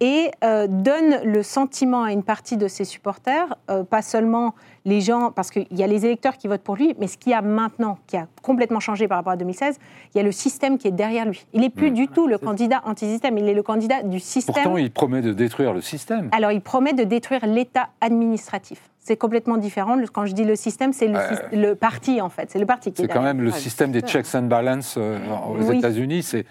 et 0.00 0.30
euh, 0.44 0.66
donne 0.66 1.22
le 1.24 1.42
sentiment 1.42 2.02
à 2.02 2.12
une 2.12 2.22
partie 2.22 2.58
de 2.58 2.68
ses 2.68 2.84
supporters, 2.84 3.56
euh, 3.70 3.84
pas 3.84 4.02
seulement 4.02 4.54
les 4.84 5.00
gens, 5.00 5.30
parce 5.30 5.50
qu'il 5.50 5.66
y 5.70 5.82
a 5.82 5.86
les 5.86 6.04
électeurs 6.04 6.36
qui 6.36 6.46
votent 6.46 6.60
pour 6.60 6.76
lui, 6.76 6.94
mais 6.98 7.06
ce 7.06 7.16
qu'il 7.16 7.32
y 7.32 7.34
a 7.34 7.40
maintenant, 7.40 7.96
qui 8.06 8.18
a 8.18 8.26
complètement 8.42 8.80
changé 8.80 9.08
par 9.08 9.16
rapport 9.16 9.32
à 9.32 9.38
2016, 9.38 9.78
il 10.14 10.18
y 10.18 10.20
a 10.20 10.24
le 10.24 10.30
système 10.30 10.76
qui 10.76 10.88
est 10.88 10.92
derrière 11.04 11.24
lui. 11.24 11.46
Il 11.54 11.62
n'est 11.62 11.70
plus 11.70 11.90
mmh. 11.90 11.94
du 11.94 12.08
tout 12.08 12.26
le 12.26 12.36
candidat 12.36 12.82
anti-système, 12.84 13.38
il 13.38 13.48
est 13.48 13.54
le 13.54 13.62
candidat 13.62 14.02
du 14.02 14.20
système. 14.20 14.62
Pourtant, 14.62 14.76
il 14.76 14.90
promet 14.90 15.22
de 15.22 15.32
détruire 15.32 15.72
le 15.72 15.80
système. 15.80 16.28
Alors, 16.32 16.52
il 16.52 16.60
promet 16.60 16.92
de 16.92 17.04
détruire 17.04 17.46
l'État 17.46 17.88
administratif. 18.02 18.90
C'est 19.04 19.16
complètement 19.16 19.56
différent. 19.56 19.98
Quand 20.12 20.26
je 20.26 20.32
dis 20.32 20.44
le 20.44 20.54
système, 20.54 20.92
c'est 20.92 21.08
le, 21.52 21.74
parti, 21.74 22.20
en 22.20 22.28
fait. 22.28 22.50
C'est 22.50 22.60
le 22.60 22.66
parti 22.66 22.92
qui 22.92 23.02
est 23.02 23.06
C'est 23.06 23.12
quand 23.12 23.22
même 23.22 23.40
le 23.40 23.50
système 23.50 23.90
des 23.90 24.00
checks 24.00 24.34
and 24.34 24.42
balances 24.42 24.94
euh, 24.96 25.18
aux 25.48 25.72
États-Unis. 25.72 26.22
C'est 26.22 26.46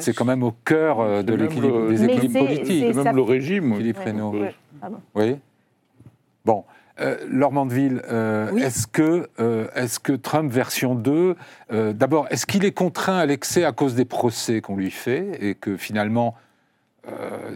c'est 0.00 0.12
quand 0.12 0.24
même 0.24 0.42
au 0.42 0.52
cœur 0.52 1.00
euh, 1.00 1.22
de 1.22 1.34
l'équilibre 1.34 1.88
des 1.88 2.04
équilibres 2.04 2.46
politiques. 2.46 2.92
C'est 2.92 3.04
même 3.04 3.16
le 3.16 3.22
régime. 3.22 3.74
Philippe 3.74 3.98
Oui. 5.14 5.36
Bon. 6.44 6.64
Euh, 7.00 7.16
Laure 7.30 7.52
Mandeville, 7.52 8.02
euh, 8.10 8.56
est-ce 8.56 8.88
que, 8.88 9.28
euh, 9.38 9.68
est 9.76 10.00
que 10.00 10.12
Trump 10.12 10.50
version 10.50 10.96
2, 10.96 11.36
d'abord, 11.92 12.26
est-ce 12.30 12.44
qu'il 12.44 12.64
est 12.64 12.72
contraint 12.72 13.18
à 13.18 13.26
l'excès 13.26 13.64
à 13.64 13.72
cause 13.72 13.94
des 13.94 14.04
procès 14.04 14.60
qu'on 14.60 14.76
lui 14.76 14.90
fait 14.90 15.38
et 15.40 15.54
que 15.54 15.76
finalement, 15.76 16.34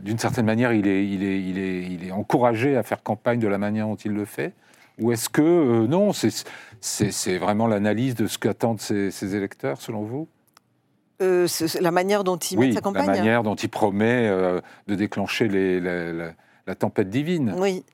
d'une 0.02 0.18
certaine 0.18 0.46
manière, 0.46 0.72
il 0.72 0.86
est, 0.86 1.06
il, 1.06 1.22
est, 1.22 1.40
il, 1.40 1.58
est, 1.58 1.82
il 1.82 2.06
est 2.06 2.12
encouragé 2.12 2.76
à 2.76 2.82
faire 2.82 3.02
campagne 3.02 3.38
de 3.38 3.48
la 3.48 3.58
manière 3.58 3.86
dont 3.86 3.96
il 3.96 4.12
le 4.12 4.24
fait 4.24 4.52
Ou 4.98 5.12
est-ce 5.12 5.28
que, 5.28 5.86
non, 5.86 6.12
c'est 6.12 7.38
vraiment 7.38 7.66
l'analyse 7.66 8.14
de 8.14 8.26
ce 8.26 8.38
qu'attendent 8.38 8.80
ses, 8.80 9.34
électeurs, 9.34 9.80
selon 9.80 10.02
vous? 10.02 10.28
La 11.20 11.90
manière 11.92 12.24
dont 12.24 12.36
il 12.36 12.58
met 12.58 12.72
sa 12.72 12.80
campagne 12.80 13.06
La 13.06 13.12
manière 13.12 13.42
dont 13.44 13.54
il 13.54 13.68
promet 13.68 14.28
de 14.88 14.94
déclencher 14.94 15.48
les, 15.48 15.80
la, 15.80 16.74
tempête 16.74 17.10
divine. 17.10 17.54
Oui. 17.56 17.84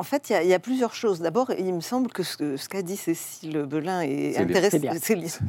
En 0.00 0.02
fait, 0.02 0.30
il 0.30 0.46
y, 0.46 0.54
a 0.54 0.58
plusieurs 0.58 0.94
choses. 0.94 1.20
D'abord, 1.20 1.50
il 1.58 1.74
me 1.74 1.82
semble 1.82 2.10
que 2.10 2.22
ce, 2.22 2.66
qu'a 2.68 2.80
dit 2.80 2.96
Cécile 2.96 3.64
Belin 3.64 4.00
est 4.00 4.38
intéressant. 4.38 4.78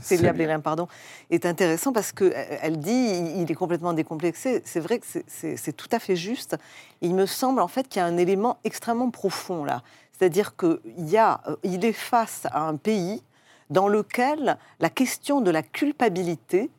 Célia 0.01 0.33
Belin, 0.33 0.59
pardon, 0.59 0.89
est 1.29 1.45
intéressant 1.45 1.93
parce 1.93 2.11
qu'elle 2.11 2.33
euh, 2.35 2.75
dit 2.75 3.37
il 3.37 3.49
est 3.49 3.55
complètement 3.55 3.93
décomplexé. 3.93 4.61
C'est 4.65 4.81
vrai 4.81 4.99
que 4.99 5.05
c'est 5.25 5.77
tout 5.77 5.87
à 5.93 5.99
fait 5.99 6.17
juste. 6.17 6.57
Il 6.99 7.15
me 7.15 7.25
semble 7.27 7.61
en 7.61 7.69
fait 7.69 7.87
qu'il 7.87 8.01
y 8.01 8.03
a 8.03 8.05
un 8.05 8.17
élément 8.17 8.57
extrêmement 8.65 9.09
profond 9.09 9.63
là. 9.63 9.83
C'est-à-dire 10.11 10.57
qu'il 10.57 10.79
euh, 11.15 11.55
est 11.63 11.93
face 11.93 12.45
à 12.51 12.67
un 12.67 12.75
pays 12.75 13.23
dans 13.69 13.87
lequel 13.87 14.57
la 14.81 14.89
question 14.89 15.39
de 15.39 15.49
la 15.49 15.63
culpabilité 15.63 16.69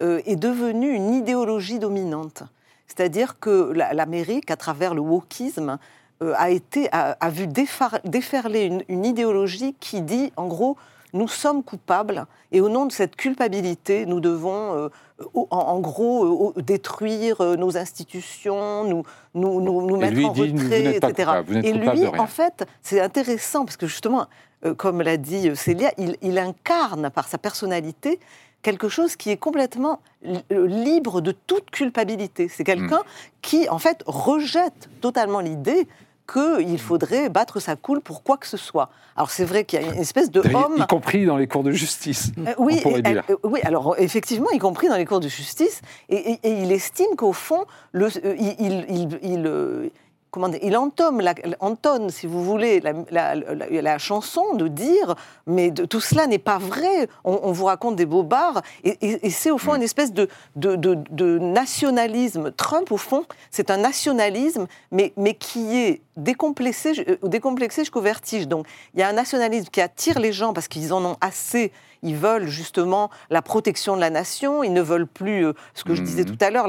euh, 0.00 0.22
est 0.24 0.36
devenue 0.36 0.94
une 0.94 1.12
idéologie 1.12 1.78
dominante. 1.78 2.44
C'est-à-dire 2.86 3.38
que 3.38 3.70
l'Amérique, 3.92 4.50
à 4.50 4.56
travers 4.56 4.94
le 4.94 5.02
wokisme, 5.02 5.78
a, 6.20 6.50
été, 6.50 6.88
a, 6.92 7.30
vu 7.30 7.46
déferler 7.46 8.82
une, 8.88 9.04
idéologie 9.04 9.74
qui 9.80 10.02
dit, 10.02 10.32
en 10.36 10.46
gros, 10.46 10.76
nous 11.14 11.28
sommes 11.28 11.62
coupables 11.62 12.26
et 12.52 12.60
au 12.60 12.68
nom 12.68 12.86
de 12.86 12.92
cette 12.92 13.16
culpabilité, 13.16 14.04
nous 14.04 14.20
devons, 14.20 14.90
en, 15.34 15.80
gros, 15.80 16.52
détruire 16.56 17.40
nos 17.56 17.78
institutions, 17.78 18.84
nous, 18.84 19.04
nous, 19.34 19.60
nous, 19.60 19.96
mettre 19.96 20.22
en 20.24 20.32
retrait, 20.32 20.96
etc. 20.96 21.30
et 21.62 21.72
lui, 21.72 22.06
en 22.06 22.26
fait, 22.26 22.66
c'est 22.82 23.00
intéressant 23.00 23.64
parce 23.64 23.76
que 23.76 23.86
justement, 23.86 24.26
comme 24.76 25.00
l'a 25.00 25.16
dit 25.16 25.54
Célia, 25.56 25.92
il, 25.98 26.16
il 26.20 26.38
incarne 26.38 27.10
par 27.10 27.28
sa 27.28 27.38
personnalité 27.38 28.18
quelque 28.62 28.88
chose 28.88 29.16
qui 29.16 29.30
est 29.30 29.36
complètement 29.36 30.00
libre 30.50 31.20
de 31.20 31.32
toute 31.32 31.70
culpabilité. 31.70 32.48
C'est 32.48 32.64
quelqu'un 32.64 32.98
hmm. 32.98 33.30
qui, 33.42 33.68
en 33.68 33.78
fait, 33.78 34.02
rejette 34.06 34.88
totalement 35.00 35.40
l'idée 35.40 35.86
qu'il 36.30 36.78
faudrait 36.78 37.28
battre 37.28 37.60
sa 37.60 37.76
coule 37.76 38.00
pour 38.00 38.22
quoi 38.22 38.36
que 38.36 38.46
ce 38.46 38.56
soit. 38.56 38.90
Alors 39.16 39.30
c'est 39.30 39.44
vrai 39.44 39.64
qu'il 39.64 39.80
y 39.80 39.84
a 39.84 39.86
une 39.86 40.00
espèce 40.00 40.30
de 40.30 40.40
homme... 40.40 40.76
Y 40.76 40.86
compris 40.86 41.24
dans 41.24 41.36
les 41.36 41.46
cours 41.46 41.62
de 41.62 41.72
justice, 41.72 42.32
euh, 42.38 42.54
oui, 42.58 42.80
on 42.84 42.98
dire. 42.98 43.24
Euh, 43.30 43.36
oui, 43.44 43.60
alors 43.62 43.96
effectivement, 43.98 44.50
y 44.50 44.58
compris 44.58 44.88
dans 44.88 44.96
les 44.96 45.06
cours 45.06 45.20
de 45.20 45.28
justice, 45.28 45.80
et, 46.08 46.38
il 46.44 46.70
estime 46.70 47.16
qu'au 47.16 47.32
fond, 47.32 47.64
le, 47.92 48.08
euh, 48.24 48.36
il, 48.38 49.16
il 49.22 49.90
comment 50.30 50.50
il 50.62 50.70
la, 50.70 51.34
entonne, 51.60 52.10
si 52.10 52.26
vous 52.26 52.44
voulez, 52.44 52.80
la, 53.10 53.98
chanson 53.98 54.54
de 54.54 54.68
dire 54.68 55.14
mais 55.46 55.70
tout 55.72 56.00
cela 56.00 56.26
n'est 56.26 56.38
pas 56.38 56.58
vrai, 56.58 57.08
on, 57.24 57.52
vous 57.52 57.64
raconte 57.64 57.96
des 57.96 58.06
bobards, 58.06 58.62
et, 58.84 59.26
et, 59.26 59.30
c'est 59.30 59.50
au 59.50 59.58
fond 59.58 59.74
une 59.74 59.82
espèce 59.82 60.12
de, 60.12 60.28
de, 60.56 61.38
nationalisme. 61.38 62.52
Trump, 62.52 62.92
au 62.92 62.96
fond, 62.96 63.24
c'est 63.50 63.70
un 63.70 63.78
nationalisme, 63.78 64.66
mais, 64.90 65.12
mais 65.16 65.34
qui 65.34 65.76
est 65.76 66.02
décomplexé, 66.16 66.92
euh, 67.08 67.16
décomplexé 67.28 67.82
jusqu'au 67.82 68.00
vertige. 68.00 68.48
Donc 68.48 68.66
il 68.94 69.00
y 69.00 69.02
a 69.02 69.08
un 69.08 69.12
nationalisme 69.12 69.68
qui 69.70 69.80
attire 69.80 70.18
les 70.18 70.32
gens 70.32 70.52
parce 70.52 70.68
qu'ils 70.68 70.92
en 70.92 71.04
ont 71.04 71.16
assez 71.20 71.72
ils 72.02 72.16
veulent 72.16 72.46
justement 72.46 73.10
la 73.30 73.42
protection 73.42 73.96
de 73.96 74.00
la 74.00 74.10
nation, 74.10 74.62
ils 74.62 74.72
ne 74.72 74.80
veulent 74.80 75.06
plus, 75.06 75.46
euh, 75.46 75.52
ce 75.74 75.84
que 75.84 75.94
je 75.94 76.02
disais 76.02 76.22
mmh. 76.22 76.36
tout 76.36 76.44
à 76.44 76.50
l'heure, 76.50 76.68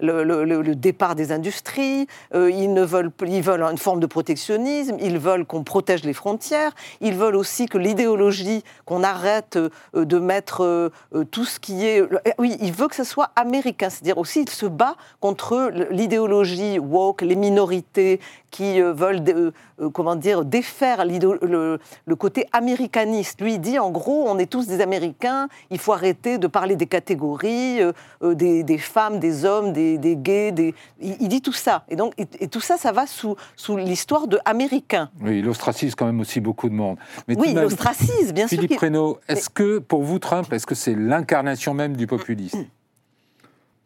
le, 0.00 0.74
départ 0.74 1.14
des 1.14 1.32
industries, 1.32 2.06
euh, 2.34 2.50
ils, 2.50 2.72
ne 2.72 2.82
veulent, 2.82 3.10
ils 3.26 3.42
veulent 3.42 3.62
une 3.62 3.78
forme 3.78 4.00
de 4.00 4.06
protectionnisme, 4.06 4.96
ils 5.00 5.18
veulent 5.18 5.44
qu'on 5.44 5.64
protège 5.64 6.04
les 6.04 6.12
frontières, 6.12 6.72
ils 7.00 7.14
veulent 7.14 7.36
aussi 7.36 7.66
que 7.66 7.78
l'idéologie, 7.78 8.64
qu'on 8.84 9.02
arrête 9.02 9.56
euh, 9.56 10.04
de 10.04 10.18
mettre 10.18 10.90
tout 11.30 11.44
ce 11.44 11.58
qui 11.60 11.86
est... 11.86 12.02
Oui, 12.38 12.56
ils 12.60 12.72
veulent 12.72 12.88
que 12.88 12.96
ce 12.96 13.04
soit 13.04 13.30
américain, 13.36 13.90
c'est-à-dire 13.90 14.18
aussi 14.18 14.42
il 14.42 14.48
se 14.48 14.66
bat 14.66 14.96
contre 15.20 15.70
l'idéologie 15.90 16.78
woke, 16.78 17.22
les 17.22 17.36
minorités 17.36 18.20
qui 18.52 18.80
veulent, 18.80 19.52
comment 19.92 20.14
dire, 20.14 20.44
défaire 20.44 21.04
le, 21.04 21.78
le 22.06 22.16
côté 22.16 22.46
américaniste. 22.52 23.40
Lui, 23.40 23.54
il 23.54 23.60
dit 23.60 23.78
en 23.78 23.90
gros, 23.90 24.26
on 24.28 24.38
est 24.38 24.46
tous 24.46 24.66
des 24.66 24.80
Américains, 24.80 25.48
il 25.70 25.78
faut 25.78 25.92
arrêter 25.92 26.38
de 26.38 26.46
parler 26.46 26.76
des 26.76 26.86
catégories, 26.86 27.80
euh, 27.80 27.92
euh, 28.22 28.34
des, 28.34 28.78
femmes, 28.78 29.18
des 29.18 29.44
hommes, 29.44 29.72
des, 29.72 29.98
gays. 30.16 30.52
Des... 30.52 30.74
Il, 31.00 31.28
dit 31.28 31.40
tout 31.40 31.52
ça. 31.52 31.84
Et 31.88 31.96
donc, 31.96 32.14
et, 32.18 32.48
tout 32.48 32.60
ça, 32.60 32.76
ça 32.76 32.92
va 32.92 33.06
sous, 33.06 33.34
sous 33.56 33.76
l'histoire 33.76 34.28
de 34.28 34.38
Américains. 34.44 35.10
Oui, 35.20 35.38
il 35.38 35.48
ostracise 35.48 35.94
quand 35.94 36.06
même 36.06 36.20
aussi 36.20 36.40
beaucoup 36.40 36.68
de 36.68 36.74
monde. 36.74 36.98
Mais 37.26 37.36
oui, 37.36 37.48
il 37.50 37.58
ostracise, 37.58 38.32
bien 38.32 38.46
sûr. 38.46 38.60
Philippe 38.60 38.78
Reynaud, 38.78 39.18
est-ce 39.28 39.50
que 39.50 39.78
pour 39.78 40.02
vous, 40.02 40.18
Trump, 40.18 40.52
est-ce 40.52 40.66
que 40.66 40.74
c'est 40.74 40.94
l'incarnation 40.94 41.74
même 41.74 41.96
du 41.96 42.06
populisme? 42.06 42.66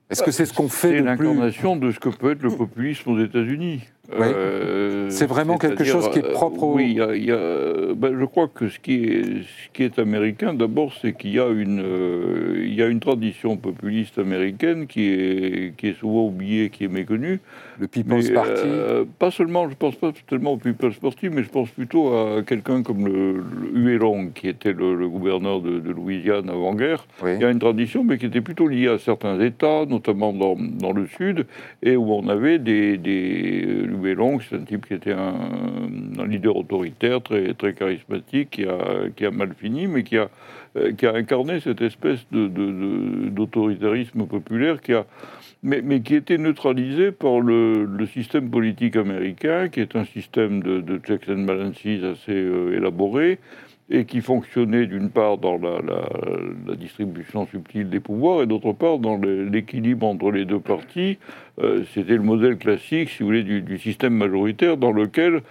Est-ce 0.09 0.23
que 0.23 0.31
c'est 0.31 0.47
ce 0.47 0.53
qu'on 0.53 0.69
fait 0.69 0.99
C'est 0.99 1.01
l'incarnation 1.01 1.75
de 1.75 1.91
ce 1.91 1.99
que 1.99 2.09
peut 2.09 2.31
être 2.31 2.43
le 2.43 2.51
populisme 2.51 3.11
aux 3.11 3.19
États-Unis. 3.19 3.83
Euh, 4.15 5.11
c'est 5.11 5.27
vraiment 5.27 5.59
quelque 5.59 5.85
chose 5.85 6.09
qui 6.11 6.21
est 6.21 6.33
propre 6.33 6.63
au... 6.63 6.75
Oui, 6.75 6.95
y 6.95 7.01
a, 7.01 7.95
ben, 7.95 8.19
je 8.19 8.25
crois 8.25 8.49
que 8.49 8.69
ce 8.69 8.79
qui 8.79 9.05
est, 9.05 9.25
ce 9.43 9.71
qui 9.73 9.83
est 9.83 9.99
américain, 9.99 10.55
d'abord, 10.55 10.93
c'est 11.01 11.13
qu'il 11.13 11.31
y, 11.31 11.41
a 11.41 11.49
une, 11.49 11.81
euh, 11.81 12.65
il 12.65 12.75
y 12.75 12.83
a 12.83 12.87
une 12.87 13.01
tradition 13.01 13.57
populiste 13.57 14.19
américaine 14.19 14.87
qui 14.87 15.09
est, 15.09 15.77
qui 15.77 15.89
est 15.89 15.99
souvent 15.99 16.27
oubliée, 16.27 16.71
qui 16.71 16.85
est 16.85 16.89
méconnue. 16.89 17.41
Le 17.79 17.89
People's 17.89 18.31
Party 18.31 18.63
euh, 18.65 19.05
Pas 19.19 19.31
seulement, 19.31 19.69
je 19.69 19.75
pense 19.75 19.97
pas 19.97 20.13
tellement 20.29 20.53
au 20.53 20.57
People's 20.57 20.97
Party, 20.99 21.29
mais 21.29 21.43
je 21.43 21.51
pense 21.51 21.69
plutôt 21.71 22.15
à 22.15 22.43
quelqu'un 22.43 22.83
comme 22.83 23.07
le, 23.07 23.45
Huey 23.75 23.99
Long, 23.99 24.31
qui 24.35 24.49
était 24.49 24.73
le, 24.73 25.09
gouverneur 25.09 25.61
de, 25.61 25.81
Louisiane 25.91 26.49
avant-guerre. 26.49 27.07
Il 27.25 27.41
y 27.41 27.45
a 27.45 27.51
une 27.51 27.59
tradition, 27.59 28.05
mais 28.05 28.19
qui 28.19 28.27
était 28.27 28.41
plutôt 28.41 28.69
liée 28.69 28.89
à 28.89 28.99
certains 28.99 29.41
États, 29.41 29.85
notamment 29.87 30.33
dans, 30.33 30.57
dans 30.57 30.93
le 30.93 31.07
Sud, 31.07 31.47
et 31.83 31.97
où 31.97 32.13
on 32.13 32.29
avait 32.29 32.59
des, 32.59 32.97
des 32.99 33.67
C'est 34.49 34.57
un 34.57 34.65
type 34.65 34.87
qui 34.87 34.95
était 34.95 35.13
un, 35.13 36.27
leader 36.27 36.57
autoritaire, 36.57 37.23
très, 37.23 37.55
très 37.55 37.75
charismatique, 37.75 38.51
qui 38.51 38.65
a, 38.65 39.09
qui 39.15 39.25
a 39.27 39.31
mal 39.31 39.55
fini, 39.55 39.87
mais 39.87 40.03
qui 40.03 40.19
a, 40.19 40.29
euh, 40.77 40.93
qui 40.93 41.07
a 41.07 41.15
incarné 41.15 41.61
cette 41.61 41.81
espèce 41.81 42.27
d'autoritarisme 42.31 44.21
de, 44.21 44.25
populaire 44.25 44.81
qui 44.81 44.93
a, 44.95 45.07
mais, 45.63 45.81
mais, 45.83 46.01
qui 46.01 46.15
était 46.15 46.39
neutralisé 46.39 47.13
par 47.13 47.41
le, 47.41 47.89
système 48.13 48.51
politique 48.51 48.97
américain, 48.97 49.69
qui 49.69 49.81
est 49.81 49.97
un 49.97 50.05
système 50.05 50.63
de, 50.63 50.99
checks 50.99 51.29
and 51.29 51.45
balances 51.45 51.87
assez 51.87 52.33
euh, 52.33 52.77
élaboré, 52.77 53.39
et 53.89 54.05
qui 54.05 54.21
fonctionnait 54.21 54.87
d'une 54.87 55.11
part 55.11 55.39
dans 55.39 55.59
la, 55.59 55.79
la, 56.67 56.75
distribution 56.75 57.47
subtile 57.47 57.89
des 57.89 58.01
pouvoirs 58.01 58.43
et 58.43 58.47
d'autre 58.47 58.73
part 58.73 58.99
dans 58.99 59.17
l'équilibre 59.17 60.07
entre 60.07 60.33
les 60.33 60.45
deux 60.45 60.59
partis. 60.59 61.19
Euh, 61.61 61.85
c'était 61.95 62.17
le 62.17 62.23
modèle 62.23 62.59
classique, 62.59 63.11
si 63.11 63.23
vous 63.23 63.27
voulez, 63.27 63.45
du, 63.45 63.79
système 63.79 64.15
majoritaire 64.15 64.77
dans 64.77 64.93
lequel, 64.93 65.43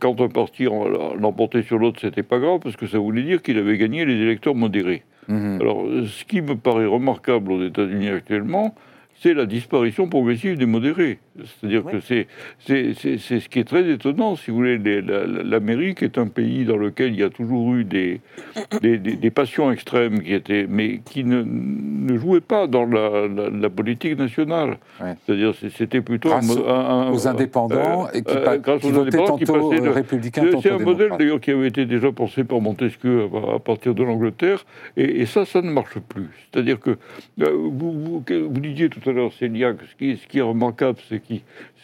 quand 0.00 0.20
un 0.22 0.28
parti 0.28 0.64
l'emportait 0.64 1.62
sur 1.62 1.78
l'autre, 1.78 2.00
c'était 2.00 2.22
pas 2.22 2.38
grave 2.38 2.60
parce 2.62 2.76
que 2.76 2.86
ça 2.86 2.98
voulait 2.98 3.22
dire 3.22 3.42
qu'il 3.42 3.58
avait 3.58 3.76
gagné 3.76 4.04
les 4.06 4.16
électeurs 4.16 4.54
modérés. 4.54 5.02
Mmh 5.28 5.58
Alors, 5.60 5.86
ce 6.06 6.24
qui 6.24 6.40
me 6.40 6.56
paraît 6.56 6.86
remarquable 6.86 7.52
aux 7.52 7.64
États-Unis 7.64 8.08
actuellement, 8.08 8.74
c'est 9.20 9.34
la 9.34 9.46
disparition 9.46 10.08
progressive 10.08 10.56
des 10.56 10.66
modérés. 10.66 11.18
C'est-à-dire 11.36 11.84
que 11.84 11.98
c'est, 12.00 12.28
c'est, 12.60 13.18
ce 13.18 13.48
qui 13.48 13.58
est 13.58 13.64
très 13.64 13.90
étonnant, 13.90 14.36
si 14.36 14.52
vous 14.52 14.58
voulez. 14.58 14.78
L'Amérique 14.78 16.02
est 16.02 16.16
un 16.16 16.28
pays 16.28 16.64
dans 16.64 16.76
lequel 16.76 17.12
il 17.12 17.18
y 17.18 17.24
a 17.24 17.30
toujours 17.30 17.74
eu 17.74 17.84
des, 17.84 18.20
des, 18.80 19.30
passions 19.30 19.72
extrêmes 19.72 20.20
qui 20.20 20.32
étaient, 20.32 20.66
mais 20.68 21.00
qui 21.04 21.24
ne, 21.24 21.42
ne 21.42 22.16
jouaient 22.16 22.40
pas 22.40 22.68
dans 22.68 22.86
la, 22.86 23.70
politique 23.70 24.16
nationale. 24.16 24.78
C'est-à-dire 25.26 25.54
c'était 25.76 26.00
plutôt 26.00 26.30
un, 26.32 27.10
aux 27.10 27.26
indépendants 27.26 28.08
et 28.12 28.22
qui, 28.22 28.36
euh, 28.36 28.58
grâce 28.58 28.84
aux 28.84 28.96
indépendants 28.96 29.36
qui 29.36 29.44
passaient 29.44 29.80
de, 29.80 29.88
républicains. 29.88 30.44
C'est 30.62 30.70
un 30.70 30.78
modèle 30.78 31.10
d'ailleurs 31.18 31.40
qui 31.40 31.50
avait 31.50 31.68
été 31.68 31.84
déjà 31.84 32.12
pensé 32.12 32.44
par 32.44 32.60
Montesquieu 32.60 33.28
à, 33.54 33.58
partir 33.58 33.94
de 33.94 34.04
l'Angleterre, 34.04 34.64
et, 34.96 35.26
ça, 35.26 35.44
ça 35.44 35.62
ne 35.62 35.70
marche 35.70 35.98
plus. 35.98 36.28
C'est-à-dire 36.52 36.78
que 36.78 36.90
euh, 36.90 37.50
vous, 37.50 37.92
vous, 37.92 38.24
vous 38.28 38.60
disiez 38.60 38.88
tout 38.88 39.00
à 39.06 39.10
alors 39.10 39.32
Célia, 39.32 39.74
ce 39.90 39.96
qui 39.96 40.16
ce 40.16 40.26
qui 40.26 40.38
est 40.38 40.42
remarquable, 40.42 40.98
c'est 41.08 41.23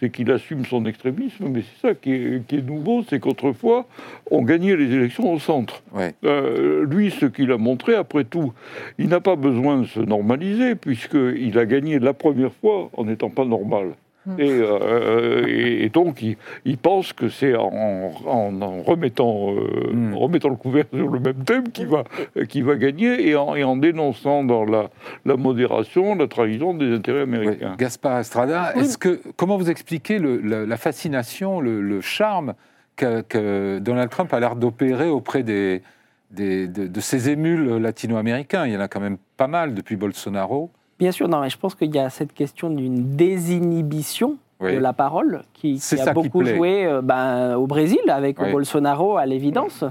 qu'il 0.09 0.31
assume 0.31 0.65
son 0.65 0.87
extrémisme, 0.87 1.49
mais 1.49 1.63
c'est 1.63 1.89
ça 1.89 1.95
qui 1.95 2.13
est, 2.13 2.67
nouveau, 2.67 3.05
c'est 3.09 3.21
qu'autrefois, 3.21 3.87
on 4.31 4.43
gagnait 4.43 4.77
les 4.77 4.93
élections 4.95 5.33
au 5.33 5.39
centre. 5.39 5.83
Euh, 6.25 6.87
lui, 6.87 7.11
ce 7.11 7.27
qu'il 7.27 7.53
a 7.53 7.59
montré, 7.59 7.95
après 7.95 8.25
tout, 8.25 8.53
il 8.99 9.09
n'a 9.09 9.21
pas 9.21 9.37
besoin 9.37 9.79
de 9.79 9.87
se 9.87 10.01
normaliser, 10.01 10.75
puisqu'il 10.75 11.59
a 11.59 11.67
gagné 11.67 11.99
la 11.99 12.13
première 12.13 12.53
fois 12.53 12.91
en 12.97 13.05
n'étant 13.05 13.31
pas 13.31 13.45
normal. 13.45 13.95
Mm. 14.27 14.37
Euh, 14.39 15.47
et, 15.49 15.85
et, 15.85 15.89
donc, 15.89 16.23
il, 16.23 16.79
pense 16.79 17.13
que 17.13 17.29
c'est 17.31 17.55
en, 17.55 18.09
remettant, 18.09 19.55
euh, 19.55 19.93
mm. 19.93 20.15
remettant 20.15 20.51
le 20.51 20.57
couvercle 20.57 20.97
sur 20.97 21.09
le 21.09 21.21
même 21.21 21.45
thème 21.45 21.71
qu'il 21.71 21.87
va, 21.87 22.05
qui 22.49 22.61
va 22.61 22.77
gagner 22.77 23.29
et 23.29 23.37
en, 23.37 23.55
et 23.55 23.65
en 23.65 23.77
dénonçant 23.77 24.45
dans 24.45 24.65
la, 24.65 24.91
la, 25.25 25.37
modération 25.37 26.15
la 26.15 26.27
trahison 26.29 26.75
des 26.75 26.95
intérêts 26.95 27.23
américains. 27.23 27.77
Gaspard 27.79 28.19
Estrada, 28.19 28.75
est-ce 28.77 28.99
que, 28.99 29.21
comment 29.37 29.57
vous 29.57 29.71
expliquez 29.71 30.19
le, 30.19 30.37
la, 30.39 30.77
fascination, 30.77 31.61
le, 31.61 32.01
charme 32.03 32.55
que, 32.97 33.79
Donald 33.79 34.11
Trump 34.11 34.33
a 34.35 34.41
l'air 34.41 34.55
d'opérer 34.57 35.09
auprès 35.09 35.43
des, 35.43 35.83
des 36.31 36.69
de, 36.69 36.87
de, 36.87 37.01
ces 37.01 37.31
émules 37.31 37.79
latino-américains? 37.79 38.67
Il 38.67 38.73
y 38.73 38.77
en 38.77 38.81
a 38.81 38.89
quand 38.89 39.01
même 39.01 39.17
pas 39.39 39.47
mal 39.47 39.73
depuis 39.73 39.97
Bolsonaro. 39.97 40.71
Bien 41.01 41.13
sûr, 41.13 41.29
non, 41.29 41.41
mais 41.41 41.49
je 41.49 41.57
pense 41.57 41.75
qu'il 41.75 41.95
y 41.95 41.99
a 41.99 42.11
cette 42.11 42.35
question 42.35 42.69
d'une 42.69 43.17
désinhibition 43.17 44.37
de 44.61 44.77
la 44.77 44.93
parole 44.93 45.45
qui, 45.55 45.83
a 45.99 46.13
beaucoup 46.13 46.45
joué 46.45 46.85
euh, 46.85 47.01
ben, 47.01 47.57
au 47.57 47.67
Brésil 47.67 48.03
avec 48.09 48.39
Bolsonaro 48.39 49.17
à 49.17 49.25
l'évidence. 49.25 49.83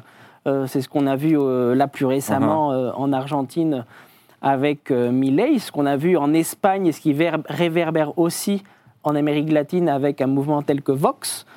Euh, 0.46 0.68
c'est 0.68 0.82
ce 0.82 0.88
qu'on 0.88 1.08
a 1.08 1.16
vu 1.16 1.36
euh, 1.36 1.74
là 1.74 1.88
plus 1.88 2.06
récemment 2.06 2.72
uh-huh. 2.72 2.94
en 2.96 3.12
Argentine 3.12 3.86
avec 4.44 4.92
Milei, 4.92 5.58
ce 5.58 5.72
qu'on 5.72 5.88
a 5.88 5.98
vu 5.98 6.16
en 6.16 6.32
Espagne 6.32 6.86
et 6.86 6.92
ce 6.92 7.02
qui 7.02 7.14
réverbère 7.50 8.18
aussi 8.20 8.64
en 9.04 9.16
Amérique 9.16 9.52
latine 9.52 9.90
avec 9.90 10.22
un 10.22 10.28
mouvement 10.28 10.62
tel 10.62 10.84
que 10.84 10.92
Vox. 10.92 11.48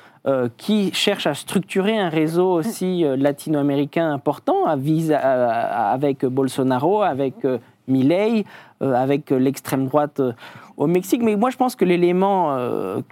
qui 0.57 0.91
cherche 0.93 1.27
à 1.27 1.33
structurer 1.33 1.97
un 1.97 2.09
réseau 2.09 2.51
aussi 2.51 3.05
latino-américain 3.05 4.11
important 4.11 4.65
à, 4.65 4.73
avec 5.91 6.25
Bolsonaro, 6.25 7.03
avec 7.03 7.35
Milley, 7.87 8.45
avec 8.81 9.29
l'extrême 9.29 9.85
droite 9.85 10.21
au 10.77 10.87
Mexique. 10.87 11.21
Mais 11.23 11.35
moi, 11.35 11.49
je 11.49 11.57
pense 11.57 11.75
que 11.75 11.85
l'élément 11.85 12.57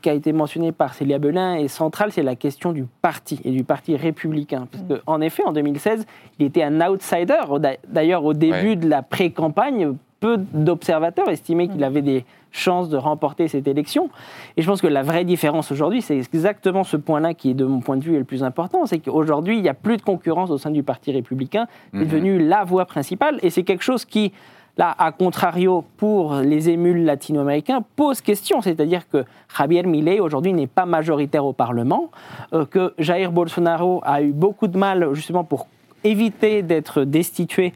qui 0.01 0.09
a 0.09 0.13
été 0.13 0.33
mentionné 0.33 0.71
par 0.71 0.93
Célia 0.93 1.19
Belin 1.19 1.55
est 1.55 1.67
central, 1.67 2.11
c'est 2.11 2.23
la 2.23 2.35
question 2.35 2.71
du 2.71 2.85
parti 3.01 3.39
et 3.43 3.51
du 3.51 3.63
parti 3.63 3.95
républicain. 3.95 4.67
Parce 4.71 4.83
qu'en 4.83 5.13
en 5.13 5.21
effet, 5.21 5.43
en 5.45 5.53
2016, 5.53 6.05
il 6.39 6.45
était 6.45 6.63
un 6.63 6.81
outsider. 6.81 7.39
D'ailleurs, 7.87 8.25
au 8.25 8.33
début 8.33 8.75
de 8.75 8.89
la 8.89 9.01
pré-campagne, 9.01 9.95
peu 10.21 10.37
d'observateurs 10.37 11.27
estimaient 11.29 11.67
qu'il 11.67 11.83
avait 11.83 12.03
des 12.03 12.23
chances 12.51 12.89
de 12.89 12.97
remporter 12.97 13.47
cette 13.47 13.67
élection. 13.67 14.09
Et 14.55 14.61
je 14.61 14.67
pense 14.67 14.81
que 14.81 14.87
la 14.87 15.03
vraie 15.03 15.25
différence 15.25 15.71
aujourd'hui, 15.71 16.01
c'est 16.01 16.17
exactement 16.17 16.83
ce 16.83 16.95
point-là 16.95 17.33
qui 17.33 17.49
est, 17.51 17.53
de 17.53 17.65
mon 17.65 17.79
point 17.79 17.97
de 17.97 18.03
vue, 18.03 18.17
le 18.17 18.23
plus 18.23 18.43
important. 18.43 18.85
C'est 18.85 18.99
qu'aujourd'hui, 18.99 19.57
il 19.57 19.63
n'y 19.63 19.69
a 19.69 19.73
plus 19.73 19.97
de 19.97 20.01
concurrence 20.01 20.51
au 20.51 20.57
sein 20.57 20.69
du 20.69 20.83
Parti 20.83 21.11
républicain. 21.11 21.65
C'est 21.91 21.99
mhm. 21.99 22.05
devenu 22.05 22.47
la 22.47 22.63
voie 22.63 22.85
principale. 22.85 23.39
Et 23.41 23.49
c'est 23.49 23.63
quelque 23.63 23.83
chose 23.83 24.05
qui, 24.05 24.31
là, 24.77 24.95
à 24.97 25.11
contrario, 25.11 25.83
pour 25.97 26.35
les 26.35 26.69
émules 26.69 27.05
latino-américains, 27.05 27.83
pose 27.95 28.21
question. 28.21 28.61
C'est-à-dire 28.61 29.07
que 29.09 29.25
Javier 29.57 29.83
Milei, 29.83 30.19
aujourd'hui, 30.19 30.53
n'est 30.53 30.67
pas 30.67 30.85
majoritaire 30.85 31.45
au 31.45 31.53
Parlement, 31.53 32.09
euh, 32.53 32.65
que 32.65 32.93
Jair 32.97 33.31
Bolsonaro 33.31 34.01
a 34.03 34.21
eu 34.21 34.31
beaucoup 34.31 34.67
de 34.67 34.77
mal, 34.77 35.13
justement, 35.13 35.43
pour 35.43 35.67
éviter 36.03 36.63
d'être 36.63 37.03
destitué 37.03 37.73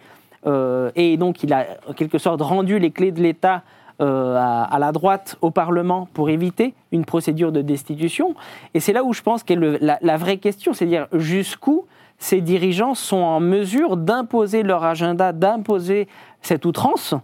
euh, 0.48 0.92
et 0.96 1.18
donc, 1.18 1.44
il 1.44 1.54
a 1.54 1.66
en 1.90 1.94
quelque 1.94 2.18
sorte 2.18 2.42
rendu 2.42 2.80
les 2.80 2.92
clés 2.92 3.12
de 3.12 3.22
l'État 3.22 3.64
euh, 4.02 4.36
à, 4.38 4.78
la 4.78 4.92
droite 4.92 5.38
au 5.42 5.52
Parlement 5.52 6.08
pour 6.14 6.30
éviter 6.30 6.74
une 6.92 7.06
procédure 7.06 7.52
de 7.52 7.62
destitution. 7.62 8.36
Et 8.74 8.80
c'est 8.80 8.94
là 8.94 9.04
où 9.04 9.14
je 9.14 9.22
pense 9.22 9.44
qu'est 9.44 9.56
la, 9.56 10.18
vraie 10.18 10.38
question, 10.38 10.74
c'est 10.74 10.86
à 10.86 10.88
dire 10.88 11.08
jusqu'où 11.14 11.86
ces 12.18 12.42
dirigeants 12.42 12.94
sont 12.94 13.18
en 13.18 13.40
mesure 13.40 13.98
d'imposer 13.98 14.64
leur 14.64 14.84
agenda, 14.84 15.32
d'imposer 15.32 16.08
cette 16.46 16.66
outrance 16.66 17.16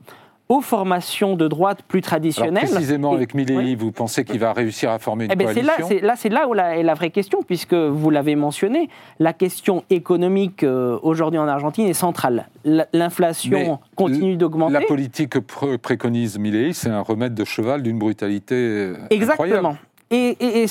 aux 0.52 0.60
formations 0.60 1.38
de 1.38 1.48
droite 1.48 1.80
plus 1.88 2.02
traditionnelles. 2.02 2.68
précisément, 2.70 3.14
avec 3.14 3.34
Milley, 3.34 3.76
vous 3.76 3.94
pensez 3.94 4.26
qu'il 4.26 4.40
va 4.40 4.52
réussir 4.52 4.92
à 4.92 5.00
former 5.00 5.26
une 5.26 5.32
eh 5.32 5.36
ben, 5.36 5.46
coalition 5.46 5.88
Là, 6.02 6.16
c'est 6.18 6.28
là, 6.28 6.46
où 6.50 6.54
la, 6.54 6.76
est 6.78 6.84
la 6.84 6.94
vraie 6.94 7.10
question, 7.10 7.42
puisque 7.42 7.74
vous 7.74 8.10
l'avez 8.10 8.36
mentionné, 8.36 8.90
la 9.20 9.32
question 9.32 9.86
économique 9.90 10.64
euh, 10.64 11.00
aujourd'hui 11.04 11.40
en 11.40 11.48
Argentine 11.48 11.88
est 11.88 11.94
centrale. 11.94 12.50
L'inflation 12.66 13.80
continue 13.96 14.36
d'augmenter. 14.36 14.74
La 14.74 14.82
politique 14.82 15.30
que 15.30 15.78
préconise 15.78 16.38
Milley, 16.38 16.74
c'est 16.74 16.90
un 16.90 17.02
remède 17.02 17.34
de 17.34 17.46
cheval 17.46 17.82
d'une 17.82 17.98
brutalité 17.98 18.56
euh, 18.56 18.98
Exactement. 19.10 19.78
Et, 20.10 20.36
et, 20.42 20.68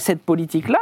cette 0.00 0.22
politique-là, 0.22 0.80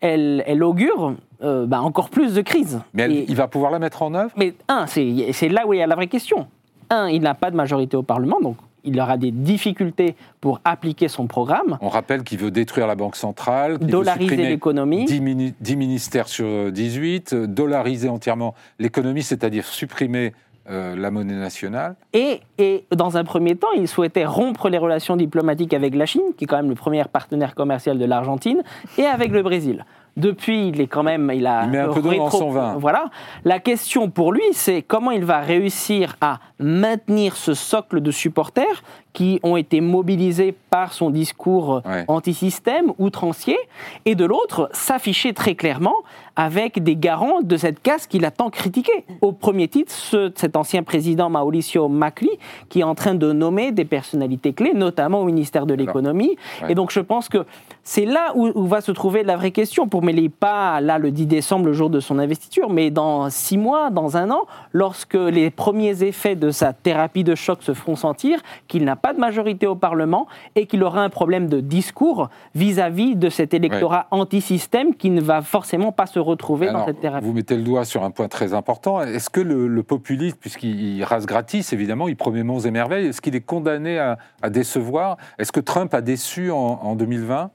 elle, 0.00 0.42
elle, 0.48 0.64
augure 0.64 1.14
euh, 1.42 1.66
bah, 1.66 1.80
encore 1.80 2.10
plus 2.10 2.34
de 2.34 2.40
crise. 2.40 2.80
Mais 2.94 3.24
il 3.28 3.36
va 3.36 3.48
pouvoir 3.48 3.70
la 3.70 3.78
mettre 3.78 4.02
en 4.02 4.14
œuvre? 4.14 4.32
Mais 4.36 4.54
un, 4.68 4.86
c'est 4.86 5.48
là 5.48 5.66
où 5.66 5.72
il 5.72 5.78
y 5.78 5.82
a 5.82 5.86
la 5.86 5.94
vraie 5.94 6.08
question 6.08 6.46
un, 6.92 7.08
il 7.08 7.22
n'a 7.22 7.34
pas 7.34 7.50
de 7.50 7.56
majorité 7.56 7.96
au 7.96 8.02
Parlement, 8.02 8.38
donc 8.40 8.56
il 8.84 9.00
aura 9.00 9.16
des 9.16 9.30
difficultés 9.30 10.16
pour 10.40 10.60
appliquer 10.64 11.08
son 11.08 11.26
programme. 11.26 11.78
On 11.80 11.88
rappelle 11.88 12.22
qu'il 12.22 12.38
veut 12.38 12.50
détruire 12.50 12.86
la 12.86 12.96
Banque 12.96 13.16
centrale, 13.16 13.78
dollariser 13.78 14.36
l'économie. 14.36 15.04
10, 15.04 15.54
10, 15.60 15.76
ministères 15.76 16.28
sur 16.28 16.70
18, 16.70 17.34
dollariser 17.34 18.08
entièrement 18.08 18.54
l'économie, 18.78 19.22
c'est-à-dire 19.22 19.64
supprimer 19.64 20.32
euh, 20.68 20.94
la 20.96 21.10
monnaie 21.10 21.34
nationale. 21.34 21.94
Et, 22.12 22.40
et, 22.58 22.84
dans 22.94 23.16
un 23.16 23.24
premier 23.24 23.56
temps, 23.56 23.72
il 23.76 23.88
souhaitait 23.88 24.24
rompre 24.24 24.68
les 24.68 24.78
relations 24.78 25.16
diplomatiques 25.16 25.74
avec 25.74 25.94
la 25.94 26.06
Chine, 26.06 26.22
qui 26.36 26.44
est 26.44 26.46
quand 26.46 26.56
même 26.56 26.68
le 26.68 26.74
premier 26.74 27.02
partenaire 27.04 27.54
commercial 27.54 27.98
de 27.98 28.04
l'Argentine, 28.04 28.62
et 28.98 29.04
avec 29.04 29.30
le 29.30 29.42
Brésil. 29.42 29.84
Depuis, 30.16 30.68
il 30.68 30.80
est 30.80 30.86
quand 30.86 31.02
même, 31.02 31.30
il 31.34 31.46
a 31.46 31.64
il 31.64 31.70
met 31.70 31.78
un 31.78 31.88
peu 31.88 32.02
d'eau 32.02 32.14
dans 32.14 32.30
son 32.30 32.50
vin. 32.50 32.76
Voilà. 32.78 33.06
La 33.44 33.60
question 33.60 34.10
pour 34.10 34.32
lui, 34.32 34.42
c'est 34.52 34.82
comment 34.82 35.10
il 35.10 35.24
va 35.24 35.40
réussir 35.40 36.16
à 36.20 36.38
maintenir 36.58 37.36
ce 37.36 37.54
socle 37.54 38.00
de 38.00 38.10
supporters 38.10 38.82
qui 39.12 39.40
ont 39.42 39.56
été 39.56 39.80
mobilisés 39.80 40.54
par 40.70 40.92
son 40.92 41.10
discours 41.10 41.82
anti-système, 42.08 42.92
outrancier, 42.98 43.58
et 44.04 44.14
de 44.14 44.24
l'autre, 44.24 44.70
s'afficher 44.72 45.34
très 45.34 45.54
clairement 45.54 45.96
avec 46.34 46.82
des 46.82 46.96
garants 46.96 47.42
de 47.42 47.56
cette 47.58 47.82
casse 47.82 48.06
qu'il 48.06 48.24
a 48.24 48.30
tant 48.30 48.48
critiquée. 48.48 49.04
Au 49.20 49.32
premier 49.32 49.68
titre, 49.68 49.92
cet 50.34 50.56
ancien 50.56 50.82
président 50.82 51.28
Mauricio 51.28 51.88
Macri, 51.88 52.30
qui 52.70 52.80
est 52.80 52.84
en 52.84 52.94
train 52.94 53.14
de 53.14 53.32
nommer 53.32 53.70
des 53.70 53.84
personnalités 53.84 54.54
clés, 54.54 54.72
notamment 54.72 55.20
au 55.20 55.24
ministère 55.24 55.66
de 55.66 55.74
l'économie. 55.74 56.36
Et 56.68 56.74
donc 56.74 56.90
je 56.90 57.00
pense 57.00 57.28
que 57.28 57.44
c'est 57.84 58.04
là 58.04 58.32
où, 58.36 58.66
va 58.66 58.80
se 58.80 58.92
trouver 58.92 59.24
la 59.24 59.36
vraie 59.36 59.50
question, 59.50 59.88
pour 59.88 60.04
mêler 60.04 60.28
pas 60.28 60.80
là 60.80 60.98
le 60.98 61.10
10 61.10 61.26
décembre, 61.26 61.66
le 61.66 61.72
jour 61.72 61.90
de 61.90 61.98
son 61.98 62.18
investiture, 62.20 62.70
mais 62.70 62.90
dans 62.90 63.28
six 63.28 63.58
mois, 63.58 63.90
dans 63.90 64.16
un 64.16 64.30
an, 64.30 64.42
lorsque 64.72 65.14
les 65.14 65.50
premiers 65.50 66.04
effets 66.04 66.36
de 66.36 66.50
sa 66.50 66.72
thérapie 66.72 67.24
de 67.24 67.34
choc 67.34 67.62
se 67.62 67.74
feront 67.74 67.96
sentir, 67.96 68.40
qu'il 68.68 68.84
n'a 68.84 68.94
pas 68.94 69.12
de 69.12 69.18
majorité 69.18 69.66
au 69.66 69.74
Parlement 69.74 70.28
et 70.54 70.66
qu'il 70.66 70.84
aura 70.84 71.02
un 71.02 71.10
problème 71.10 71.48
de 71.48 71.58
discours 71.58 72.30
vis-à-vis 72.54 73.16
de 73.16 73.28
cet 73.28 73.52
électorat 73.52 74.06
anti-système 74.12 74.94
qui 74.94 75.10
ne 75.10 75.20
va 75.20 75.42
forcément 75.42 75.90
pas 75.90 76.06
se 76.06 76.20
retrouver 76.20 76.70
dans 76.70 76.84
cette 76.84 77.00
thérapie. 77.00 77.26
Vous 77.26 77.32
mettez 77.32 77.56
le 77.56 77.62
doigt 77.62 77.84
sur 77.84 78.04
un 78.04 78.12
point 78.12 78.28
très 78.28 78.54
important. 78.54 79.00
Est-ce 79.00 79.28
que 79.28 79.40
le, 79.40 79.82
populisme, 79.82 80.36
puisqu'il 80.40 81.02
rase 81.02 81.26
gratis, 81.26 81.72
évidemment, 81.72 82.06
il 82.06 82.14
promet 82.14 82.44
monts 82.44 82.60
et 82.60 82.70
merveilles, 82.70 83.08
est-ce 83.08 83.20
qu'il 83.20 83.34
est 83.34 83.40
condamné 83.40 83.98
à, 83.98 84.16
décevoir? 84.50 85.16
Est-ce 85.38 85.50
que 85.50 85.60
Trump 85.60 85.92
a 85.94 86.00
déçu 86.00 86.52
en, 86.52 86.56
en 86.56 86.94
2020 86.94 87.50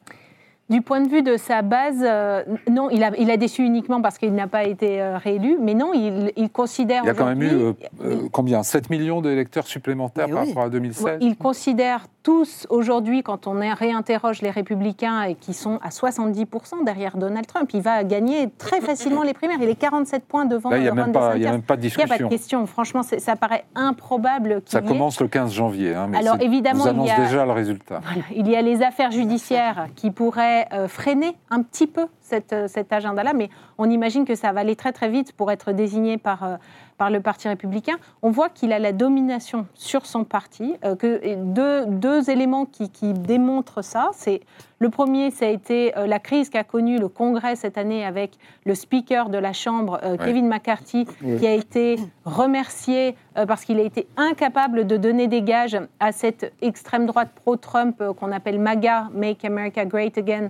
du 0.69 0.81
point 0.81 0.99
de 0.99 1.07
vue 1.07 1.21
de 1.21 1.37
sa 1.37 1.61
base, 1.61 2.03
euh, 2.03 2.43
non, 2.69 2.89
il 2.89 3.03
a, 3.03 3.11
il 3.17 3.31
a, 3.31 3.37
déçu 3.37 3.63
uniquement 3.63 4.01
parce 4.01 4.17
qu'il 4.17 4.33
n'a 4.33 4.47
pas 4.47 4.65
été 4.65 5.01
euh, 5.01 5.17
réélu, 5.17 5.57
mais 5.61 5.73
non, 5.73 5.93
il, 5.93 6.33
il 6.35 6.49
considère. 6.49 7.03
Il 7.03 7.07
y 7.07 7.09
a 7.09 7.13
quand 7.13 7.25
même 7.25 7.41
eu 7.41 7.73
euh, 8.03 8.27
combien? 8.33 8.63
7 8.63 8.89
millions 8.89 9.21
d'électeurs 9.21 9.65
supplémentaires 9.65 10.27
par 10.29 10.45
rapport 10.45 10.63
à 10.63 10.69
2016 10.69 11.19
Il 11.21 11.37
considère 11.37 12.07
tous 12.21 12.67
aujourd'hui, 12.69 13.23
quand 13.23 13.47
on 13.47 13.57
réinterroge 13.73 14.41
les 14.41 14.49
républicains 14.49 15.23
et 15.23 15.35
qui 15.35 15.53
sont 15.53 15.79
à 15.81 15.89
70% 15.89 16.83
derrière 16.83 17.15
Donald 17.15 17.47
Trump, 17.47 17.69
il 17.73 17.81
va 17.81 18.03
gagner 18.03 18.49
très 18.57 18.81
facilement 18.81 19.23
les 19.23 19.33
primaires. 19.33 19.59
Il 19.61 19.69
est 19.69 19.75
47 19.75 20.25
points 20.25 20.43
devant 20.43 20.69
Là, 20.69 20.79
il 20.79 20.83
n'y 20.83 20.89
a, 20.89 20.93
même 20.93 21.13
pas, 21.13 21.31
a 21.31 21.37
même 21.37 21.61
pas 21.61 21.77
de 21.77 21.81
discussion. 21.81 22.05
Il 22.05 22.09
n'y 22.09 22.13
a 22.13 22.17
pas 22.17 22.23
de 22.25 22.29
question. 22.29 22.65
Franchement, 22.65 23.03
ça 23.03 23.35
paraît 23.37 23.63
improbable. 23.75 24.61
Ça 24.65 24.81
commence 24.81 25.21
le 25.21 25.29
15 25.29 25.53
janvier. 25.53 25.95
Hein, 25.95 26.11
Alors 26.13 26.41
évidemment, 26.41 26.83
vous 26.83 26.89
annonce 26.89 27.15
déjà 27.15 27.45
le 27.45 27.53
résultat. 27.53 28.01
il 28.35 28.49
y 28.49 28.57
a 28.57 28.61
les 28.61 28.81
affaires 28.81 29.11
judiciaires 29.11 29.87
qui 29.95 30.11
pourraient 30.11 30.56
euh, 30.73 30.87
freiner 30.87 31.35
un 31.49 31.61
petit 31.61 31.87
peu 31.87 32.07
cette, 32.21 32.53
euh, 32.53 32.67
cet 32.67 32.91
agenda-là, 32.91 33.33
mais 33.33 33.49
on 33.77 33.89
imagine 33.89 34.25
que 34.25 34.35
ça 34.35 34.51
va 34.51 34.61
aller 34.61 34.75
très 34.75 34.91
très 34.91 35.09
vite 35.09 35.33
pour 35.33 35.51
être 35.51 35.71
désigné 35.71 36.17
par 36.17 36.43
euh, 36.43 36.55
par 36.97 37.11
le 37.11 37.21
Parti 37.21 37.47
républicain, 37.47 37.97
on 38.21 38.31
voit 38.31 38.49
qu'il 38.49 38.73
a 38.73 38.79
la 38.79 38.91
domination 38.91 39.67
sur 39.75 40.05
son 40.05 40.23
parti. 40.23 40.75
Euh, 40.83 40.95
que 40.95 41.35
deux, 41.35 41.85
deux, 41.85 42.29
éléments 42.29 42.65
qui, 42.65 43.13
démontrent 43.13 43.83
ça, 43.83 44.09
c'est 44.13 44.41
le 44.79 44.89
premier, 44.89 45.31
ça 45.31 45.45
a 45.45 45.49
été 45.49 45.95
euh, 45.97 46.07
la 46.07 46.19
crise 46.19 46.49
qu'a 46.49 46.63
connue 46.63 46.97
le 46.99 47.07
Congrès 47.07 47.55
cette 47.55 47.77
année 47.77 48.05
avec 48.05 48.31
le 48.65 48.73
Speaker 48.73 49.29
de 49.29 49.37
la 49.37 49.53
Chambre, 49.53 49.99
euh, 50.03 50.17
Kevin 50.17 50.47
McCarthy, 50.47 51.05
qui 51.05 51.47
a 51.47 51.53
été 51.53 51.97
remercié 52.25 53.15
parce 53.47 53.65
qu'il 53.65 53.79
a 53.79 53.83
été 53.83 54.07
incapable 54.17 54.87
de 54.87 54.97
donner 54.97 55.27
des 55.27 55.43
gages 55.43 55.77
à 55.99 56.11
cette 56.11 56.53
extrême 56.61 57.05
droite 57.05 57.29
pro-Trump 57.35 58.01
qu'on 58.19 58.31
appelle 58.31 58.59
MAGA, 58.59 59.09
Make 59.13 59.45
America 59.45 59.85
Great 59.85 60.17
Again. 60.17 60.49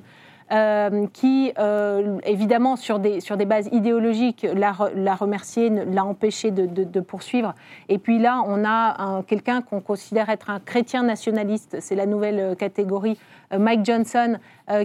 Euh, 0.49 1.07
qui, 1.11 1.51
euh, 1.59 2.19
évidemment, 2.23 2.77
sur 2.77 2.99
des, 2.99 3.19
sur 3.19 3.35
des 3.35 3.43
bases 3.43 3.67
idéologiques, 3.73 4.47
l'a, 4.53 4.71
remercié, 4.71 5.69
l'a 5.69 6.05
empêché 6.05 6.51
de, 6.51 6.99
poursuivre. 7.01 7.53
Et 7.89 7.97
puis 7.97 8.17
là, 8.17 8.41
on 8.45 8.63
a 8.63 9.23
quelqu'un 9.23 9.61
qu'on 9.61 9.81
considère 9.81 10.29
être 10.29 10.49
un 10.49 10.61
chrétien 10.61 11.03
nationaliste, 11.03 11.77
c'est 11.81 11.95
la 11.95 12.05
nouvelle 12.05 12.39
euh, 12.39 12.55
catégorie, 12.55 13.17
Mike 13.57 13.85
Johnson, 13.85 14.39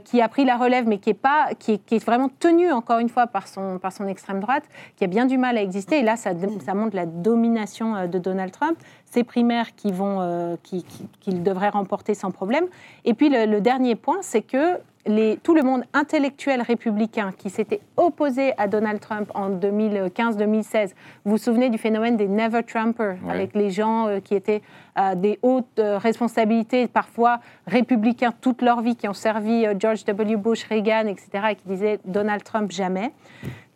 qui 0.05 0.21
a 0.21 0.29
pris 0.29 0.45
la 0.45 0.57
relève, 0.57 0.87
mais 0.87 0.99
qui 0.99 1.11
est, 1.11 1.15
pas, 1.15 1.49
qui 1.59 1.73
est, 1.73 2.05
vraiment 2.05 2.29
tenu, 2.29 2.71
encore 2.71 3.01
une 3.01 3.09
fois, 3.09 3.27
par 3.27 3.49
son, 3.49 3.81
par 3.81 3.91
son 3.91 4.07
extrême 4.07 4.39
droite, 4.39 4.63
qui 4.95 5.03
a 5.03 5.09
bien 5.09 5.27
du 5.27 5.37
mal 5.37 5.59
à 5.59 5.63
exister. 5.63 5.99
Et 5.99 6.03
là, 6.05 6.15
ça, 6.15 6.33
montre 6.73 6.95
la 6.95 7.07
domination 7.07 8.07
de 8.07 8.19
Donald 8.19 8.53
Trump 8.53 8.79
ces 9.05 9.25
primaires 9.25 9.75
qui 9.75 9.91
vont, 9.91 10.57
qu'il 10.63 10.85
qui, 10.85 11.35
devrait 11.35 11.71
remporter 11.71 12.15
sans 12.15 12.31
problème. 12.31 12.67
Et 13.05 13.15
puis 13.15 13.31
le 13.31 13.59
dernier 13.61 13.97
point, 13.97 14.19
c'est 14.21 14.43
que 14.43 14.79
tout 15.05 15.55
le 15.55 15.63
monde 15.63 15.83
intellectuel 15.93 16.63
républicain 16.63 17.33
qui 17.37 17.51
s'était 17.51 17.81
opposé 17.97 18.53
à 18.57 18.69
Donald 18.69 19.01
Trump 19.01 19.31
en 19.35 19.51
2015-2016. 19.51 20.91
Vous 21.25 21.33
vous 21.33 21.39
souvenez 21.39 21.71
du 21.71 21.79
phénomène 21.79 22.17
des 22.17 22.29
Never 22.29 22.63
Trumpers, 22.63 23.17
avec 23.29 23.55
les 23.55 23.71
gens 23.71 24.07
euh, 24.07 24.21
qui 24.21 24.35
étaient 24.35 24.63
à 24.95 25.17
des 25.17 25.39
hautes 25.43 25.79
euh, 25.79 25.99
responsabilités, 25.99 26.87
parfois 26.87 27.41
républicains 27.67 28.33
toute 28.41 28.63
leur 28.63 28.81
vie, 28.81 28.95
qui 28.95 29.09
ont 29.09 29.15
servi 29.15 29.67
euh, 29.67 29.75
George 29.77 30.05
W. 30.05 30.37
Bush, 30.37 30.65
Reagan, 30.65 31.07
etc., 31.09 31.29
et 31.51 31.55
qui 31.57 31.67
disaient 31.67 31.99
Donald 32.05 32.45
Trump 32.45 32.71
jamais. 32.71 33.11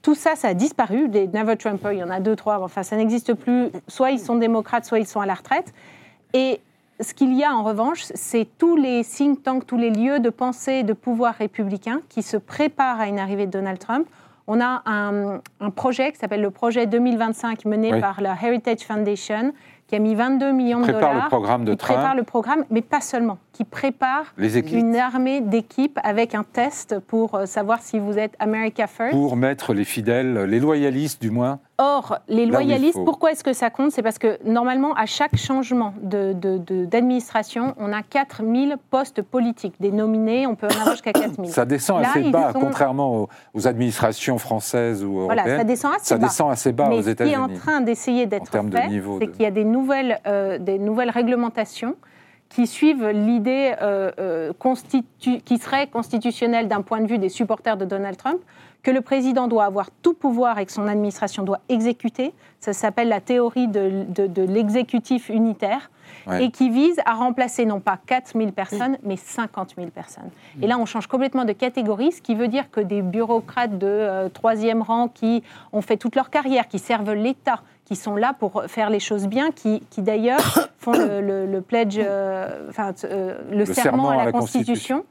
Tout 0.03 0.15
ça, 0.15 0.37
ça 0.37 0.49
a 0.49 0.55
disparu. 0.55 1.09
Les 1.09 1.27
Never 1.27 1.57
Trumpers, 1.57 1.93
il 1.93 1.99
y 1.99 2.05
en 2.05 2.11
a 2.11 2.21
deux, 2.21 2.37
trois. 2.37 2.63
Enfin, 2.63 2.85
ça 2.85 2.97
n'existe 2.97 3.35
plus. 3.35 3.71
Soit 3.89 4.13
ils 4.13 4.21
sont 4.21 4.37
démocrates, 4.37 4.85
soit 4.85 5.01
ils 5.01 5.07
sont 5.07 5.21
à 5.21 5.27
la 5.27 5.35
retraite. 5.35 5.75
Et 6.33 6.61
ce 7.01 7.15
qu'il 7.15 7.35
y 7.35 7.45
a 7.45 7.55
en 7.55 7.63
revanche, 7.63 8.05
c'est 8.15 8.47
tous 8.59 8.77
les 8.77 9.05
think 9.05 9.43
tanks, 9.43 9.67
tous 9.67 9.77
les 9.77 9.91
lieux 9.91 10.21
de 10.21 10.31
pensée 10.31 10.75
et 10.75 10.83
de 10.83 10.93
pouvoir 10.93 11.35
républicains 11.35 12.01
qui 12.09 12.23
se 12.23 12.37
préparent 12.37 13.01
à 13.01 13.07
une 13.07 13.19
arrivée 13.19 13.47
de 13.47 13.51
Donald 13.51 13.79
Trump. 13.79 14.07
On 14.47 14.61
a 14.61 14.83
un, 14.87 15.41
projet 15.75 16.13
qui 16.13 16.19
s'appelle 16.19 16.41
le 16.41 16.51
projet 16.51 16.87
2025 16.87 17.65
mené 17.65 18.01
par 18.01 18.21
la 18.21 18.37
Heritage 18.41 18.81
Foundation 18.81 19.53
qui 19.89 19.97
a 19.97 19.99
mis 19.99 20.15
22 20.15 20.53
millions 20.53 20.81
de 20.81 20.87
dollars. 20.87 21.01
Prépare 21.01 21.23
le 21.23 21.29
programme 21.29 21.65
de 21.65 21.73
qui 21.73 21.79
prépare 21.79 22.15
le 22.15 22.23
programme, 22.23 22.65
mais 22.71 22.83
pas 22.83 23.01
seulement, 23.01 23.39
qui 23.57 23.65
prépare 23.65 24.35
une 24.37 24.97
armée 24.97 25.41
d'équipes 25.41 25.99
avec 26.03 26.35
un 26.35 26.45
test 26.45 26.99
pour 26.99 27.35
euh, 27.35 27.47
savoir 27.47 27.81
si 27.81 27.99
vous 27.99 28.19
êtes 28.19 28.35
America 28.39 28.87
First. 28.87 29.13
Pour 29.13 29.35
mettre 29.35 29.73
les 29.73 29.85
fidèles, 29.85 30.45
les 30.45 30.61
loyalistes 30.61 31.23
du 31.23 31.31
moins. 31.31 31.59
Or, 31.79 32.19
les 32.29 32.45
loyalistes, 32.45 33.03
pourquoi 33.05 33.33
est-ce 33.33 33.45
que 33.45 33.55
ça 33.55 33.71
compte? 33.71 33.93
C'est 33.93 34.03
parce 34.03 34.19
que 34.19 34.39
normalement, 34.45 34.95
à 34.95 35.07
chaque 35.07 35.37
changement 35.37 35.95
d'administration, 36.03 37.69
de, 37.69 37.73
on 37.79 37.93
a 37.93 38.03
4000 38.03 38.77
postes 38.91 39.23
politiques, 39.23 39.75
des 39.81 39.91
nominés, 39.91 40.47
on 40.47 40.55
peut 40.55 40.69
en 40.69 40.81
avoir 40.81 40.93
jusqu'à 40.93 41.13
4000. 41.13 41.51
Ça 41.51 41.65
descend 41.65 42.03
assez 42.03 42.31
bas, 42.31 42.53
contrairement 42.55 43.29
aux, 43.55 43.67
administrations 43.67 44.37
françaises 44.39 45.03
ou 45.03 45.21
européennes. 45.21 45.45
Voilà, 45.45 45.59
ça 45.59 45.65
descend 45.65 45.95
assez 45.95 46.05
ça 46.07 46.19
bas. 46.19 46.27
Descend 46.27 46.51
assez 46.51 46.73
bas 46.73 46.89
Mais 46.91 46.97
aux 46.97 47.03
États-Unis. 47.03 47.35
Ce 47.35 47.39
qui 47.39 47.53
est 47.53 47.55
en 47.55 47.59
train 47.59 47.81
d'essayer 47.81 48.27
d'être 48.27 48.51
fait, 48.51 48.61
c'est 49.19 49.33
qu'il 49.33 49.43
y 49.43 49.47
a 49.47 49.51
des 49.51 49.65
nouvelles, 49.65 50.21
euh, 50.27 50.59
des 50.59 50.79
nouvelles 50.79 51.11
réglementations 51.11 51.97
qui 52.49 52.67
suivent 52.67 53.09
l'idée 53.09 53.75
euh, 53.83 54.11
euh, 54.19 54.53
qui 55.19 55.59
serait 55.59 55.87
constitutionnelle 55.89 56.69
d'un 56.69 56.83
point 56.83 57.01
de 57.01 57.07
vue 57.07 57.19
des 57.19 57.29
supporters 57.29 57.77
de 57.77 57.85
Donald 57.85 58.17
Trump, 58.17 58.41
que 58.83 58.91
le 58.91 59.01
président 59.01 59.49
doit 59.49 59.65
avoir 59.65 59.91
tout 60.03 60.15
pouvoir 60.15 60.59
et 60.59 60.67
que 60.67 60.73
son 60.73 60.87
administration 60.87 61.43
doit 61.43 61.61
exécuter. 61.69 62.33
Ça 62.61 62.73
s'appelle 62.73 63.09
la 63.09 63.21
théorie 63.21 63.67
de, 63.67 64.07
de, 64.09 64.43
l'exécutif 64.43 65.29
unitaire. 65.29 65.91
Et 66.41 66.51
qui 66.51 66.71
vise 66.71 67.01
à 67.05 67.15
remplacer 67.15 67.67
non 67.67 67.79
pas 67.79 67.99
4 68.05 68.33
000 68.37 68.51
personnes, 68.51 68.97
mais 69.05 69.17
50 69.17 69.75
000 69.77 69.91
personnes. 69.91 70.31
Et 70.61 70.67
là, 70.67 70.77
on 70.77 70.85
change 70.85 71.07
complètement 71.07 71.45
de 71.45 71.53
catégorie, 71.53 72.11
ce 72.11 72.21
qui 72.21 72.35
veut 72.35 72.49
dire 72.49 72.69
que 72.71 72.81
des 72.81 73.01
bureaucrates 73.03 73.79
de 73.79 74.29
troisième 74.29 74.83
rang 74.83 75.07
qui 75.07 75.45
ont 75.73 75.83
fait 75.83 75.97
toute 75.97 76.17
leur 76.17 76.31
carrière, 76.31 76.67
qui 76.67 76.81
servent 76.81 77.13
l'État, 77.13 77.61
qui 77.87 77.97
sont 77.97 78.17
là 78.17 78.35
pour 78.39 78.65
faire 78.67 78.91
les 78.91 79.01
choses 79.01 79.29
bien, 79.29 79.53
qui, 79.53 79.83
qui 79.91 80.03
d'ailleurs 80.03 80.69
font 80.79 80.93
le, 80.93 81.61
pledge, 81.61 81.99
euh, 81.99 82.69
enfin, 82.69 82.93
euh, 83.05 83.39
le, 83.51 83.65
serment, 83.65 84.11
à 84.11 84.25
la, 84.25 84.33
Constitution. 84.33 85.05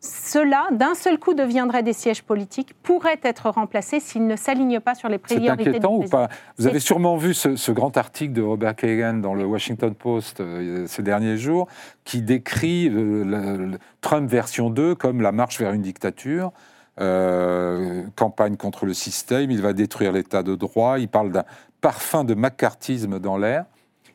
Ceux-là, 0.00 0.66
d'un 0.72 0.94
seul 0.94 1.18
coup, 1.18 1.32
deviendraient 1.32 1.84
des 1.84 1.94
sièges 1.94 2.22
politiques, 2.22 2.74
pourraient 2.82 3.20
être 3.22 3.48
remplacés 3.48 4.00
s'ils 4.00 4.26
ne 4.26 4.36
s'alignent 4.36 4.80
pas 4.80 4.94
sur 4.94 5.08
les 5.08 5.16
priorités. 5.16 5.64
C'est 5.64 5.70
inquiétant 5.70 5.94
ou 5.94 6.02
pas? 6.02 6.28
Vous 6.58 6.66
avez 6.66 6.80
sûrement 6.80 7.16
vu 7.16 7.32
ce, 7.32 7.70
grand 7.70 7.96
article 7.96 8.34
de 8.34 8.42
Robert 8.42 8.74
Kagan 8.74 9.14
dans 9.14 9.32
le 9.32 9.46
Washington 9.46 9.94
Post 9.94 10.40
euh, 10.40 10.84
ces 10.86 11.02
derniers 11.02 11.38
jours, 11.38 11.68
qui 12.04 12.20
décrit 12.20 12.90
le, 12.90 13.78
Trump 14.02 14.28
version 14.28 14.68
2 14.68 14.96
comme 14.96 15.22
la 15.22 15.32
marche 15.32 15.58
vers 15.58 15.72
une 15.72 15.82
dictature. 15.82 16.52
campagne 16.96 18.56
contre 18.56 18.84
le 18.84 18.92
système, 18.92 19.50
il 19.52 19.62
va 19.62 19.72
détruire 19.72 20.12
l'état 20.12 20.42
de 20.42 20.54
droit, 20.54 20.98
il 20.98 21.08
parle 21.08 21.30
d'un 21.30 21.44
parfum 21.82 22.24
de 22.24 22.32
macartisme 22.32 23.18
dans 23.18 23.36
l'air. 23.36 23.66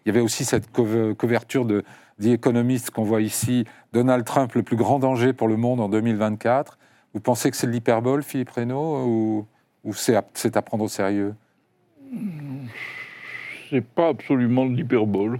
Il 0.03 0.07
y 0.07 0.11
avait 0.11 0.21
aussi 0.21 0.45
cette 0.45 0.71
couverture 0.71 1.65
de 1.65 1.83
The 2.19 2.27
Economist 2.27 2.89
qu'on 2.89 3.03
voit 3.03 3.21
ici, 3.21 3.65
Donald 3.93 4.25
Trump, 4.25 4.53
le 4.55 4.63
plus 4.63 4.77
grand 4.77 4.97
danger 4.97 5.33
pour 5.33 5.47
le 5.47 5.57
monde 5.57 5.79
en 5.79 5.89
2024. 5.89 6.79
Vous 7.13 7.19
pensez 7.19 7.51
que 7.51 7.57
c'est 7.57 7.67
de 7.67 7.71
l'hyperbole, 7.71 8.23
Philippe 8.23 8.49
Reynaud, 8.49 9.45
ou, 9.83 9.93
c'est 9.93 10.15
à, 10.15 10.61
prendre 10.61 10.85
au 10.85 10.87
sérieux? 10.87 11.35
C'est 13.69 13.85
pas 13.85 14.07
absolument 14.07 14.65
de 14.65 14.75
l'hyperbole. 14.75 15.39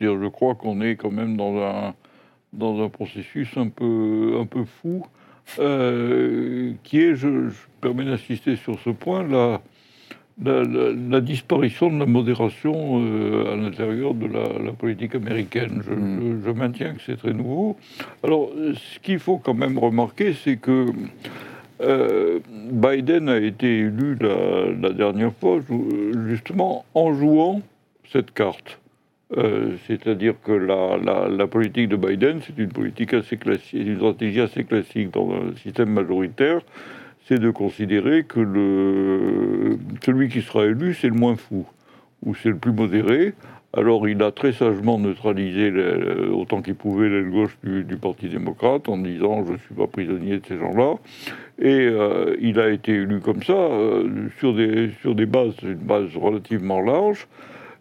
Je 0.00 0.28
crois 0.28 0.54
qu'on 0.54 0.80
est 0.80 0.96
quand 0.96 1.10
même 1.10 1.36
dans 1.36 1.56
un, 1.62 1.94
dans 2.52 2.82
un 2.82 2.88
processus 2.88 3.56
un 3.56 3.68
peu, 3.68 4.38
un 4.40 4.46
peu 4.46 4.64
fou, 4.64 5.04
euh, 5.58 6.72
qui 6.82 7.00
est, 7.00 7.14
je, 7.14 7.50
je 7.50 7.56
permets 7.80 8.04
d'insister 8.04 8.56
sur 8.56 8.78
ce 8.80 8.90
point, 8.90 9.22
là 9.22 9.60
la, 10.44 11.20
disparition 11.20 11.90
de 11.90 11.98
la 11.98 12.06
modération 12.06 13.02
euh, 13.02 13.52
à 13.52 13.56
l'intérieur 13.56 14.14
de 14.14 14.26
la, 14.26 14.72
politique 14.72 15.14
américaine. 15.14 15.82
Hmm. 15.86 16.40
Je, 16.44 16.50
maintiens 16.50 16.94
que 16.94 17.00
c'est 17.04 17.16
très 17.16 17.32
nouveau. 17.32 17.76
Alors, 18.22 18.50
ce 18.74 18.98
qu'il 19.00 19.18
faut 19.18 19.38
quand 19.38 19.54
même 19.54 19.78
remarquer, 19.78 20.34
c'est 20.34 20.56
que 20.56 20.86
euh, 21.80 22.40
Biden 22.70 23.28
a 23.28 23.38
été 23.38 23.78
élu 23.78 24.16
la, 24.20 24.90
dernière 24.90 25.32
fois 25.34 25.60
justement 26.26 26.84
en 26.94 27.12
jouant 27.14 27.62
cette 28.10 28.32
carte. 28.32 28.78
Euh, 29.36 29.76
c'est-à-dire 29.86 30.34
que 30.42 30.52
la, 30.52 30.96
la, 31.28 31.46
politique 31.46 31.88
de 31.88 31.96
Biden, 31.96 32.40
c'est 32.46 32.56
une 32.56 32.70
politique 32.70 33.12
assez 33.12 33.36
classique, 33.36 33.86
une 33.86 33.96
stratégie 33.96 34.40
assez 34.40 34.64
classique 34.64 35.10
dans 35.10 35.30
un 35.30 35.54
système 35.56 35.90
majoritaire 35.90 36.62
c'est 37.28 37.38
de 37.38 37.50
considérer 37.50 38.24
que 38.24 38.40
celui 40.04 40.28
qui 40.30 40.40
sera 40.40 40.64
élu, 40.64 40.94
c'est 40.94 41.08
le 41.08 41.14
moins 41.14 41.36
fou, 41.36 41.66
ou 42.24 42.34
c'est 42.34 42.48
le 42.48 42.56
plus 42.56 42.72
modéré. 42.72 43.34
Alors 43.76 44.08
il 44.08 44.22
a 44.22 44.32
très 44.32 44.52
sagement 44.52 44.98
neutralisé 44.98 45.70
autant 46.32 46.62
qu'il 46.62 46.74
pouvait 46.74 47.10
l'aile 47.10 47.28
gauche 47.28 47.58
du, 47.62 47.96
Parti 47.96 48.30
démocrate 48.30 48.88
en 48.88 48.96
disant 48.96 49.44
je 49.46 49.52
ne 49.52 49.58
suis 49.58 49.74
pas 49.74 49.86
prisonnier 49.86 50.38
de 50.38 50.46
ces 50.46 50.56
gens-là. 50.56 50.94
Et 51.58 51.86
euh, 51.86 52.34
il 52.40 52.58
a 52.60 52.70
été 52.70 52.92
élu 52.92 53.20
comme 53.20 53.42
ça, 53.42 53.52
euh, 53.52 54.28
sur, 54.38 54.54
des, 54.54 54.90
sur 55.02 55.14
des 55.14 55.26
bases, 55.26 55.54
une 55.62 55.74
base 55.74 56.16
relativement 56.16 56.80
large. 56.80 57.26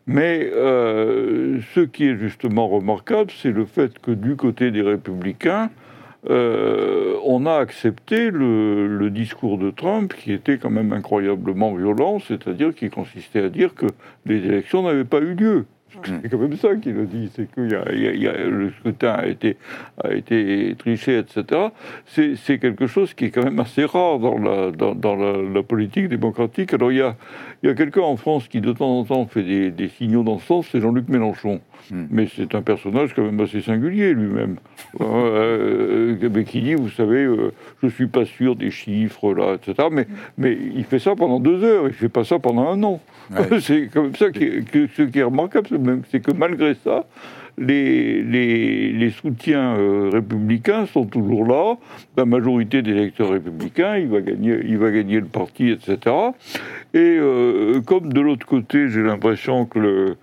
Mais 0.08 0.50
euh, 0.54 1.60
ce 1.74 1.82
qui 1.82 2.06
est 2.06 2.18
justement 2.18 2.68
remarquable, 2.68 3.32
c'est 3.32 3.52
le 3.52 3.66
fait 3.66 3.98
que 4.00 4.12
du 4.12 4.36
côté 4.36 4.72
des 4.72 4.82
républicains, 4.82 5.70
euh, 6.30 7.16
on 7.24 7.46
a 7.46 7.56
accepté 7.56 8.32
le, 8.32 9.10
discours 9.10 9.58
de 9.58 9.72
Trump 9.72 10.14
qui 10.14 10.34
était 10.34 10.58
quand 10.58 10.70
même 10.70 10.92
incroyablement 10.92 11.74
violent, 11.74 12.20
c'est-à-dire 12.20 12.76
qui 12.76 12.90
consistait 12.90 13.44
à 13.44 13.50
dire 13.50 13.74
que 13.74 13.86
les 14.26 14.38
élections 14.46 14.84
n'avaient 14.84 15.06
pas 15.06 15.20
eu 15.20 15.34
lieu. 15.34 15.66
C'est 16.04 16.30
quand 16.30 16.38
même 16.38 16.56
ça 16.58 16.76
qu'il 16.76 17.00
a 17.00 17.04
dit, 17.04 17.32
c'est 17.36 17.50
que 17.50 17.62
le 17.62 18.72
scrutin 18.72 19.14
a 19.14 19.26
été, 19.26 19.58
a 20.04 20.14
été 20.14 20.76
triché, 20.78 21.18
etc. 21.18 21.70
C'est 22.06 22.60
quelque 22.60 22.88
chose 22.88 23.14
qui 23.14 23.26
est 23.26 23.32
quand 23.32 23.44
même 23.44 23.60
assez 23.60 23.86
rare 23.86 24.20
dans 24.20 24.38
la, 24.38 24.72
dans, 24.72 25.16
la, 25.16 25.64
politique 25.64 26.10
démocratique. 26.10 26.74
Alors 26.74 26.92
il 26.92 27.00
y 27.00 27.02
a, 27.02 27.16
il 27.64 27.70
y 27.70 27.72
a 27.72 27.76
quelqu'un 27.76 28.02
en 28.02 28.18
France 28.18 28.48
qui 28.48 28.62
de 28.62 28.72
temps 28.72 29.00
en 29.00 29.04
temps 29.04 29.26
fait 29.26 29.44
des, 29.44 29.72
des 29.72 29.88
signaux 29.88 30.24
dans 30.24 30.40
ce 30.40 30.46
sens, 30.46 30.68
c'est 30.72 30.82
Jean-Luc 30.82 31.10
Mélenchon. 31.10 31.62
Hmm. 31.92 32.06
Mais 32.10 32.28
c'est 32.36 32.54
un 32.56 32.62
personnage 32.62 33.14
quand 33.14 33.24
même 33.24 33.40
assez 33.40 33.62
singulier 33.62 34.14
lui-même. 34.14 34.58
Euh, 35.02 36.16
euh, 36.24 36.44
qui 36.44 36.62
dit, 36.62 36.74
vous 36.74 36.90
savez, 36.90 37.24
euh, 37.24 37.52
je 37.82 37.88
ne 37.88 37.92
suis 37.92 38.08
pas 38.08 38.26
sûr 38.26 38.56
des 38.56 38.72
chiffres, 38.72 39.34
là, 39.34 39.56
etc. 39.56 39.90
Mais, 39.92 40.08
mais 40.38 40.58
il 40.76 40.84
fait 40.86 41.00
ça 41.00 41.16
pendant 41.16 41.40
deux 41.40 41.64
heures, 41.64 41.84
il 41.84 41.90
ne 41.90 41.94
fait 41.94 42.10
pas 42.10 42.24
ça 42.24 42.40
pendant 42.40 42.70
un 42.70 42.82
an. 42.84 43.02
c'est 43.60 43.90
comme 43.94 44.16
ça 44.16 44.32
que, 44.32 44.88
ce 44.96 45.04
qui 45.04 45.20
est 45.20 45.24
remarquable, 45.24 45.77
c'est 46.12 46.22
que 46.22 46.32
malgré 46.32 46.76
ça, 46.76 47.06
les, 47.58 49.12
soutiens 49.20 49.76
républicains 50.12 50.86
sont 50.86 51.06
toujours 51.06 51.46
là. 51.46 51.78
La 52.16 52.26
majorité 52.26 52.82
des 52.82 52.92
électeurs 52.92 53.32
républicains, 53.32 53.98
il 53.98 54.08
va 54.08 54.22
gagner, 54.22 54.60
il 54.64 54.78
va 54.78 54.92
gagner 54.92 55.20
le 55.20 55.26
parti, 55.26 55.70
etc. 55.70 56.16
Et 56.94 57.20
comme 57.86 58.14
de 58.14 58.22
l'autre 58.22 58.46
côté, 58.46 58.90
j'ai 58.90 59.02
l'impression 59.02 59.66
que 59.66 60.16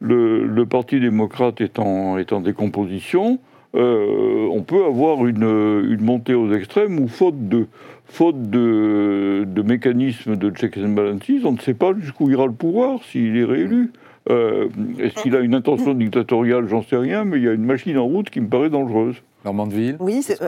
le, 0.00 0.66
Parti 0.66 1.00
démocrate 1.00 1.60
est 1.60 1.78
en, 1.78 2.40
décomposition, 2.40 3.38
euh, 3.74 4.46
on 4.50 4.62
peut 4.62 4.84
avoir 4.84 5.26
une, 5.26 5.98
montée 6.00 6.34
aux 6.34 6.52
extrêmes 6.52 6.98
où, 6.98 7.08
faute 7.08 7.48
de, 7.48 7.66
faute 8.06 8.50
de, 8.50 9.62
mécanismes 9.64 10.36
de 10.36 10.50
checks 10.50 10.78
and 10.78 10.90
balances, 10.90 11.44
on 11.44 11.52
ne 11.52 11.58
sait 11.58 11.74
pas 11.74 11.92
jusqu'où 11.98 12.30
ira 12.30 12.46
le 12.46 12.52
pouvoir 12.52 13.02
s'il 13.04 13.36
est 13.36 13.44
réélu. 13.44 13.92
Euh, 14.30 14.68
est-ce 14.98 15.22
qu'il 15.22 15.36
a 15.36 15.40
une 15.40 15.54
intention 15.54 15.92
dictatoriale 15.94 16.66
J'en 16.68 16.82
sais 16.82 16.96
rien, 16.96 17.24
mais 17.24 17.38
il 17.38 17.44
y 17.44 17.48
a 17.48 17.52
une 17.52 17.64
machine 17.64 17.98
en 17.98 18.04
route 18.04 18.30
qui 18.30 18.40
me 18.40 18.48
paraît 18.48 18.70
dangereuse. 18.70 19.16
Normandville 19.44 19.96
Oui, 20.00 20.22
c'est, 20.22 20.38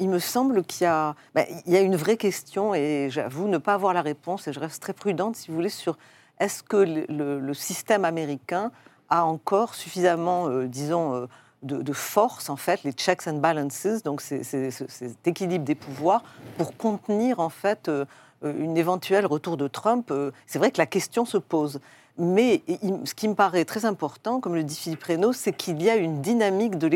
il, 0.00 0.08
me 0.08 0.20
semble 0.20 0.62
qu'il 0.62 0.84
y 0.84 0.86
a, 0.86 1.16
bah, 1.34 1.42
il 1.66 1.72
y 1.72 1.76
a 1.76 1.80
une 1.80 1.96
vraie 1.96 2.16
question, 2.16 2.74
et 2.74 3.08
j'avoue 3.10 3.48
ne 3.48 3.58
pas 3.58 3.74
avoir 3.74 3.92
la 3.92 4.02
réponse, 4.02 4.46
et 4.46 4.52
je 4.52 4.60
reste 4.60 4.80
très 4.80 4.92
prudente, 4.92 5.34
si 5.34 5.48
vous 5.48 5.56
voulez, 5.56 5.68
sur 5.68 5.98
est-ce 6.38 6.62
que 6.62 6.76
le, 6.76 7.54
système 7.54 8.04
américain 8.04 8.72
a 9.10 9.24
encore 9.24 9.74
suffisamment, 9.74 10.48
euh, 10.48 10.66
disons, 10.66 11.14
euh, 11.14 11.26
de, 11.62 11.92
force, 11.92 12.48
en 12.48 12.56
fait, 12.56 12.84
les 12.84 12.92
checks 12.92 13.26
and 13.26 13.38
balances, 13.38 14.02
donc 14.04 14.22
cet 14.22 15.26
équilibre 15.26 15.64
des 15.64 15.74
pouvoirs, 15.74 16.22
pour 16.56 16.76
contenir, 16.76 17.40
en 17.40 17.50
fait, 17.50 17.88
euh, 17.88 18.06
une 18.42 18.78
éventuelle 18.78 19.26
retour 19.26 19.58
de 19.58 19.68
Trump 19.68 20.10
C'est 20.46 20.58
vrai 20.58 20.70
que 20.70 20.78
la 20.78 20.86
question 20.86 21.26
se 21.26 21.36
pose. 21.36 21.80
Mais 22.20 22.62
ce 23.04 23.14
qui 23.14 23.28
me 23.28 23.34
paraît 23.34 23.64
très 23.64 23.86
important, 23.86 24.40
comme 24.40 24.54
le 24.54 24.62
dit 24.62 24.76
Philippe 24.76 25.02
Reynaud, 25.02 25.32
c'est 25.32 25.52
qu'il 25.52 25.82
y 25.82 25.88
a 25.88 25.96
une 25.96 26.20
dynamique 26.20 26.76
de 26.76 26.90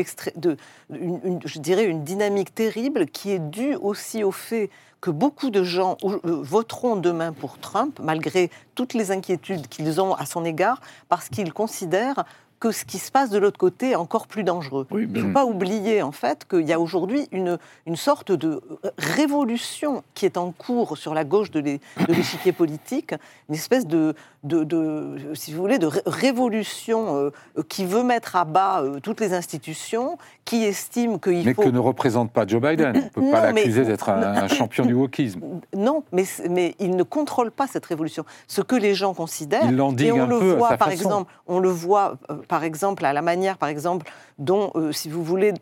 je 0.91 1.59
dirais 1.59 1.85
une 1.85 2.03
dynamique 2.03 2.53
terrible 2.53 3.07
qui 3.07 3.31
est 3.31 3.39
due 3.39 3.75
aussi 3.75 4.23
au 4.23 4.31
fait 4.31 4.69
que 5.01 5.09
beaucoup 5.09 5.49
de 5.49 5.63
gens 5.63 5.97
euh, 6.03 6.19
voteront 6.23 6.95
demain 6.95 7.31
pour 7.31 7.57
Trump, 7.59 7.99
malgré 8.01 8.49
toutes 8.75 8.93
les 8.93 9.11
inquiétudes 9.11 9.67
qu'ils 9.67 10.01
ont 10.01 10.13
à 10.13 10.25
son 10.25 10.45
égard, 10.45 10.81
parce 11.09 11.29
qu'ils 11.29 11.53
considèrent 11.53 12.23
que 12.59 12.71
ce 12.71 12.85
qui 12.85 12.99
se 12.99 13.11
passe 13.11 13.29
de 13.29 13.37
l'autre 13.37 13.57
côté 13.57 13.91
est 13.91 13.95
encore 13.95 14.27
plus 14.27 14.43
dangereux. 14.43 14.87
Il 14.91 15.11
ne 15.11 15.21
faut 15.21 15.33
pas 15.33 15.45
oublier 15.45 16.01
en 16.01 16.11
fait 16.11 16.47
qu'il 16.47 16.67
y 16.67 16.73
a 16.73 16.79
aujourd'hui 16.79 17.27
une, 17.31 17.57
une 17.85 17.95
sorte 17.95 18.31
de 18.31 18.61
révolution 18.97 20.03
qui 20.13 20.25
est 20.25 20.37
en 20.37 20.51
cours 20.51 20.97
sur 20.97 21.13
la 21.13 21.23
gauche 21.23 21.51
de 21.51 21.59
l'échiquier 22.07 22.51
politique, 22.53 23.13
une 23.49 23.55
espèce 23.55 23.85
de, 23.85 24.15
de, 24.43 25.33
si 25.33 25.53
vous 25.53 25.61
voulez, 25.61 25.79
de 25.79 25.89
révolution 26.05 27.15
euh, 27.15 27.63
qui 27.67 27.85
veut 27.85 28.03
mettre 28.03 28.35
à 28.35 28.45
bas 28.45 28.81
euh, 28.81 28.99
toutes 28.99 29.19
les 29.19 29.33
institutions, 29.33 30.17
qui 30.45 30.63
estime 30.63 31.19
qu'il 31.19 31.39
faut... 31.39 31.43
Mais 31.45 31.53
que 31.55 31.69
ne 31.69 31.79
représente 31.79 32.31
pas 32.31 32.45
Joe 32.45 32.61
Biden. 32.61 32.91
On 32.95 33.21
ne 33.21 33.27
peut 33.27 33.31
pas 33.31 33.41
l'accuser 33.41 33.83
d'être 33.83 34.09
un, 34.09 34.47
champion 34.47 34.85
du 34.85 34.93
wokisme. 34.93 35.41
Non, 35.75 36.03
mais, 36.11 36.23
mais 36.49 36.75
il 36.79 36.95
ne 36.95 37.03
contrôle 37.03 37.51
pas 37.51 37.67
cette 37.67 37.85
révolution. 37.85 38.23
Ce 38.47 38.61
que 38.61 38.75
les 38.75 38.93
gens 38.93 39.13
considèrent... 39.13 39.65
Il 39.65 39.79
et 40.05 40.11
on 40.11 40.27
le 40.27 40.35
voit, 40.35 40.77
par 40.77 40.89
exemple, 40.89 41.31
On 41.47 41.59
le 41.59 41.69
voit, 41.69 42.17
euh, 42.29 42.35
par 42.47 42.63
exemple, 42.63 43.03
à 43.05 43.13
la 43.13 43.21
manière, 43.21 43.57
par 43.57 43.69
exemple, 43.69 44.05
dont, 44.37 44.71
si 44.91 45.09
vous 45.09 45.23
voulez, 45.23 45.53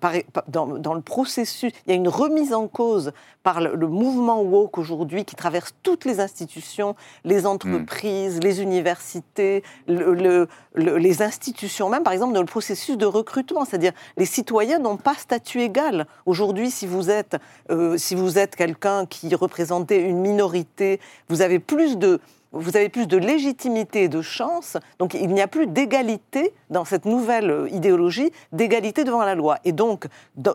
dans, 0.47 0.65
dans, 0.65 0.93
le 0.93 1.01
processus, 1.01 1.71
il 1.85 1.89
y 1.89 1.93
a 1.93 1.95
une 1.95 2.07
remise 2.07 2.53
en 2.53 2.67
cause 2.67 3.11
par 3.43 3.61
le, 3.61 3.87
mouvement 3.87 4.41
woke 4.41 4.77
aujourd'hui 4.77 5.25
qui 5.25 5.35
traverse 5.35 5.75
toutes 5.83 6.05
les 6.05 6.19
institutions, 6.19 6.95
les 7.23 7.45
entreprises, 7.45 8.39
les 8.41 8.61
universités, 8.61 9.63
le, 9.87 10.47
les 10.75 11.21
institutions 11.21 11.89
même, 11.89 12.03
par 12.03 12.13
exemple, 12.13 12.33
dans 12.33 12.41
le 12.41 12.47
processus 12.47 12.97
de 12.97 13.05
recrutement. 13.05 13.65
C'est-à-dire, 13.65 13.93
les 14.17 14.25
citoyens 14.25 14.79
n'ont 14.79 14.97
pas 14.97 15.15
statut 15.15 15.61
égal. 15.61 16.07
Aujourd'hui, 16.25 16.71
si 16.71 16.87
vous 16.87 17.09
êtes, 17.09 17.37
euh, 17.69 17.97
si 17.97 18.15
vous 18.15 18.37
êtes 18.37 18.55
quelqu'un 18.55 19.05
qui 19.05 19.33
représentait 19.35 20.01
une 20.01 20.19
minorité, 20.19 20.99
vous 21.29 21.41
avez 21.41 21.59
plus 21.59 21.97
de 21.97 22.19
vous 22.53 22.77
avez 22.77 22.89
plus 22.89 23.07
de 23.07 23.17
légitimité 23.17 24.03
et 24.03 24.09
de 24.09 24.21
chance. 24.21 24.77
Donc 24.99 25.13
il 25.15 25.27
n'y 25.29 25.41
a 25.41 25.47
plus 25.47 25.67
d'égalité 25.67 26.53
dans 26.69 26.85
cette 26.85 27.05
nouvelle 27.05 27.49
euh, 27.49 27.69
idéologie, 27.69 28.31
d'égalité 28.51 29.03
devant 29.03 29.23
la 29.23 29.35
loi. 29.35 29.57
Et 29.65 29.71
donc, 29.71 30.07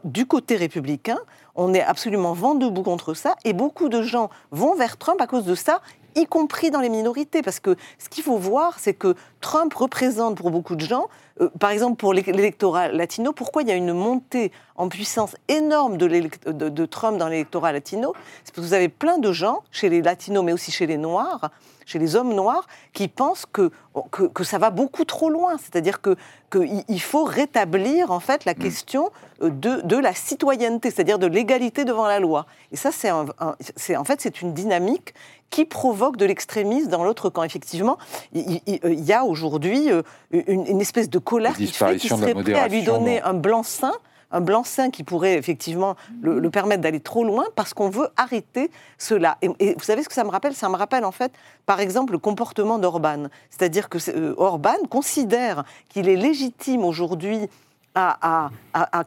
du 0.04 0.26
côté 0.26 0.56
républicain, 0.56 1.18
on 1.54 1.74
est 1.74 1.82
absolument 1.82 2.32
vent 2.32 2.54
debout 2.54 2.82
contre 2.82 3.14
ça. 3.14 3.34
Et 3.44 3.52
beaucoup 3.52 3.88
de 3.88 4.02
gens 4.02 4.30
vont 4.52 4.74
vers 4.74 4.96
Trump 4.96 5.20
à 5.20 5.26
cause 5.26 5.44
de 5.44 5.54
ça 5.54 5.80
y 6.16 6.26
compris 6.26 6.70
dans 6.70 6.80
les 6.80 6.88
minorités, 6.88 7.42
parce 7.42 7.60
que 7.60 7.76
ce 7.98 8.08
qu'il 8.08 8.24
faut 8.24 8.38
voir, 8.38 8.78
c'est 8.78 8.94
que 8.94 9.14
Trump 9.40 9.72
représente 9.74 10.36
pour 10.36 10.50
beaucoup 10.50 10.74
de 10.74 10.84
gens, 10.84 11.08
euh, 11.40 11.48
par 11.60 11.70
exemple 11.70 11.96
pour 11.96 12.12
l'électorat 12.12 12.88
latino, 12.88 13.32
pourquoi 13.32 13.62
il 13.62 13.68
y 13.68 13.70
a 13.70 13.74
une 13.74 13.92
montée 13.92 14.50
en 14.76 14.88
puissance 14.88 15.36
énorme 15.48 15.96
de, 15.96 16.08
de 16.50 16.86
Trump 16.86 17.18
dans 17.18 17.28
l'électorat 17.28 17.72
latino? 17.72 18.14
C'est 18.42 18.52
parce 18.52 18.56
que 18.56 18.60
vous 18.60 18.74
avez 18.74 18.88
plein 18.88 19.18
de 19.18 19.32
gens, 19.32 19.62
chez 19.70 19.88
les 19.88 20.02
latinos, 20.02 20.44
mais 20.44 20.52
aussi 20.52 20.72
chez 20.72 20.86
les 20.86 20.98
noirs, 20.98 21.50
chez 21.88 21.98
les 21.98 22.16
hommes 22.16 22.34
noirs 22.34 22.66
qui 22.92 23.08
pensent 23.08 23.46
que, 23.50 23.70
que, 24.10 24.44
ça 24.44 24.58
va 24.58 24.68
beaucoup 24.68 25.06
trop 25.06 25.30
loin. 25.30 25.56
C'est-à-dire 25.56 26.02
qu'il 26.02 26.16
que 26.50 26.98
faut 26.98 27.24
rétablir 27.24 28.10
en 28.10 28.20
fait 28.20 28.44
la 28.44 28.52
mm. 28.52 28.58
question 28.58 29.10
euh, 29.42 29.48
de, 29.48 29.80
de 29.80 29.96
la 29.96 30.14
citoyenneté, 30.14 30.90
c'est-à-dire 30.90 31.18
de 31.18 31.26
l'égalité 31.26 31.86
devant 31.86 32.06
la 32.06 32.20
loi. 32.20 32.44
Et 32.72 32.76
ça, 32.76 32.90
c'est 32.92 33.10
en 33.10 34.04
fait 34.04 34.20
c'est 34.20 34.42
une 34.42 34.52
dynamique 34.52 35.14
qui 35.48 35.64
provoque 35.64 36.18
de 36.18 36.26
l'extrémisme 36.26 36.90
dans 36.90 37.04
l'autre 37.04 37.30
camp. 37.30 37.42
Effectivement, 37.42 37.96
il, 38.34 38.60
y 38.84 39.12
a 39.14 39.24
aujourd'hui 39.24 39.90
euh, 39.90 40.02
une, 40.30 40.80
espèce 40.82 41.08
de 41.08 41.18
colère 41.18 41.56
qui 41.56 41.68
fait 41.68 41.96
qu'il 41.96 42.10
serait 42.10 42.34
prêt 42.34 42.52
à 42.52 42.68
lui 42.68 42.82
donner 42.82 43.22
un 43.22 43.32
blanc-seing 43.32 43.94
un 44.30 44.40
blanc-seing 44.40 44.90
qui 44.90 45.04
pourrait 45.04 45.34
effectivement 45.34 45.96
le, 46.20 46.48
permettre 46.50 46.82
d'aller 46.82 47.00
trop 47.00 47.24
loin 47.24 47.46
parce 47.56 47.74
qu'on 47.74 47.88
veut 47.88 48.08
arrêter 48.16 48.70
cela. 48.98 49.38
Et, 49.42 49.48
vous 49.48 49.84
savez 49.84 50.02
ce 50.02 50.08
que 50.08 50.14
ça 50.14 50.24
me 50.24 50.30
rappelle? 50.30 50.54
Ça 50.54 50.68
me 50.68 50.76
rappelle 50.76 51.04
en 51.04 51.12
fait, 51.12 51.32
par 51.66 51.80
exemple, 51.80 52.12
le 52.12 52.18
comportement 52.18 52.78
d'Orban. 52.78 53.28
C'est-à-dire 53.50 53.88
que 53.88 53.98
euh, 54.10 54.34
Orban 54.36 54.76
considère 54.90 55.64
qu'il 55.88 56.08
est 56.08 56.16
légitime 56.16 56.84
aujourd'hui 56.84 57.48
à, 57.94 58.50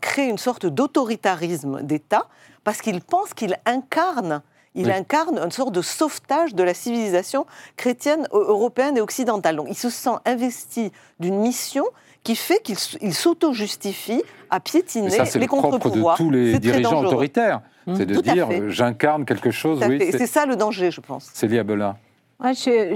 créer 0.02 0.28
une 0.28 0.38
sorte 0.38 0.66
d'autoritarisme 0.66 1.82
d'État 1.82 2.28
parce 2.66 2.82
qu'il 2.82 3.02
pense 3.02 3.34
qu'il 3.34 3.58
incarne 3.66 4.42
il 4.74 4.90
incarne 4.90 5.38
une 5.38 5.52
sorte 5.52 5.74
de 5.74 5.82
sauvetage 5.82 6.56
de 6.56 6.64
la 6.64 6.74
civilisation 6.74 7.46
chrétienne, 7.76 8.28
européenne 8.32 8.98
et 8.98 9.02
occidentale. 9.02 9.58
Donc 9.58 9.68
il 9.70 9.76
se 9.76 9.90
sent 9.90 10.16
investi 10.26 10.94
d'une 11.20 11.40
mission 11.40 11.84
qui 12.24 12.36
fait 12.36 12.62
qu'il 12.62 13.14
s'auto-justifie 13.14 14.22
à 14.50 14.60
piétiner 14.60 15.10
les 15.36 15.48
contre-pouvoirs. 15.48 16.18
C'est 16.18 16.24
de 16.24 16.30
tous 16.30 16.32
les 16.32 16.60
dirigeants 16.60 17.04
autoritaires. 17.04 17.62
Mmh. 17.88 17.96
C'est 17.96 18.06
de 18.06 18.22
dire 18.22 18.48
j'incarne 18.70 19.26
quelque 19.26 19.52
chose. 19.52 19.84
Oui, 19.88 20.00
c'est 20.12 20.28
ça 20.28 20.46
le 20.46 20.56
danger, 20.56 20.92
je 20.92 21.02
pense. 21.02 21.26
Célia 21.34 21.64
Belin. 21.64 21.96
je 22.40 22.92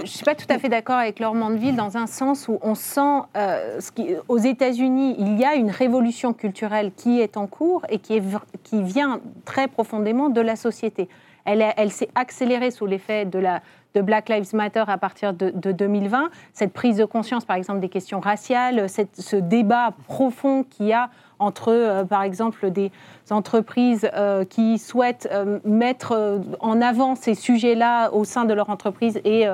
ne 0.00 0.06
suis 0.06 0.24
pas 0.24 0.34
tout 0.34 0.46
à 0.48 0.58
fait 0.58 0.70
d'accord 0.70 0.96
avec 0.96 1.20
Laure 1.20 1.34
Mandeville 1.34 1.76
dans 1.76 1.98
un 1.98 2.06
sens 2.06 2.48
où 2.48 2.58
on 2.62 2.74
sent 2.74 3.20
euh, 3.36 3.80
ce 3.80 3.92
qui, 3.92 4.14
aux 4.28 4.38
États-Unis, 4.38 5.16
il 5.18 5.38
y 5.38 5.44
a 5.44 5.56
une 5.56 5.70
révolution 5.70 6.32
culturelle 6.32 6.92
qui 6.96 7.20
est 7.20 7.36
en 7.36 7.46
cours 7.46 7.82
et 7.90 7.98
qui, 7.98 8.14
est, 8.16 8.22
qui 8.62 8.82
vient 8.82 9.20
très 9.44 9.68
profondément 9.68 10.30
de 10.30 10.40
la 10.40 10.56
société. 10.56 11.08
Elle, 11.44 11.64
elle 11.76 11.90
s'est 11.90 12.10
accélérée 12.14 12.70
sous 12.70 12.86
l'effet 12.86 13.24
de 13.24 13.38
la, 13.38 13.62
de 13.94 14.00
Black 14.00 14.28
Lives 14.28 14.54
Matter 14.54 14.84
à 14.86 14.98
partir 14.98 15.32
de, 15.32 15.50
2020, 15.50 16.30
cette 16.52 16.72
prise 16.72 16.96
de 16.96 17.04
conscience, 17.04 17.44
par 17.44 17.56
exemple, 17.56 17.80
des 17.80 17.88
questions 17.88 18.20
raciales, 18.20 18.86
ce 18.88 19.36
débat 19.36 19.92
profond 20.06 20.64
qu'il 20.64 20.86
y 20.86 20.92
a 20.92 21.10
entre, 21.38 21.72
euh, 21.72 22.04
par 22.04 22.22
exemple, 22.22 22.70
des 22.70 22.92
entreprises 23.30 24.08
euh, 24.14 24.44
qui 24.44 24.78
souhaitent 24.78 25.28
euh, 25.32 25.58
mettre 25.64 26.40
en 26.60 26.80
avant 26.80 27.14
ces 27.14 27.34
sujets-là 27.34 28.10
au 28.10 28.24
sein 28.24 28.44
de 28.44 28.52
leur 28.52 28.70
entreprise 28.70 29.20
et 29.24 29.46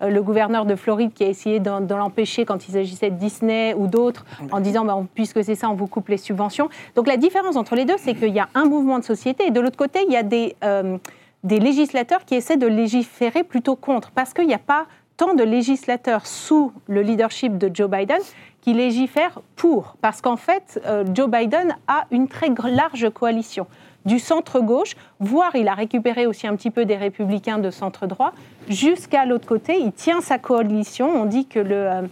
le 0.00 0.20
gouverneur 0.20 0.66
de 0.66 0.74
Floride 0.74 1.12
qui 1.12 1.22
a 1.22 1.28
essayé 1.28 1.60
de, 1.60 1.94
l'empêcher 1.94 2.44
quand 2.44 2.66
il 2.66 2.72
s'agissait 2.72 3.10
de 3.10 3.16
Disney 3.16 3.74
ou 3.74 3.86
d'autres 3.86 4.24
en 4.50 4.60
disant 4.60 4.84
bah, 4.84 4.98
puisque 5.14 5.44
c'est 5.44 5.54
ça, 5.54 5.70
on 5.70 5.74
vous 5.74 5.86
coupe 5.86 6.08
les 6.08 6.16
subventions. 6.16 6.68
Donc 6.96 7.06
la 7.06 7.16
différence 7.16 7.56
entre 7.56 7.76
les 7.76 7.84
deux, 7.84 7.94
c'est 7.98 8.14
qu'il 8.14 8.34
y 8.34 8.40
a 8.40 8.48
un 8.54 8.64
mouvement 8.64 8.98
de 8.98 9.04
société 9.04 9.46
et 9.46 9.50
de 9.50 9.60
l'autre 9.60 9.76
côté, 9.76 10.00
il 10.06 10.12
y 10.12 10.16
a 10.16 10.22
des 10.22 10.56
des 11.44 11.58
législateurs 11.58 12.24
qui 12.24 12.34
essaient 12.34 12.56
de 12.56 12.66
légiférer 12.66 13.44
plutôt 13.44 13.76
contre, 13.76 14.10
parce 14.12 14.32
qu'il 14.32 14.46
n'y 14.46 14.54
a 14.54 14.58
pas 14.58 14.86
tant 15.16 15.34
de 15.34 15.42
législateurs 15.42 16.26
sous 16.26 16.72
le 16.86 17.02
leadership 17.02 17.58
de 17.58 17.70
Joe 17.72 17.90
Biden 17.90 18.20
qui 18.60 18.74
légifèrent 18.74 19.40
pour, 19.56 19.96
parce 20.00 20.20
qu'en 20.20 20.36
fait, 20.36 20.80
euh, 20.86 21.04
Joe 21.12 21.28
Biden 21.28 21.76
a 21.88 22.06
une 22.10 22.28
très 22.28 22.48
large 22.70 23.10
coalition. 23.10 23.66
Du 24.04 24.18
centre-gauche, 24.18 24.94
voire 25.20 25.54
il 25.54 25.68
a 25.68 25.74
récupéré 25.74 26.26
aussi 26.26 26.46
un 26.46 26.56
petit 26.56 26.70
peu 26.70 26.84
des 26.84 26.96
républicains 26.96 27.58
de 27.58 27.70
centre-droit, 27.70 28.32
jusqu'à 28.68 29.26
l'autre 29.26 29.46
côté, 29.46 29.78
il 29.78 29.92
tient 29.92 30.20
sa 30.20 30.38
coalition, 30.38 31.08
on 31.08 31.24
dit 31.24 31.46
que 31.46 31.58
le... 31.58 31.74
Euh, 31.74 32.02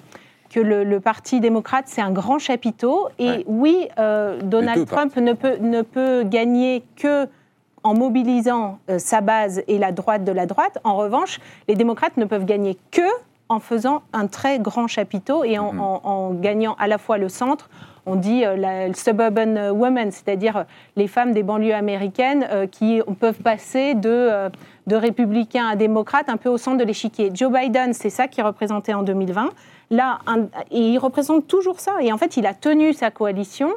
que 0.51 0.59
le, 0.59 0.99
Parti 0.99 1.39
démocrate, 1.39 1.85
c'est 1.87 2.01
un 2.01 2.11
grand 2.11 2.41
chapiteau. 2.41 3.09
Et 3.21 3.45
oui, 3.47 3.87
euh, 4.01 4.41
Donald 4.43 4.85
Trump 4.85 5.17
ne 5.17 5.33
peut, 5.33 5.59
ne 5.61 5.83
peut 5.83 6.25
gagner 6.25 6.83
que 6.97 7.29
en 7.83 7.95
mobilisant 7.95 8.79
euh, 8.89 8.99
sa 8.99 9.21
base 9.21 9.63
et 9.69 9.79
la 9.79 9.93
droite 9.93 10.25
de 10.25 10.33
la 10.33 10.47
droite. 10.47 10.79
En 10.85 10.97
revanche, 10.97 11.41
les 11.69 11.75
démocrates 11.75 12.17
ne 12.17 12.25
peuvent 12.25 12.45
gagner 12.45 12.79
que 12.91 13.03
en 13.49 13.59
faisant 13.59 14.03
un 14.13 14.29
très 14.29 14.61
grand 14.61 14.87
chapiteau 14.87 15.43
et 15.43 15.59
en, 15.59 16.31
mhm. 16.31 16.41
gagnant 16.41 16.77
à 16.79 16.87
la 16.87 16.99
fois 16.99 17.19
le 17.19 17.29
centre, 17.29 17.69
on 18.07 18.15
dit 18.15 18.45
euh, 18.45 18.57
la 18.57 18.95
suburban 18.95 19.73
women, 19.73 20.13
c'est-à-dire 20.13 20.57
euh, 20.59 20.65
les 20.97 21.09
femmes 21.09 21.33
des 21.33 21.43
banlieues 21.43 21.75
américaines 21.75 22.47
qui 22.71 23.01
peuvent 23.19 23.43
passer 23.43 23.95
de, 23.95 24.51
de 24.87 24.97
républicains 24.97 25.67
à 25.67 25.77
démocrates 25.77 26.29
un 26.29 26.37
peu 26.37 26.49
au 26.49 26.59
centre 26.59 26.79
de 26.79 26.85
l'échiquier. 26.85 27.31
Joe 27.35 27.53
Biden, 27.53 27.93
c'est 27.93 28.11
ça 28.11 28.29
qui 28.29 28.41
représentait 28.41 28.95
en 28.95 29.03
2020. 29.03 29.51
Là, 29.91 30.21
et 30.71 30.79
il 30.79 30.99
représente 30.99 31.49
toujours 31.49 31.81
ça. 31.81 31.97
Et 32.01 32.13
en 32.13 32.19
fait, 32.19 32.37
il 32.37 32.47
a 32.47 32.55
tenu 32.55 32.93
sa 32.93 33.11
coalition 33.11 33.71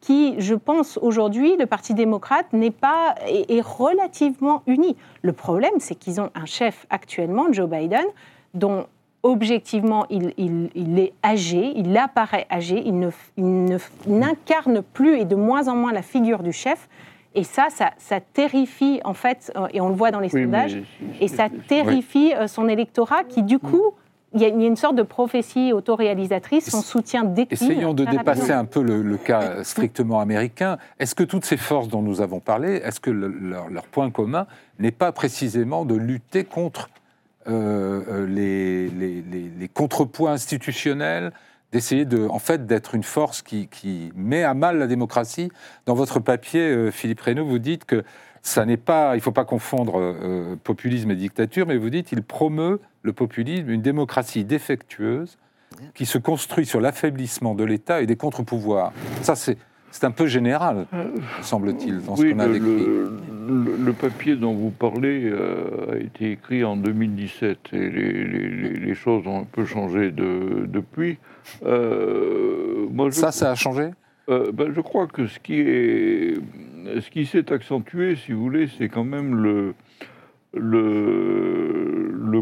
qui, 0.00 0.40
je 0.40 0.54
pense, 0.54 0.98
aujourd'hui, 1.02 1.56
le 1.56 1.66
Parti 1.66 1.94
démocrate 1.94 2.52
n'est 2.52 2.70
pas 2.70 3.14
est, 3.26 3.60
relativement 3.60 4.62
uni. 4.66 4.96
Le 5.22 5.32
problème, 5.32 5.74
c'est 5.78 5.94
qu'ils 5.94 6.20
ont 6.20 6.30
un 6.34 6.46
chef 6.46 6.86
actuellement, 6.90 7.52
Joe 7.52 7.68
Biden, 7.68 8.04
dont 8.54 8.86
objectivement 9.22 10.06
il, 10.08 10.32
il, 10.38 10.98
est 10.98 11.12
âgé, 11.22 11.74
il 11.76 11.94
apparaît 11.98 12.46
âgé, 12.50 12.82
il 12.86 12.98
n'incarne 14.06 14.72
ne, 14.72 14.80
plus 14.80 15.18
et 15.18 15.26
de 15.26 15.34
moins 15.34 15.68
en 15.68 15.76
moins 15.76 15.92
la 15.92 16.02
figure 16.02 16.42
du 16.42 16.52
chef. 16.52 16.88
Et 17.34 17.44
ça, 17.44 17.68
ça, 17.70 18.20
terrifie, 18.20 19.00
en 19.04 19.14
fait, 19.14 19.52
et 19.72 19.80
on 19.80 19.88
le 19.88 19.94
voit 19.94 20.10
dans 20.10 20.18
les 20.18 20.30
sondages, 20.30 20.78
et 21.20 21.28
ça 21.28 21.48
terrifie 21.68 22.34
euh, 22.34 22.48
son 22.48 22.68
électorat 22.68 23.22
qui, 23.22 23.44
du 23.44 23.60
coup, 23.60 23.94
il 24.32 24.40
y, 24.40 24.44
a, 24.44 24.48
une 24.48 24.76
sorte 24.76 24.94
de 24.94 25.02
prophétie 25.02 25.72
autoréalisatrice, 25.72 26.70
son 26.70 26.82
soutien 26.82 27.24
décline. 27.24 27.70
Essayons 27.70 27.94
de 27.94 28.04
dépasser 28.04 28.52
un 28.52 28.64
peu 28.64 28.80
le, 28.82 29.16
cas 29.16 29.64
strictement 29.64 30.20
américain. 30.20 30.78
Est-ce 30.98 31.14
que 31.14 31.24
toutes 31.24 31.44
ces 31.44 31.56
forces 31.56 31.88
dont 31.88 32.02
nous 32.02 32.20
avons 32.20 32.38
parlé, 32.38 32.74
est-ce 32.76 33.00
que 33.00 33.10
leur, 33.10 33.86
point 33.90 34.10
commun 34.10 34.46
n'est 34.78 34.92
pas 34.92 35.10
précisément 35.10 35.84
de 35.84 35.96
lutter 35.96 36.44
contre 36.44 36.90
euh, 37.48 38.02
euh, 38.08 38.26
les, 38.26 38.88
les, 38.88 39.68
contrepoids 39.68 40.30
institutionnels, 40.30 41.32
d'essayer 41.72 42.04
de, 42.04 42.28
en 42.28 42.38
fait, 42.38 42.66
d'être 42.66 42.94
une 42.94 43.02
force 43.02 43.42
qui, 43.42 43.66
qui, 43.68 44.12
met 44.14 44.44
à 44.44 44.54
mal 44.54 44.78
la 44.78 44.86
démocratie? 44.86 45.50
Dans 45.86 45.94
votre 45.94 46.20
papier, 46.20 46.60
euh, 46.60 46.90
Philippe 46.90 47.20
Reynaud, 47.20 47.46
vous 47.46 47.58
dites 47.58 47.84
que 47.84 48.04
ça 48.42 48.64
n'est 48.64 48.76
pas, 48.76 49.14
il 49.14 49.18
ne 49.18 49.22
faut 49.22 49.32
pas 49.32 49.44
confondre 49.44 50.14
populisme 50.64 51.10
et 51.10 51.16
dictature, 51.16 51.66
mais 51.66 51.76
vous 51.76 51.90
dites 51.90 52.12
il 52.12 52.22
promeut 52.22 52.80
le 53.02 53.12
populisme, 53.12 53.70
une 53.70 53.82
démocratie 53.82 54.44
défectueuse 54.44 55.38
qui 55.94 56.06
se 56.06 56.18
construit 56.18 56.66
sur 56.66 56.80
l'affaiblissement 56.80 57.54
de 57.54 57.64
l'État 57.64 58.00
et 58.00 58.06
des 58.06 58.16
contre-pouvoirs. 58.16 58.92
Ça, 59.22 59.36
c'est 59.36 59.56
c'est 59.90 60.04
un 60.04 60.10
peu 60.12 60.26
général, 60.26 60.86
semble-t-il, 61.42 62.00
dans 62.02 62.14
ce 62.14 62.22
qu'on 62.22 62.38
a 62.38 62.46
décrit. 62.46 62.86
Le, 63.48 63.92
papier 63.92 64.36
dont 64.36 64.54
vous 64.54 64.70
parlez 64.70 65.24
euh, 65.24 65.92
a 65.92 65.96
été 65.96 66.30
écrit 66.30 66.62
en 66.62 66.76
2017 66.76 67.58
et 67.72 67.90
les, 67.90 68.94
choses 68.94 69.26
ont 69.26 69.40
un 69.40 69.46
peu 69.50 69.64
changé 69.64 70.12
depuis. 70.12 71.18
Euh, 71.64 72.86
ça, 73.10 73.32
ça 73.32 73.50
a 73.50 73.54
changé? 73.56 73.90
Euh, 74.28 74.52
ben, 74.52 74.72
Je 74.72 74.80
crois 74.80 75.08
que 75.08 75.26
ce 75.26 75.40
qui 75.40 75.58
est, 75.58 76.34
ce 77.00 77.10
qui 77.10 77.26
s'est 77.26 77.52
accentué, 77.52 78.16
si 78.16 78.32
vous 78.32 78.42
voulez, 78.42 78.68
c'est 78.78 78.88
quand 78.88 79.04
même 79.04 79.34
le, 79.36 79.74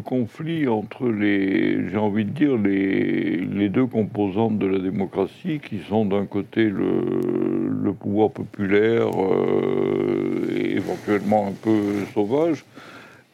conflit 0.04 0.68
entre 0.68 1.08
les, 1.08 1.90
j'ai 1.90 1.96
envie 1.96 2.24
de 2.24 2.30
dire, 2.30 2.56
les, 2.56 3.68
deux 3.68 3.86
composantes 3.86 4.58
de 4.58 4.66
la 4.66 4.78
démocratie, 4.78 5.60
qui 5.60 5.80
sont 5.80 6.06
d'un 6.06 6.24
côté 6.26 6.64
le, 6.64 7.92
pouvoir 7.92 8.30
populaire, 8.30 9.08
euh, 9.18 10.46
éventuellement 10.54 11.48
un 11.48 11.52
peu 11.52 12.04
sauvage, 12.14 12.64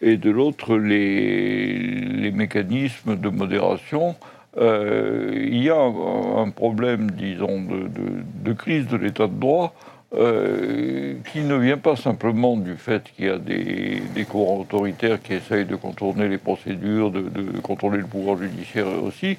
et 0.00 0.16
de 0.16 0.30
l'autre 0.30 0.76
les, 0.76 2.30
mécanismes 2.32 3.16
de 3.16 3.28
modération. 3.28 4.16
Euh, 4.56 5.32
il 5.34 5.62
y 5.62 5.70
a 5.70 5.76
un, 5.76 6.50
problème, 6.50 7.10
disons, 7.10 7.62
de 7.62 8.52
crise 8.52 8.86
de 8.86 8.96
l'état 8.96 9.26
de 9.26 9.38
droit 9.38 9.74
euh, 10.16 11.14
qui 11.32 11.40
ne 11.40 11.56
vient 11.56 11.78
pas 11.78 11.96
simplement 11.96 12.56
du 12.56 12.76
fait 12.76 13.02
qu'il 13.16 13.24
y 13.24 13.28
a 13.28 13.38
des, 13.38 14.00
des, 14.14 14.24
courants 14.24 14.60
autoritaires 14.60 15.20
qui 15.20 15.34
essayent 15.34 15.64
de 15.64 15.76
contourner 15.76 16.28
les 16.28 16.38
procédures, 16.38 17.10
de, 17.10 17.22
contrôler 17.62 17.98
le 17.98 18.06
pouvoir 18.06 18.36
judiciaire 18.36 18.86
aussi, 19.02 19.38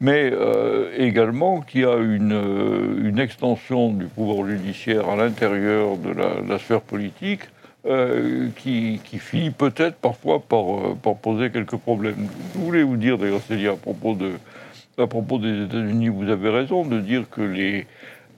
mais 0.00 0.30
euh, 0.32 0.92
également 0.98 1.60
qu'il 1.62 1.82
y 1.82 1.84
a 1.84 1.96
une, 1.96 2.32
euh, 2.32 3.08
une, 3.08 3.18
extension 3.18 3.92
du 3.92 4.06
pouvoir 4.06 4.46
judiciaire 4.46 5.08
à 5.08 5.16
l'intérieur 5.16 5.96
de 5.96 6.10
la, 6.10 6.58
sphère 6.58 6.82
politique 6.82 7.42
qui, 8.56 9.00
finit 9.18 9.50
peut-être 9.50 9.96
parfois 9.96 10.40
par, 10.40 11.16
poser 11.16 11.50
quelques 11.50 11.76
problèmes. 11.76 12.28
Je 12.54 12.58
voulais 12.58 12.82
vous 12.82 12.96
dire 12.96 13.16
d'ailleurs, 13.16 13.40
c'est 13.48 13.66
à 13.66 13.74
propos 13.74 14.14
de 14.14 14.32
à 14.98 15.06
propos 15.06 15.38
des 15.38 15.64
États-Unis, 15.64 16.08
vous 16.08 16.28
avez 16.28 16.50
raison 16.50 16.84
de 16.84 17.00
dire 17.00 17.24
que 17.30 17.40
les, 17.40 17.86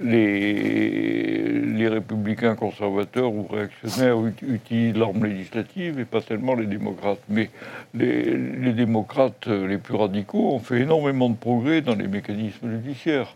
les, 0.02 1.88
républicains 1.88 2.54
conservateurs 2.54 3.32
ou 3.32 3.46
réactionnaires 3.46 4.16
utilisent 4.42 4.96
l'arme 4.96 5.26
législative 5.26 5.98
et 5.98 6.04
pas 6.04 6.20
tellement 6.20 6.54
les 6.54 6.66
démocrates. 6.66 7.20
Mais 7.28 7.50
les, 7.94 8.72
démocrates 8.72 9.46
les 9.46 9.78
plus 9.78 9.96
radicaux 9.96 10.54
ont 10.54 10.60
fait 10.60 10.80
énormément 10.80 11.28
de 11.28 11.36
progrès 11.36 11.80
dans 11.80 11.94
les 11.94 12.08
mécanismes 12.08 12.70
judiciaires. 12.70 13.34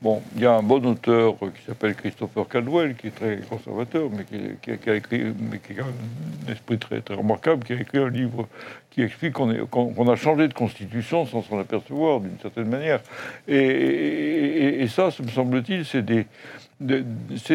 Bon, 0.00 0.22
il 0.36 0.42
y 0.42 0.46
a 0.46 0.52
un 0.52 0.62
bon 0.62 0.86
auteur 0.86 1.34
qui 1.40 1.64
s'appelle 1.66 1.96
Christopher 1.96 2.46
Caldwell, 2.46 2.94
qui 2.94 3.08
est 3.08 3.10
très 3.10 3.38
conservateur, 3.38 4.08
mais 4.08 4.24
qui, 4.62 4.70
a 4.88 4.94
écrit, 4.94 5.34
mais 5.50 5.58
qui 5.58 5.80
a 5.80 5.82
un 5.82 6.52
esprit 6.52 6.78
très, 6.78 7.00
très 7.00 7.14
remarquable, 7.14 7.64
qui 7.64 7.72
a 7.72 7.80
écrit 7.80 7.98
un 7.98 8.08
livre 8.08 8.46
qui 8.90 9.02
explique 9.02 9.32
qu'on 9.32 10.08
a 10.08 10.14
changé 10.14 10.46
de 10.46 10.54
constitution 10.54 11.26
sans 11.26 11.42
s'en 11.42 11.58
apercevoir, 11.58 12.20
d'une 12.20 12.38
certaine 12.40 12.68
manière. 12.68 13.00
Et, 13.48 14.86
ça, 14.88 15.06
me 15.20 15.28
semble-t-il, 15.28 15.84
c'est 15.84 16.02
des, 16.02 16.26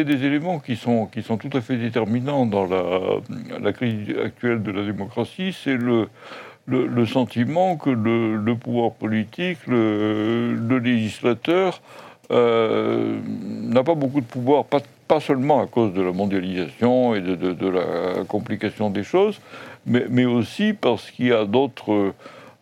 éléments 0.06 0.58
qui 0.58 0.76
sont, 0.76 1.06
qui 1.06 1.22
sont 1.22 1.38
tout 1.38 1.56
à 1.56 1.62
fait 1.62 1.78
déterminants 1.78 2.44
dans 2.44 2.66
la, 2.66 3.72
crise 3.72 4.14
actuelle 4.22 4.62
de 4.62 4.70
la 4.70 4.84
démocratie. 4.84 5.56
C'est 5.58 5.78
le, 5.78 7.06
sentiment 7.06 7.78
que 7.78 7.88
le, 7.88 8.54
pouvoir 8.54 8.92
politique, 8.92 9.66
le 9.66 10.78
législateur, 10.78 11.80
euh, 12.30 13.18
n'a 13.62 13.82
pas 13.82 13.94
beaucoup 13.94 14.20
de 14.20 14.26
pouvoir, 14.26 14.64
pas, 14.64 14.80
pas, 15.08 15.20
seulement 15.20 15.60
à 15.60 15.66
cause 15.66 15.92
de 15.92 16.02
la 16.02 16.12
mondialisation 16.12 17.14
et 17.14 17.20
de, 17.20 17.34
de, 17.34 17.68
la 17.68 18.24
complication 18.26 18.90
des 18.90 19.02
choses, 19.02 19.40
mais, 19.86 20.06
mais 20.08 20.24
aussi 20.24 20.72
parce 20.72 21.10
qu'il 21.10 21.26
y 21.26 21.32
a 21.32 21.44
d'autres 21.44 22.12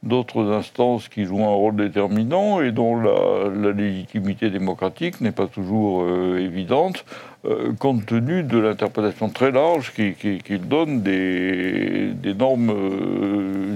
d'autres 0.03 0.51
instances 0.51 1.09
qui 1.09 1.27
jouent 1.27 1.45
un 1.45 1.55
rôle 1.55 1.77
déterminant 1.77 2.61
et 2.61 2.73
dont 2.73 2.97
la, 2.97 3.73
légitimité 3.73 4.51
démocratique 4.51 5.21
n'est 5.21 5.31
pas 5.31 5.47
toujours 5.47 6.03
euh, 6.03 6.41
évidente, 6.41 7.05
euh, 7.45 7.73
compte 7.79 8.05
tenu 8.05 8.43
de 8.43 8.59
l'interprétation 8.59 9.29
très 9.29 9.53
large 9.53 9.93
qu'il 9.95 10.17
qui, 10.17 10.39
qui 10.39 10.59
donne 10.59 11.03
des, 11.03 12.11
des 12.15 12.35
normes 12.35 12.75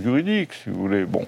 juridiques, 0.03 0.53
si 0.53 0.71
vous 0.71 0.81
voulez. 0.81 1.05
Bon. 1.05 1.25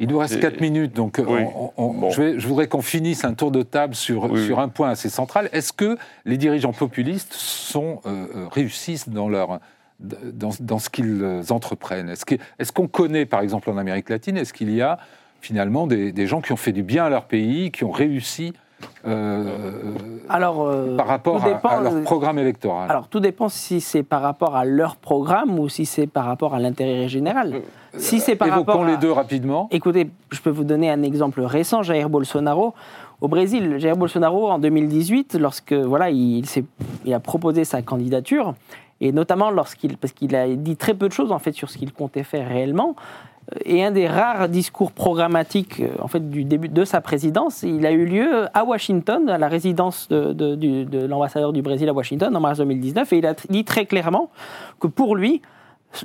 Il 0.00 0.08
nous 0.08 0.16
reste 0.16 0.40
4 0.40 0.62
minutes, 0.62 0.96
donc 0.96 1.18
euh, 1.18 1.44
je, 1.76 2.46
voudrais 2.46 2.68
qu'on 2.68 2.80
finisse 2.80 3.22
un 3.26 3.34
tour 3.34 3.50
de 3.50 3.62
table 3.62 3.94
sur, 3.94 4.34
sur 4.38 4.58
un 4.58 4.68
point 4.68 4.88
assez 4.88 5.10
central. 5.10 5.50
Est-ce 5.52 5.74
que 5.74 5.98
les 6.24 6.38
dirigeants 6.38 6.72
populistes 6.72 7.34
sont, 7.34 8.00
euh, 8.06 8.26
euh, 8.34 8.46
réussissent 8.50 9.10
dans, 9.10 9.28
leur, 9.28 9.60
dans, 10.00 10.52
dans 10.58 10.78
ce 10.78 10.88
qu'ils 10.88 11.22
entreprennent? 11.50 12.08
Est-ce 12.08 12.72
qu'on 12.72 12.88
connaît, 12.88 13.26
par 13.26 13.42
exemple, 13.42 13.68
en 13.68 13.76
Amérique 13.76 14.08
latine, 14.08 14.38
est-ce 14.38 14.54
qu'il 14.54 14.74
y 14.74 14.80
a 14.80 14.98
finalement 15.42 15.86
des, 15.86 16.12
des, 16.12 16.26
gens 16.26 16.40
qui 16.40 16.52
ont 16.52 16.56
fait 16.56 16.72
du 16.72 16.82
bien 16.82 17.04
à 17.04 17.10
leur 17.10 17.26
pays, 17.26 17.70
qui 17.70 17.84
ont 17.84 17.90
réussi 17.90 18.54
alors, 20.30 20.96
par 20.96 21.06
rapport 21.06 21.44
à, 21.44 21.80
leur 21.82 22.02
programme 22.04 22.38
électoral? 22.38 22.90
Alors, 22.90 23.08
tout 23.08 23.20
dépend 23.20 23.50
si 23.50 23.82
c'est 23.82 24.02
par 24.02 24.22
rapport 24.22 24.56
à 24.56 24.64
leur 24.64 24.96
programme 24.96 25.58
ou 25.58 25.68
si 25.68 25.84
c'est 25.84 26.06
par 26.06 26.24
rapport 26.24 26.54
à 26.54 26.58
l'intérêt 26.58 27.06
général. 27.08 27.60
Si 27.96 28.20
c'est 28.20 28.36
par 28.36 28.48
Évoquons 28.48 28.84
les 28.84 28.96
deux 28.96 29.12
rapidement. 29.12 29.68
Écoutez, 29.70 30.10
je 30.30 30.40
peux 30.40 30.50
vous 30.50 30.64
donner 30.64 30.90
un 30.90 31.02
exemple 31.02 31.40
récent, 31.40 31.82
Jair 31.82 32.08
Bolsonaro. 32.08 32.74
Au 33.20 33.28
Brésil, 33.28 33.78
Jair 33.78 33.96
Bolsonaro, 33.96 34.50
en 34.50 34.58
2018, 34.58 35.36
lorsque 35.38 35.72
voilà, 35.72 36.10
il, 36.10 36.44
il 37.04 37.14
a 37.14 37.20
proposé 37.20 37.64
sa 37.64 37.82
candidature, 37.82 38.54
et 39.00 39.12
notamment 39.12 39.50
lorsqu'il, 39.50 39.98
parce 39.98 40.12
qu'il 40.12 40.34
a 40.34 40.48
dit 40.48 40.76
très 40.76 40.94
peu 40.94 41.08
de 41.08 41.12
choses 41.12 41.32
en 41.32 41.38
fait 41.38 41.52
sur 41.52 41.68
ce 41.68 41.78
qu'il 41.78 41.92
comptait 41.92 42.22
faire 42.22 42.48
réellement, 42.48 42.96
et 43.64 43.84
un 43.84 43.90
des 43.90 44.06
rares 44.06 44.48
discours 44.48 44.92
programmatiques 44.92 45.82
en 46.00 46.08
fait 46.08 46.30
du 46.30 46.44
début 46.44 46.68
de 46.68 46.84
sa 46.84 47.00
présidence, 47.00 47.62
il 47.62 47.84
a 47.84 47.90
eu 47.90 48.06
lieu 48.06 48.46
à 48.54 48.64
Washington, 48.64 49.28
à 49.28 49.38
la 49.38 49.48
résidence 49.48 50.08
de, 50.08 50.32
de, 50.32 50.54
de 50.54 51.06
l'ambassadeur 51.06 51.52
du 51.52 51.60
Brésil 51.60 51.88
à 51.88 51.92
Washington 51.92 52.34
en 52.34 52.40
mars 52.40 52.58
2019, 52.58 53.12
et 53.12 53.18
il 53.18 53.26
a 53.26 53.34
dit 53.48 53.64
très 53.64 53.86
clairement 53.86 54.30
que 54.78 54.86
pour 54.86 55.16
lui, 55.16 55.42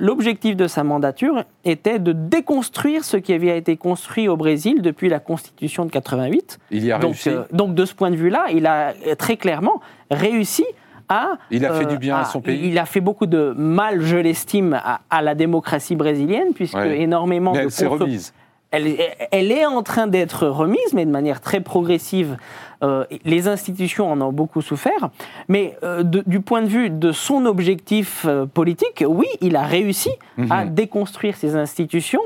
L'objectif 0.00 0.56
de 0.56 0.66
sa 0.66 0.84
mandature 0.84 1.44
était 1.64 1.98
de 1.98 2.12
déconstruire 2.12 3.04
ce 3.04 3.16
qui 3.16 3.32
avait 3.32 3.56
été 3.56 3.76
construit 3.76 4.28
au 4.28 4.36
Brésil 4.36 4.82
depuis 4.82 5.08
la 5.08 5.20
Constitution 5.20 5.84
de 5.84 5.90
88. 5.90 6.58
Il 6.70 6.84
y 6.84 6.92
a 6.92 6.98
donc, 6.98 7.12
réussi. 7.12 7.30
Euh, 7.30 7.42
donc 7.52 7.74
de 7.74 7.84
ce 7.84 7.94
point 7.94 8.10
de 8.10 8.16
vue-là, 8.16 8.46
il 8.52 8.66
a 8.66 8.94
très 9.16 9.36
clairement 9.36 9.80
réussi 10.10 10.64
à... 11.08 11.38
Il 11.50 11.64
a 11.64 11.72
fait 11.72 11.86
du 11.86 11.98
bien 11.98 12.18
à, 12.18 12.24
son 12.24 12.40
pays. 12.40 12.68
Il 12.68 12.78
a 12.78 12.84
fait 12.84 13.00
beaucoup 13.00 13.26
de 13.26 13.54
mal, 13.56 14.02
je 14.02 14.16
l'estime, 14.16 14.80
à, 15.08 15.22
la 15.22 15.34
démocratie 15.34 15.96
brésilienne, 15.96 16.52
puisque 16.54 16.76
énormément 16.76 17.52
Mais 17.52 17.66
elle 17.78 17.86
remise. 17.88 18.32
Elle, 18.72 18.96
elle, 19.30 19.52
est 19.52 19.64
en 19.64 19.82
train 19.82 20.06
d'être 20.06 20.46
remise, 20.48 20.92
mais 20.92 21.06
de 21.06 21.10
manière 21.10 21.40
très 21.40 21.60
progressive 21.60 22.36
euh, 22.82 23.04
les 23.24 23.48
institutions 23.48 24.10
en 24.10 24.20
ont 24.20 24.32
beaucoup 24.32 24.60
souffert, 24.60 25.10
mais 25.48 25.76
euh, 25.82 26.02
du 26.02 26.40
point 26.40 26.60
de 26.60 26.68
vue 26.68 26.90
de 26.90 27.10
son 27.10 27.46
objectif 27.46 28.26
euh, 28.26 28.44
politique, 28.44 29.02
oui, 29.06 29.26
il 29.40 29.56
a 29.56 29.62
réussi 29.62 30.10
à 30.50 30.64
mhm. 30.64 30.74
déconstruire 30.74 31.36
ces 31.36 31.56
institutions, 31.56 32.20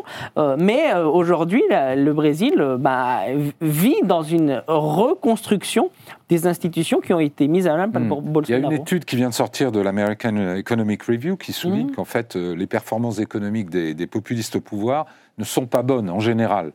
mais 0.58 0.92
aujourd'hui, 0.94 1.62
le 1.70 2.10
Brésil 2.12 2.76
bah, 2.78 3.20
vit 3.60 4.00
dans 4.02 4.22
une 4.22 4.62
reconstruction 4.66 5.90
des 6.28 6.46
institutions 6.46 7.00
qui 7.00 7.12
ont 7.12 7.20
été 7.20 7.46
mises 7.46 7.68
à 7.68 7.76
l'œuvre 7.76 7.92
par 7.92 8.02
mhm. 8.02 8.20
Bolsonaro. 8.20 8.62
Il 8.62 8.64
y 8.64 8.72
a 8.72 8.76
une 8.76 8.82
étude 8.82 9.04
qui 9.04 9.16
vient 9.16 9.28
de 9.28 9.34
sortir 9.34 9.70
de 9.70 9.80
l'American 9.80 10.56
Economic 10.56 11.04
Review 11.04 11.36
qui 11.36 11.52
souligne 11.52 11.88
mhm. 11.88 11.94
qu'en 11.94 12.04
fait, 12.04 12.34
les 12.34 12.66
performances 12.66 13.20
économiques 13.20 13.70
des, 13.70 13.94
des 13.94 14.06
populistes 14.08 14.56
au 14.56 14.60
pouvoir 14.60 15.06
ne 15.40 15.44
sont 15.44 15.66
pas 15.66 15.82
bonnes 15.82 16.10
en 16.10 16.20
général. 16.20 16.72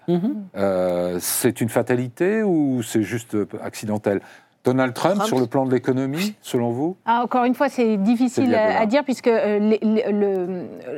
Euh, 0.58 1.18
c'est 1.22 1.62
une 1.62 1.70
fatalité 1.70 2.44
ou 2.44 2.82
c'est 2.84 3.04
juste 3.04 3.38
accidentel? 3.62 4.22
Donald 4.66 4.94
Trump, 4.94 5.22
sur 5.24 5.40
le 5.40 5.46
plan 5.46 5.66
de 5.66 5.72
l'économie, 5.72 6.34
selon 6.42 6.72
vous? 6.72 6.98
Ah, 7.06 7.22
Encore 7.24 7.44
une 7.44 7.54
fois, 7.54 7.70
c'est 7.70 7.98
difficile 7.98 8.54
à, 8.56 8.86
dire 8.88 9.04
puisque 9.04 9.28
euh, 9.28 9.78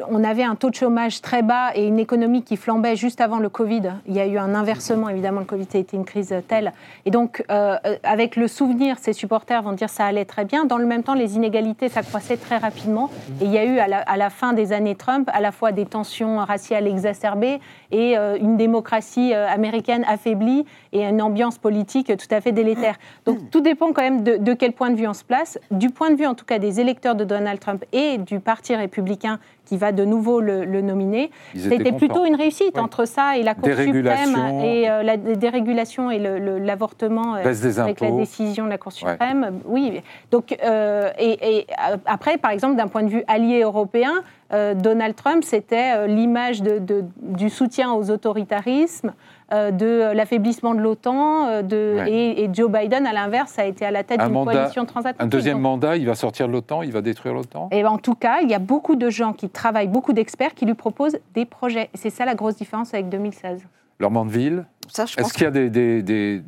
on 0.10 0.24
avait 0.24 0.44
un 0.44 0.56
taux 0.56 0.70
de 0.70 0.76
chômage 0.76 1.22
très 1.22 1.42
bas 1.42 1.72
et 1.76 1.86
une 1.86 2.00
économie 2.00 2.44
qui 2.44 2.56
flambait 2.56 2.96
juste 2.96 3.20
avant 3.20 3.40
le 3.40 3.50
Covid. 3.50 3.92
Il 4.08 4.16
y 4.16 4.22
a 4.22 4.26
eu 4.26 4.38
un 4.38 4.56
inversement, 4.56 5.10
évidemment, 5.10 5.42
le 5.42 5.46
Covid 5.46 5.68
a 5.74 5.78
été 5.78 5.98
une 5.98 6.06
crise 6.06 6.34
telle. 6.48 6.72
Et 7.06 7.12
donc, 7.12 7.44
euh, 7.52 7.76
avec 8.04 8.38
le 8.38 8.48
souvenir, 8.48 8.98
ses 9.00 9.12
supporters 9.12 9.62
vont 9.62 9.74
dire 9.74 9.90
ça 9.90 10.06
allait 10.06 10.26
très 10.26 10.46
bien. 10.46 10.64
Dans 10.64 10.78
le 10.78 10.86
même 10.86 11.04
temps, 11.04 11.14
les 11.14 11.36
inégalités 11.36 11.90
s'accroissaient 11.90 12.38
très 12.38 12.58
rapidement. 12.58 13.10
Et 13.42 13.46
il 13.46 13.52
y 13.52 13.58
a 13.58 13.66
eu, 13.66 13.80
à 13.80 14.18
la, 14.18 14.30
fin 14.30 14.54
des 14.54 14.72
années 14.72 14.96
Trump, 14.96 15.30
à 15.34 15.42
la 15.42 15.52
fois 15.52 15.74
des 15.74 15.86
tensions 15.86 16.38
raciales 16.38 16.88
exacerbées 16.88 17.60
et 17.92 18.18
euh, 18.18 18.38
une 18.40 18.56
démocratie 18.56 19.34
américaine 19.34 20.06
affaiblie 20.08 20.66
et 20.98 21.06
une 21.06 21.22
ambiance 21.22 21.58
politique 21.58 22.16
tout 22.18 22.36
à 22.36 22.42
fait 22.42 22.52
délétère. 22.52 22.96
Donc, 23.26 23.50
tout 23.52 23.62
dépend 23.62 23.94
quand 23.94 24.02
même 24.02 24.24
de, 24.24 24.54
quel 24.54 24.74
point 24.74 24.90
de 24.90 24.96
vue 24.96 25.08
on 25.08 25.14
se 25.14 25.24
place. 25.24 25.60
Du 25.72 25.90
point 25.90 26.12
de 26.12 26.16
vue, 26.16 26.26
en 26.26 26.36
tout 26.36 26.46
cas, 26.46 26.60
des 26.60 26.80
électeurs 26.80 27.16
de 27.16 27.24
Donald 27.24 27.60
Trump 27.60 27.84
et 27.92 28.18
du 28.18 28.40
Parti 28.40 28.76
républicain, 28.76 29.40
qui 29.66 29.78
va 29.78 29.92
de 29.92 30.06
nouveau 30.06 30.40
le, 30.40 30.82
nominer. 30.82 31.32
C'était 31.56 31.92
plutôt 31.92 32.26
une 32.26 32.36
réussite 32.36 32.78
entre 32.78 33.06
ça 33.06 33.38
et 33.38 33.44
la 33.44 33.54
Cour 33.54 33.70
suprême 33.70 34.64
et 34.64 34.90
euh, 34.90 35.04
la 35.04 35.18
dérégulation 35.18 36.12
et 36.12 36.20
l'avortement 36.20 37.36
euh, 37.36 37.80
avec 37.80 38.00
la 38.00 38.12
décision 38.12 38.66
de 38.66 38.70
la 38.70 38.78
Cour 38.78 38.92
suprême. 38.92 39.60
Oui, 39.66 40.02
donc 40.32 40.52
et, 40.52 41.58
et, 41.60 41.68
après, 42.06 42.38
par 42.38 42.52
exemple, 42.52 42.76
d'un 42.76 42.88
point 42.88 43.04
de 43.04 43.10
vue 43.10 43.24
allié 43.28 43.62
européen, 43.62 44.14
Donald 44.52 45.16
Trump, 45.16 45.44
c'était 45.44 46.08
l'image 46.08 46.62
de, 46.62 47.04
du 47.22 47.50
soutien 47.50 47.92
aux 47.94 48.10
autoritarismes. 48.12 49.14
Euh, 49.54 49.72
de 49.72 50.12
l'affaiblissement 50.14 50.76
de 50.76 50.82
l'OTAN, 50.82 51.48
euh, 51.48 52.06
et, 52.06 52.50
Joe 52.52 52.70
Biden, 52.70 53.08
à 53.08 53.14
l'inverse, 53.14 53.58
a 53.58 53.66
été 53.66 53.86
à 53.86 53.92
la 53.92 54.04
tête 54.04 54.20
d'une 54.20 54.44
coalition 54.44 54.86
transatlantique. 54.86 55.22
Un 55.22 55.28
deuxième 55.28 55.60
mandat, 55.60 55.96
il 55.96 56.06
va 56.06 56.16
sortir 56.16 56.50
de 56.50 56.52
l'OTAN, 56.52 56.82
il 56.82 56.92
va 56.92 57.02
détruire 57.02 57.34
l'OTAN? 57.34 57.70
Et 57.72 57.86
En 57.86 57.98
tout 57.98 58.16
cas, 58.16 58.40
il 58.42 58.50
y 58.50 58.54
a 58.54 58.60
beaucoup 58.60 58.98
de 58.98 59.10
gens 59.10 59.32
qui 59.32 59.48
travaillent, 59.48 59.88
beaucoup 59.88 60.12
d'experts 60.12 60.54
qui 60.54 60.66
lui 60.66 60.74
proposent 60.74 61.18
des 61.34 61.46
projets. 61.46 61.90
Et 61.94 61.98
c'est 61.98 62.10
ça 62.10 62.26
la 62.26 62.36
grosse 62.36 62.58
différence 62.58 62.94
avec 62.94 63.08
2016. 63.08 63.62
Leur 64.00 64.12
Mandeville 64.12 64.66
Est-ce 64.98 65.32
qu'il 65.32 65.44
y 65.44 65.46
a 65.46 65.52
des, 65.52 66.42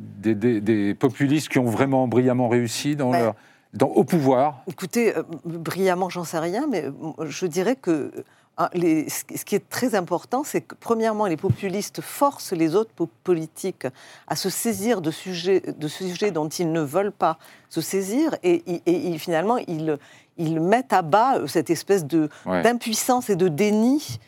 des, 0.60 0.94
populistes 0.94 1.48
qui 1.48 1.58
ont 1.58 1.64
vraiment 1.64 2.06
brillamment 2.06 2.48
réussi 2.48 2.96
dans 2.96 3.12
leur, 3.12 3.34
dans, 3.72 3.88
au 3.88 4.04
pouvoir? 4.04 4.62
Écoutez, 4.68 5.16
euh, 5.16 5.22
brillamment, 5.46 6.10
j'en 6.10 6.24
sais 6.24 6.38
rien, 6.38 6.66
mais 6.70 6.84
je 7.24 7.46
dirais 7.46 7.76
que 7.76 8.12
ah, 8.62 8.68
ce 8.74 9.44
qui 9.46 9.54
est 9.54 9.70
très 9.70 9.94
important, 9.94 10.44
c'est 10.44 10.60
que 10.60 10.74
premièrement, 10.78 11.24
les 11.24 11.38
populistes 11.38 12.02
forcent 12.02 12.52
les 12.52 12.74
autres 12.74 12.92
politiques 13.24 13.86
à 14.28 14.36
se 14.36 14.50
saisir 14.50 15.00
de 15.00 15.10
sujets, 15.10 15.62
de 15.78 15.88
sujets 15.88 16.30
dont 16.30 16.46
ils 16.50 16.70
ne 16.70 16.82
veulent 16.82 17.10
pas 17.10 17.38
se 17.70 17.80
saisir, 17.80 18.36
et, 18.42 18.60
finalement, 19.16 19.56
ils, 19.56 19.96
ils, 20.36 20.60
mettent 20.60 20.92
à 20.92 21.00
bas 21.00 21.38
euh, 21.38 21.46
cette 21.46 21.70
espèce 21.70 22.04
d'impuissance 22.04 23.30
et 23.30 23.36
de 23.36 23.48
déni 23.48 24.20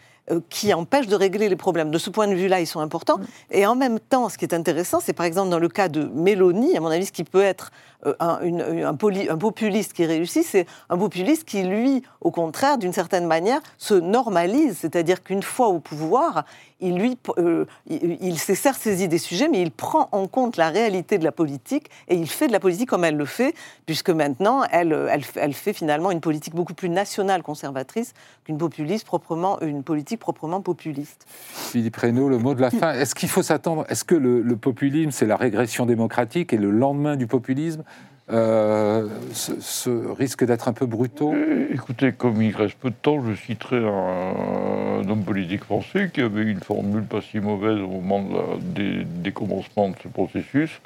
qui 0.48 0.72
empêche 0.72 1.08
de 1.08 1.16
régler 1.16 1.48
les 1.48 1.56
problèmes. 1.56 1.90
De 1.90 1.98
ce 1.98 2.08
point 2.08 2.28
de 2.28 2.34
vue-là, 2.34 2.60
ils 2.60 2.66
sont 2.66 2.80
importants. 2.80 3.18
Mm. 3.18 3.26
Et 3.50 3.66
en 3.66 3.74
même 3.74 3.98
temps, 3.98 4.28
ce 4.28 4.38
qui 4.38 4.44
est 4.44 4.54
intéressant, 4.54 5.00
c'est 5.00 5.12
par 5.12 5.26
exemple 5.26 5.50
dans 5.50 5.58
le 5.58 5.68
cas 5.68 5.88
de 5.88 6.04
Mélanie, 6.04 6.76
à 6.76 6.80
mon 6.80 6.88
avis, 6.88 7.06
ce 7.06 7.12
qui 7.12 7.24
peut 7.24 7.42
être 7.42 7.70
euh, 8.06 8.14
un, 8.18 8.94
populiste 8.94 9.92
qui 9.92 10.04
réussit, 10.04 10.44
c'est 10.44 10.66
un 10.90 10.98
populiste 10.98 11.44
qui, 11.44 11.62
lui, 11.62 12.02
au 12.20 12.30
contraire, 12.30 12.78
d'une 12.78 12.92
certaine 12.92 13.26
manière, 13.26 13.60
se 13.78 13.94
normalise. 13.94 14.78
C'est-à-dire 14.78 15.22
qu'une 15.22 15.42
fois 15.42 15.68
au 15.68 15.78
pouvoir, 15.78 16.44
il, 16.82 16.98
lui, 16.98 17.16
euh, 17.38 17.64
il, 17.86 18.38
s'est 18.38 18.54
certes 18.54 18.80
saisi 18.80 19.08
des 19.08 19.18
sujets, 19.18 19.48
mais 19.48 19.62
il 19.62 19.70
prend 19.70 20.08
en 20.12 20.26
compte 20.26 20.56
la 20.56 20.68
réalité 20.68 21.16
de 21.16 21.24
la 21.24 21.32
politique 21.32 21.88
et 22.08 22.16
il 22.16 22.28
fait 22.28 22.48
de 22.48 22.52
la 22.52 22.60
politique 22.60 22.88
comme 22.88 23.04
elle 23.04 23.16
le 23.16 23.24
fait, 23.24 23.54
puisque 23.86 24.10
maintenant, 24.10 24.64
elle, 24.70 25.08
elle, 25.36 25.54
fait 25.54 25.72
finalement 25.72 26.10
une 26.10 26.20
politique 26.20 26.54
beaucoup 26.54 26.74
plus 26.74 26.88
nationale 26.88 27.42
conservatrice 27.42 28.12
qu'une 28.44 28.58
populiste 28.58 29.06
proprement, 29.06 29.60
une 29.60 29.82
politique 29.82 30.20
proprement 30.20 30.60
populiste. 30.60 31.24
Philippe 31.28 31.96
Reynaud, 31.96 32.28
le 32.28 32.38
mot 32.38 32.54
de 32.54 32.60
la 32.60 32.70
fin. 32.70 32.92
Est-ce 32.92 33.14
qu'il 33.14 33.28
faut 33.28 33.42
s'attendre 33.42 33.84
Est-ce 33.88 34.04
que 34.04 34.14
le 34.14 34.56
populisme, 34.56 35.10
c'est 35.10 35.26
la 35.26 35.36
régression 35.36 35.86
démocratique 35.86 36.52
et 36.52 36.58
le 36.58 36.70
lendemain 36.70 37.16
du 37.16 37.26
populisme 37.26 37.84
euh, 38.30 39.08
ce, 39.32 39.90
risque 39.90 40.44
d'être 40.44 40.68
un 40.68 40.72
peu 40.72 40.86
brutaux 40.86 41.34
euh, 41.34 41.66
Écoutez, 41.72 42.12
comme 42.12 42.40
il 42.40 42.54
reste 42.54 42.76
peu 42.78 42.90
de 42.90 42.94
temps, 42.94 43.20
je 43.24 43.34
citerai 43.34 43.78
un, 43.78 45.08
homme 45.08 45.24
politique 45.24 45.64
français 45.64 46.10
qui 46.12 46.20
avait 46.20 46.44
une 46.44 46.60
formule 46.60 47.02
pas 47.02 47.20
si 47.20 47.40
mauvaise 47.40 47.80
au 47.80 47.88
moment 47.88 48.24
des, 48.60 49.32
commencements 49.32 49.88
de 49.88 49.96
ce 50.02 50.08
processus. 50.08 50.80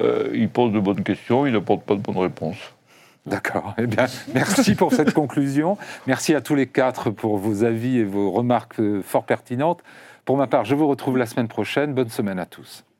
Euh, 0.00 0.30
il 0.32 0.48
pose 0.48 0.72
de 0.72 0.78
bonnes 0.78 1.02
questions, 1.02 1.46
il 1.46 1.52
n'apporte 1.52 1.82
pas 1.82 1.94
de 1.94 2.00
bonnes 2.00 2.18
réponses. 2.18 2.72
D'accord. 3.26 3.74
Eh 3.76 3.86
bien, 3.86 4.06
merci 4.32 4.74
pour 4.76 4.92
cette 4.92 5.12
conclusion. 5.12 5.76
Merci 6.06 6.34
à 6.34 6.40
tous 6.40 6.54
les 6.54 6.68
quatre 6.68 7.10
pour 7.10 7.36
vos 7.36 7.64
avis 7.64 7.98
et 7.98 8.04
vos 8.04 8.30
remarques 8.30 8.80
fort 9.02 9.24
pertinentes. 9.24 9.82
Pour 10.24 10.36
ma 10.36 10.46
part, 10.46 10.64
je 10.64 10.76
vous 10.76 10.86
retrouve 10.86 11.18
la 11.18 11.26
semaine 11.26 11.48
prochaine. 11.48 11.92
Bonne 11.92 12.10
semaine 12.10 12.38
à 12.38 12.46
tous. 12.46 12.84